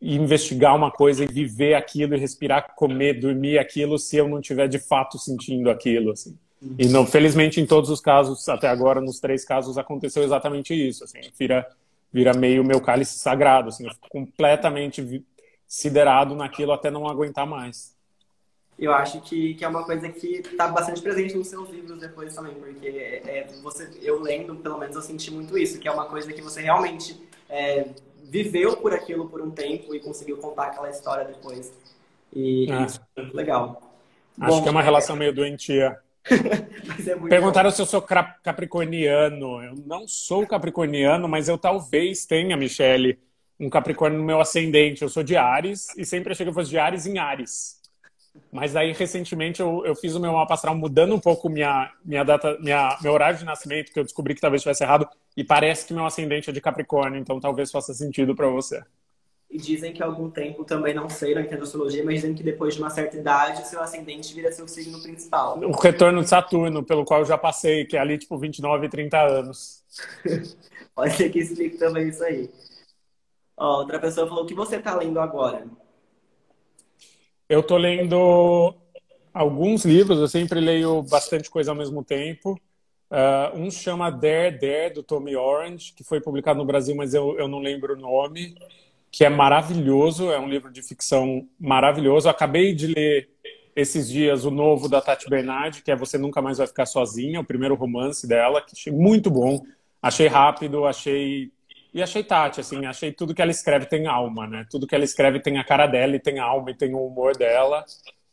investigar 0.00 0.74
uma 0.74 0.90
coisa 0.90 1.24
e 1.24 1.28
viver 1.28 1.74
aquilo 1.74 2.14
e 2.14 2.18
respirar, 2.18 2.74
comer, 2.74 3.20
dormir 3.20 3.58
aquilo 3.58 3.98
se 3.98 4.16
eu 4.16 4.28
não 4.28 4.40
tiver 4.40 4.68
de 4.68 4.78
fato 4.78 5.18
sentindo 5.18 5.70
aquilo, 5.70 6.12
assim. 6.12 6.36
E 6.78 6.86
não, 6.86 7.04
felizmente 7.04 7.60
em 7.60 7.66
todos 7.66 7.90
os 7.90 8.00
casos 8.00 8.48
até 8.48 8.68
agora, 8.68 9.00
nos 9.00 9.18
três 9.18 9.44
casos 9.44 9.78
aconteceu 9.78 10.22
exatamente 10.22 10.74
isso, 10.74 11.04
assim, 11.04 11.20
vira 11.38 11.66
vira 12.12 12.34
meio 12.34 12.62
meu 12.62 12.78
cálice 12.78 13.18
sagrado, 13.18 13.70
assim, 13.70 13.86
eu 13.86 13.94
fico 13.94 14.06
completamente 14.10 15.24
siderado 15.66 16.34
naquilo 16.34 16.70
até 16.70 16.90
não 16.90 17.08
aguentar 17.08 17.46
mais 17.46 17.96
eu 18.84 18.92
acho 18.92 19.20
que, 19.20 19.54
que 19.54 19.64
é 19.64 19.68
uma 19.68 19.84
coisa 19.84 20.08
que 20.08 20.38
está 20.38 20.66
bastante 20.68 21.00
presente 21.00 21.36
nos 21.36 21.46
seus 21.48 21.70
livros 21.70 22.00
depois 22.00 22.34
também, 22.34 22.54
porque 22.54 22.86
é, 22.88 23.46
você, 23.62 23.88
eu 24.02 24.20
lendo, 24.20 24.56
pelo 24.56 24.78
menos, 24.78 24.96
eu 24.96 25.02
senti 25.02 25.30
muito 25.30 25.56
isso, 25.56 25.78
que 25.78 25.86
é 25.86 25.92
uma 25.92 26.06
coisa 26.06 26.32
que 26.32 26.42
você 26.42 26.62
realmente 26.62 27.20
é, 27.48 27.86
viveu 28.24 28.76
por 28.78 28.92
aquilo 28.92 29.28
por 29.28 29.40
um 29.40 29.50
tempo 29.50 29.94
e 29.94 30.00
conseguiu 30.00 30.38
contar 30.38 30.68
aquela 30.68 30.90
história 30.90 31.24
depois. 31.24 31.72
E 32.34 32.70
é. 32.70 32.82
isso 32.82 33.00
é 33.14 33.20
muito 33.20 33.36
legal. 33.36 33.94
Acho 34.40 34.56
Bom, 34.56 34.62
que 34.62 34.68
é 34.68 34.72
uma 34.72 34.82
relação 34.82 35.14
meio 35.14 35.34
doentia. 35.34 35.98
é 36.30 37.28
Perguntaram 37.28 37.70
bom. 37.70 37.76
se 37.76 37.82
eu 37.82 37.86
sou 37.86 38.02
capricorniano. 38.02 39.62
Eu 39.62 39.74
não 39.86 40.08
sou 40.08 40.46
capricorniano, 40.46 41.28
mas 41.28 41.48
eu 41.48 41.58
talvez 41.58 42.24
tenha, 42.24 42.56
Michele, 42.56 43.18
um 43.60 43.68
capricórnio 43.68 44.18
no 44.18 44.24
meu 44.24 44.40
ascendente. 44.40 45.02
Eu 45.02 45.08
sou 45.08 45.22
de 45.22 45.36
Ares 45.36 45.88
e 45.96 46.04
sempre 46.06 46.32
achei 46.32 46.46
que 46.46 46.50
eu 46.50 46.54
fosse 46.54 46.70
de 46.70 46.78
Ares 46.78 47.06
em 47.06 47.18
Ares. 47.18 47.81
Mas 48.50 48.76
aí, 48.76 48.92
recentemente, 48.92 49.60
eu, 49.60 49.84
eu 49.84 49.94
fiz 49.94 50.14
o 50.14 50.20
meu 50.20 50.32
mapa 50.32 50.54
astral 50.54 50.74
mudando 50.74 51.14
um 51.14 51.20
pouco 51.20 51.48
minha, 51.48 51.90
minha 52.04 52.24
data, 52.24 52.58
minha, 52.60 52.98
meu 53.02 53.12
horário 53.12 53.38
de 53.38 53.44
nascimento, 53.44 53.92
que 53.92 53.98
eu 53.98 54.04
descobri 54.04 54.34
que 54.34 54.40
talvez 54.40 54.60
estivesse 54.60 54.82
errado, 54.82 55.08
e 55.36 55.44
parece 55.44 55.86
que 55.86 55.94
meu 55.94 56.04
ascendente 56.04 56.50
é 56.50 56.52
de 56.52 56.60
Capricórnio, 56.60 57.18
então 57.18 57.40
talvez 57.40 57.70
faça 57.70 57.92
sentido 57.94 58.34
para 58.34 58.48
você. 58.48 58.82
E 59.50 59.58
dizem 59.58 59.92
que 59.92 60.02
há 60.02 60.06
algum 60.06 60.30
tempo, 60.30 60.64
também 60.64 60.94
não 60.94 61.10
sei, 61.10 61.34
não 61.34 61.42
entendo 61.42 61.64
astrologia, 61.64 62.02
mas 62.02 62.16
dizem 62.16 62.34
que 62.34 62.42
depois 62.42 62.74
de 62.74 62.80
uma 62.80 62.88
certa 62.88 63.18
idade, 63.18 63.68
seu 63.68 63.82
ascendente 63.82 64.32
vira 64.34 64.50
seu 64.50 64.66
signo 64.66 65.02
principal. 65.02 65.58
O 65.58 65.72
retorno 65.72 66.22
de 66.22 66.28
Saturno, 66.30 66.82
pelo 66.82 67.04
qual 67.04 67.20
eu 67.20 67.26
já 67.26 67.36
passei, 67.36 67.84
que 67.84 67.96
é 67.96 68.00
ali 68.00 68.16
tipo 68.16 68.38
29 68.38 68.86
e 68.86 68.88
30 68.88 69.20
anos. 69.20 69.84
Pode 70.94 71.14
ser 71.14 71.28
que 71.28 71.38
explique 71.38 71.76
também 71.76 72.08
isso 72.08 72.24
aí. 72.24 72.50
Ó, 73.54 73.80
outra 73.80 73.98
pessoa 73.98 74.26
falou, 74.26 74.44
o 74.44 74.46
que 74.46 74.54
você 74.54 74.76
está 74.76 74.94
lendo 74.94 75.20
agora? 75.20 75.66
Eu 77.52 77.60
estou 77.60 77.76
lendo 77.76 78.74
alguns 79.30 79.84
livros, 79.84 80.18
eu 80.18 80.26
sempre 80.26 80.58
leio 80.58 81.02
bastante 81.02 81.50
coisa 81.50 81.70
ao 81.70 81.76
mesmo 81.76 82.02
tempo. 82.02 82.58
Uh, 83.10 83.58
um 83.58 83.70
chama 83.70 84.08
Dare 84.08 84.58
Dare, 84.58 84.94
do 84.94 85.02
Tommy 85.02 85.36
Orange, 85.36 85.92
que 85.94 86.02
foi 86.02 86.18
publicado 86.18 86.58
no 86.58 86.64
Brasil, 86.64 86.96
mas 86.96 87.12
eu, 87.12 87.38
eu 87.38 87.46
não 87.46 87.58
lembro 87.58 87.92
o 87.92 88.00
nome, 88.00 88.54
que 89.10 89.22
é 89.22 89.28
maravilhoso, 89.28 90.32
é 90.32 90.38
um 90.38 90.48
livro 90.48 90.72
de 90.72 90.82
ficção 90.82 91.46
maravilhoso. 91.60 92.26
Eu 92.26 92.30
acabei 92.30 92.74
de 92.74 92.86
ler 92.86 93.28
esses 93.76 94.08
dias 94.08 94.46
o 94.46 94.50
novo 94.50 94.88
da 94.88 95.02
Tati 95.02 95.28
Bernardi, 95.28 95.82
que 95.82 95.90
é 95.90 95.96
Você 95.96 96.16
Nunca 96.16 96.40
Mais 96.40 96.56
Vai 96.56 96.66
Ficar 96.66 96.86
Sozinha, 96.86 97.38
o 97.38 97.44
primeiro 97.44 97.74
romance 97.74 98.26
dela, 98.26 98.62
que 98.62 98.72
achei 98.72 98.90
muito 98.94 99.30
bom. 99.30 99.60
Achei 100.00 100.26
rápido, 100.26 100.86
achei 100.86 101.52
e 101.92 102.02
achei 102.02 102.24
Tati, 102.24 102.60
assim, 102.60 102.86
achei 102.86 103.12
tudo 103.12 103.34
que 103.34 103.42
ela 103.42 103.50
escreve 103.50 103.86
tem 103.86 104.06
alma, 104.06 104.46
né? 104.46 104.66
Tudo 104.70 104.86
que 104.86 104.94
ela 104.94 105.04
escreve 105.04 105.40
tem 105.40 105.58
a 105.58 105.64
cara 105.64 105.86
dela 105.86 106.16
e 106.16 106.20
tem 106.20 106.38
alma 106.38 106.70
e 106.70 106.74
tem 106.74 106.94
o 106.94 107.06
humor 107.06 107.36
dela. 107.36 107.84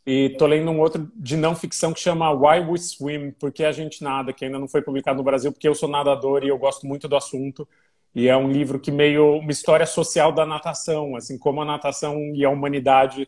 E 0.06 0.30
tô 0.38 0.48
lendo 0.48 0.72
um 0.72 0.80
outro 0.80 1.12
de 1.16 1.36
não 1.36 1.56
ficção 1.56 1.94
que 1.94 2.00
chama 2.00 2.32
Why 2.32 2.62
We 2.62 2.78
Swim, 2.78 3.32
Porque 3.32 3.64
a 3.64 3.72
Gente 3.72 4.04
Nada, 4.04 4.34
que 4.34 4.46
ainda 4.46 4.58
não 4.58 4.68
foi 4.68 4.82
publicado 4.82 5.18
no 5.18 5.24
Brasil, 5.24 5.52
porque 5.52 5.68
eu 5.68 5.76
sou 5.76 5.90
nadador 5.90 6.44
e 6.44 6.48
eu 6.48 6.58
gosto 6.58 6.88
muito 6.88 7.08
do 7.08 7.16
assunto. 7.16 7.68
E 8.16 8.28
é 8.28 8.36
um 8.36 8.50
livro 8.50 8.80
que 8.80 8.92
meio 8.92 9.38
uma 9.38 9.52
história 9.52 9.86
social 9.86 10.32
da 10.32 10.46
natação, 10.46 11.16
assim, 11.16 11.38
como 11.38 11.62
a 11.62 11.66
natação 11.66 12.18
e 12.34 12.44
a 12.44 12.50
humanidade 12.50 13.28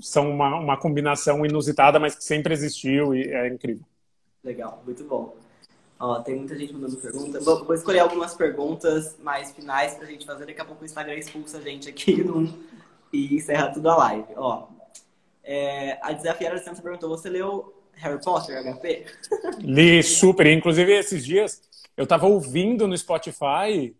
são 0.00 0.30
uma, 0.30 0.56
uma 0.56 0.76
combinação 0.76 1.44
inusitada, 1.46 1.98
mas 1.98 2.14
que 2.14 2.24
sempre 2.24 2.52
existiu 2.52 3.14
e 3.14 3.22
é 3.22 3.48
incrível. 3.48 3.84
Legal, 4.44 4.82
muito 4.84 5.04
bom. 5.04 5.34
Ó, 6.00 6.20
tem 6.20 6.36
muita 6.36 6.56
gente 6.56 6.72
mandando 6.72 6.96
pergunta. 6.96 7.40
Vou, 7.40 7.64
vou, 7.64 7.74
escolher 7.74 7.98
algumas 7.98 8.34
perguntas 8.34 9.16
mais 9.20 9.50
finais 9.52 9.94
pra 9.94 10.06
gente 10.06 10.24
fazer. 10.24 10.46
Daqui 10.46 10.60
a 10.60 10.64
pouco 10.64 10.82
o 10.82 10.84
Instagram 10.84 11.14
expulsa 11.14 11.58
a 11.58 11.60
gente 11.60 11.88
aqui 11.88 12.24
e 13.12 13.34
encerra 13.34 13.72
tudo 13.72 13.90
a 13.90 13.96
live. 13.96 14.28
Ó, 14.36 14.68
é, 15.42 15.98
a 16.00 16.12
Desafiar 16.12 16.52
a 16.52 16.54
Licença 16.56 16.80
perguntou: 16.80 17.08
Você 17.08 17.28
leu 17.28 17.74
Harry 17.94 18.22
Potter, 18.22 18.62
HP? 18.62 19.06
Li 19.58 20.02
super. 20.02 20.46
Inclusive, 20.46 20.92
esses 20.92 21.24
dias 21.24 21.60
eu 21.96 22.06
tava 22.06 22.26
ouvindo 22.26 22.86
no 22.86 22.96
Spotify 22.96 23.92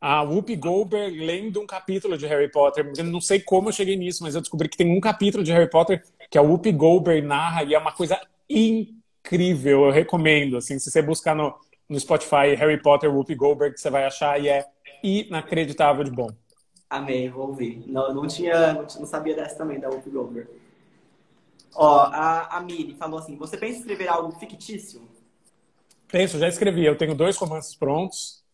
a 0.00 0.22
Whoopi 0.22 0.56
Goldberg 0.56 1.18
lendo 1.24 1.60
um 1.60 1.66
capítulo 1.66 2.18
de 2.18 2.26
Harry 2.26 2.50
Potter. 2.50 2.90
Eu 2.96 3.04
não 3.04 3.20
sei 3.20 3.40
como 3.40 3.68
eu 3.68 3.72
cheguei 3.72 3.96
nisso, 3.96 4.22
mas 4.22 4.34
eu 4.34 4.40
descobri 4.40 4.68
que 4.68 4.76
tem 4.76 4.96
um 4.96 5.00
capítulo 5.00 5.44
de 5.44 5.52
Harry 5.52 5.70
Potter 5.70 6.02
que 6.28 6.36
a 6.36 6.42
Whoopi 6.42 6.72
Goldberg 6.72 7.24
narra 7.24 7.62
e 7.62 7.72
é 7.72 7.78
uma 7.78 7.92
coisa 7.92 8.20
incrível. 8.50 8.95
Eu 9.64 9.90
recomendo, 9.90 10.56
assim, 10.56 10.78
se 10.78 10.90
você 10.90 11.02
buscar 11.02 11.34
no, 11.34 11.54
no 11.88 11.98
Spotify 11.98 12.54
Harry 12.56 12.80
Potter 12.80 13.12
Whoopi 13.12 13.34
Goldberg, 13.34 13.78
você 13.78 13.90
vai 13.90 14.04
achar 14.04 14.40
e 14.40 14.48
é 14.48 14.64
inacreditável 15.02 16.04
de 16.04 16.10
bom. 16.10 16.30
Amei, 16.88 17.28
vou 17.28 17.48
ouvir. 17.48 17.82
Não, 17.86 18.14
não 18.14 18.26
tinha, 18.26 18.72
não, 18.72 18.82
não 18.82 19.06
sabia 19.06 19.34
dessa 19.34 19.56
também 19.56 19.80
da 19.80 19.88
Whoopi 19.88 20.10
Goldberg. 20.10 20.48
Ó, 21.74 21.98
a, 21.98 22.56
a 22.56 22.60
Miri 22.60 22.94
falou 22.94 23.18
assim: 23.18 23.36
você 23.36 23.56
pensa 23.56 23.76
em 23.76 23.80
escrever 23.80 24.08
algo 24.08 24.32
fictício? 24.38 25.02
Penso, 26.08 26.38
já 26.38 26.48
escrevi. 26.48 26.84
Eu 26.84 26.96
tenho 26.96 27.14
dois 27.14 27.36
romances 27.36 27.74
prontos. 27.74 28.44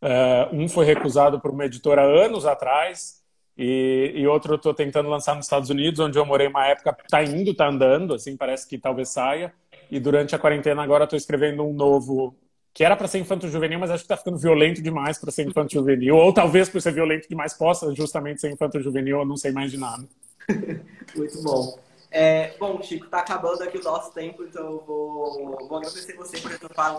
Uh, 0.00 0.54
um 0.54 0.68
foi 0.68 0.86
recusado 0.86 1.40
por 1.40 1.50
uma 1.50 1.66
editora 1.66 2.02
anos 2.02 2.46
atrás 2.46 3.22
e, 3.56 4.12
e 4.14 4.26
outro 4.26 4.54
eu 4.54 4.56
estou 4.56 4.72
tentando 4.72 5.10
lançar 5.10 5.36
nos 5.36 5.44
Estados 5.44 5.68
Unidos, 5.68 6.00
onde 6.00 6.18
eu 6.18 6.24
morei 6.24 6.46
uma 6.46 6.66
época. 6.66 6.96
Está 7.04 7.22
indo, 7.22 7.50
está 7.50 7.68
andando, 7.68 8.14
assim, 8.14 8.36
parece 8.36 8.66
que 8.66 8.78
talvez 8.78 9.10
saia. 9.10 9.52
E 9.90 9.98
durante 9.98 10.34
a 10.34 10.38
quarentena 10.38 10.82
agora 10.82 11.04
estou 11.04 11.16
escrevendo 11.16 11.64
um 11.64 11.72
novo 11.72 12.36
que 12.72 12.84
era 12.84 12.96
para 12.96 13.08
ser 13.08 13.18
infanto-juvenil, 13.18 13.80
mas 13.80 13.90
acho 13.90 14.02
que 14.02 14.04
está 14.04 14.16
ficando 14.16 14.38
violento 14.38 14.80
demais 14.80 15.18
para 15.18 15.30
ser 15.32 15.46
infanto-juvenil. 15.46 16.16
Ou 16.16 16.32
talvez 16.32 16.68
por 16.68 16.80
ser 16.80 16.92
violento 16.92 17.28
demais 17.28 17.52
possa 17.52 17.92
justamente 17.94 18.40
ser 18.40 18.50
infanto-juvenil, 18.50 19.18
eu 19.18 19.24
não 19.24 19.36
sei 19.36 19.50
mais 19.50 19.70
de 19.70 19.78
nada. 19.78 20.06
Muito 21.16 21.42
bom. 21.42 21.78
É, 22.12 22.56
bom, 22.58 22.82
Chico, 22.82 23.06
tá 23.08 23.20
acabando 23.20 23.62
aqui 23.62 23.78
o 23.78 23.84
nosso 23.84 24.12
tempo, 24.12 24.42
então 24.42 24.64
eu 24.64 24.84
vou, 24.84 25.68
vou 25.68 25.78
agradecer 25.78 26.16
você 26.16 26.38
por 26.40 26.50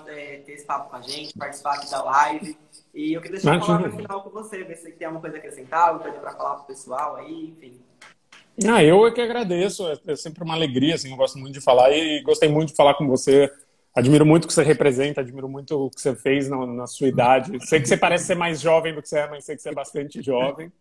é, 0.08 0.38
ter 0.38 0.54
esse 0.54 0.66
papo 0.66 0.89
com 0.89 0.96
a 0.96 1.02
gente, 1.02 1.38
participar 1.38 1.76
aqui 1.76 1.92
da 1.92 2.02
live. 2.02 2.58
E 2.94 3.14
eu 3.14 3.22
queria 3.22 3.38
deixar 3.38 3.58
uma 3.58 3.66
palavra 3.66 3.92
final 3.92 4.24
com 4.24 4.30
você, 4.30 4.64
ver 4.64 4.78
se 4.78 4.92
tem 4.92 5.06
alguma 5.06 5.22
coisa 5.22 5.36
a 5.36 5.39
acrescentar, 5.39 5.89
alguma 5.89 6.04
coisa 6.04 6.20
para 6.20 6.32
falar 6.32 6.56
pro 6.56 6.66
pessoal 6.66 7.18
aí, 7.18 7.50
enfim. 7.50 7.82
Ah, 8.68 8.84
eu 8.84 9.05
é 9.05 9.12
que 9.12 9.22
agradeço, 9.22 9.88
é, 9.88 9.97
é 10.07 10.16
sempre 10.16 10.43
uma 10.43 10.53
alegria, 10.53 10.95
assim, 10.95 11.09
eu 11.12 11.18
gosto 11.18 11.38
muito 11.38 11.53
de 11.53 11.62
falar 11.62 11.91
e 11.91 12.22
gostei 12.22 12.49
muito 12.49 12.70
de 12.70 12.76
falar 12.76 12.93
com 12.95 13.07
você. 13.07 13.51
Admiro 13.93 14.26
muito 14.26 14.45
o 14.45 14.47
que 14.47 14.53
você 14.53 14.64
representa, 14.64 15.22
admiro 15.22 15.49
muito 15.49 15.86
o 15.86 15.89
que 15.89 15.99
você 15.99 16.16
fez 16.16 16.47
na, 16.47 16.66
na 16.66 16.88
sua 16.88 17.07
idade. 17.07 17.59
Sei 17.68 17.80
que 17.80 17.88
você 17.88 17.97
parece 17.97 18.26
ser 18.26 18.36
mais 18.36 18.62
jovem 18.62 18.93
do 18.93 19.01
que 19.01 19.09
você 19.09 19.20
é, 19.20 19.28
mas 19.28 19.43
sei 19.43 19.55
que 19.55 19.62
você 19.62 19.70
é 19.70 19.74
bastante 19.74 20.22
jovem. 20.22 20.72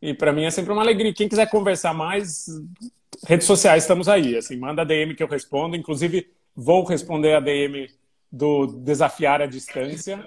E 0.00 0.14
para 0.14 0.32
mim 0.32 0.44
é 0.44 0.50
sempre 0.50 0.72
uma 0.72 0.80
alegria. 0.80 1.12
Quem 1.12 1.28
quiser 1.28 1.50
conversar 1.50 1.92
mais, 1.92 2.46
redes 3.26 3.46
sociais 3.46 3.82
estamos 3.82 4.08
aí. 4.08 4.36
Assim, 4.36 4.56
manda 4.56 4.84
DM 4.84 5.14
que 5.14 5.22
eu 5.22 5.28
respondo. 5.28 5.76
Inclusive, 5.76 6.30
vou 6.54 6.84
responder 6.84 7.34
a 7.34 7.40
DM 7.40 7.88
do 8.32 8.66
Desafiar 8.66 9.42
a 9.42 9.46
Distância 9.46 10.24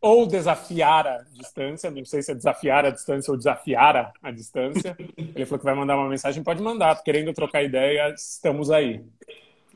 ou 0.00 0.26
Desafiar 0.26 1.06
a 1.06 1.18
Distância. 1.32 1.90
Não 1.90 2.04
sei 2.04 2.22
se 2.22 2.32
é 2.32 2.34
Desafiar 2.34 2.86
a 2.86 2.90
Distância 2.90 3.30
ou 3.30 3.36
Desafiar 3.36 4.12
a 4.22 4.30
Distância. 4.30 4.96
Ele 5.16 5.46
falou 5.46 5.58
que 5.58 5.64
vai 5.64 5.74
mandar 5.74 5.96
uma 5.96 6.08
mensagem. 6.08 6.42
Pode 6.42 6.62
mandar. 6.62 7.02
Querendo 7.02 7.32
trocar 7.32 7.62
ideia, 7.62 8.12
estamos 8.14 8.70
aí. 8.70 9.04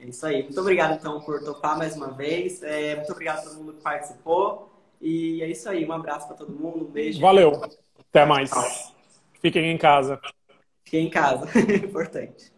É 0.01 0.07
isso 0.07 0.27
aí. 0.27 0.43
Muito 0.43 0.61
obrigado, 0.61 0.95
então, 0.95 1.21
por 1.21 1.43
topar 1.43 1.77
mais 1.77 1.97
uma 1.97 2.13
vez. 2.13 2.63
É, 2.63 2.97
muito 2.97 3.13
obrigado 3.13 3.41
a 3.41 3.43
todo 3.43 3.57
mundo 3.57 3.73
que 3.75 3.83
participou. 3.83 4.71
E 5.01 5.43
é 5.43 5.51
isso 5.51 5.69
aí. 5.69 5.85
Um 5.85 5.93
abraço 5.93 6.27
para 6.27 6.37
todo 6.37 6.53
mundo. 6.53 6.87
Um 6.87 6.91
beijo. 6.91 7.21
Valeu. 7.21 7.61
Até 8.11 8.25
mais. 8.25 8.51
Fiquem 9.41 9.71
em 9.71 9.77
casa. 9.77 10.21
Fiquem 10.85 11.07
em 11.07 11.11
casa. 11.11 11.47
Importante. 11.85 12.54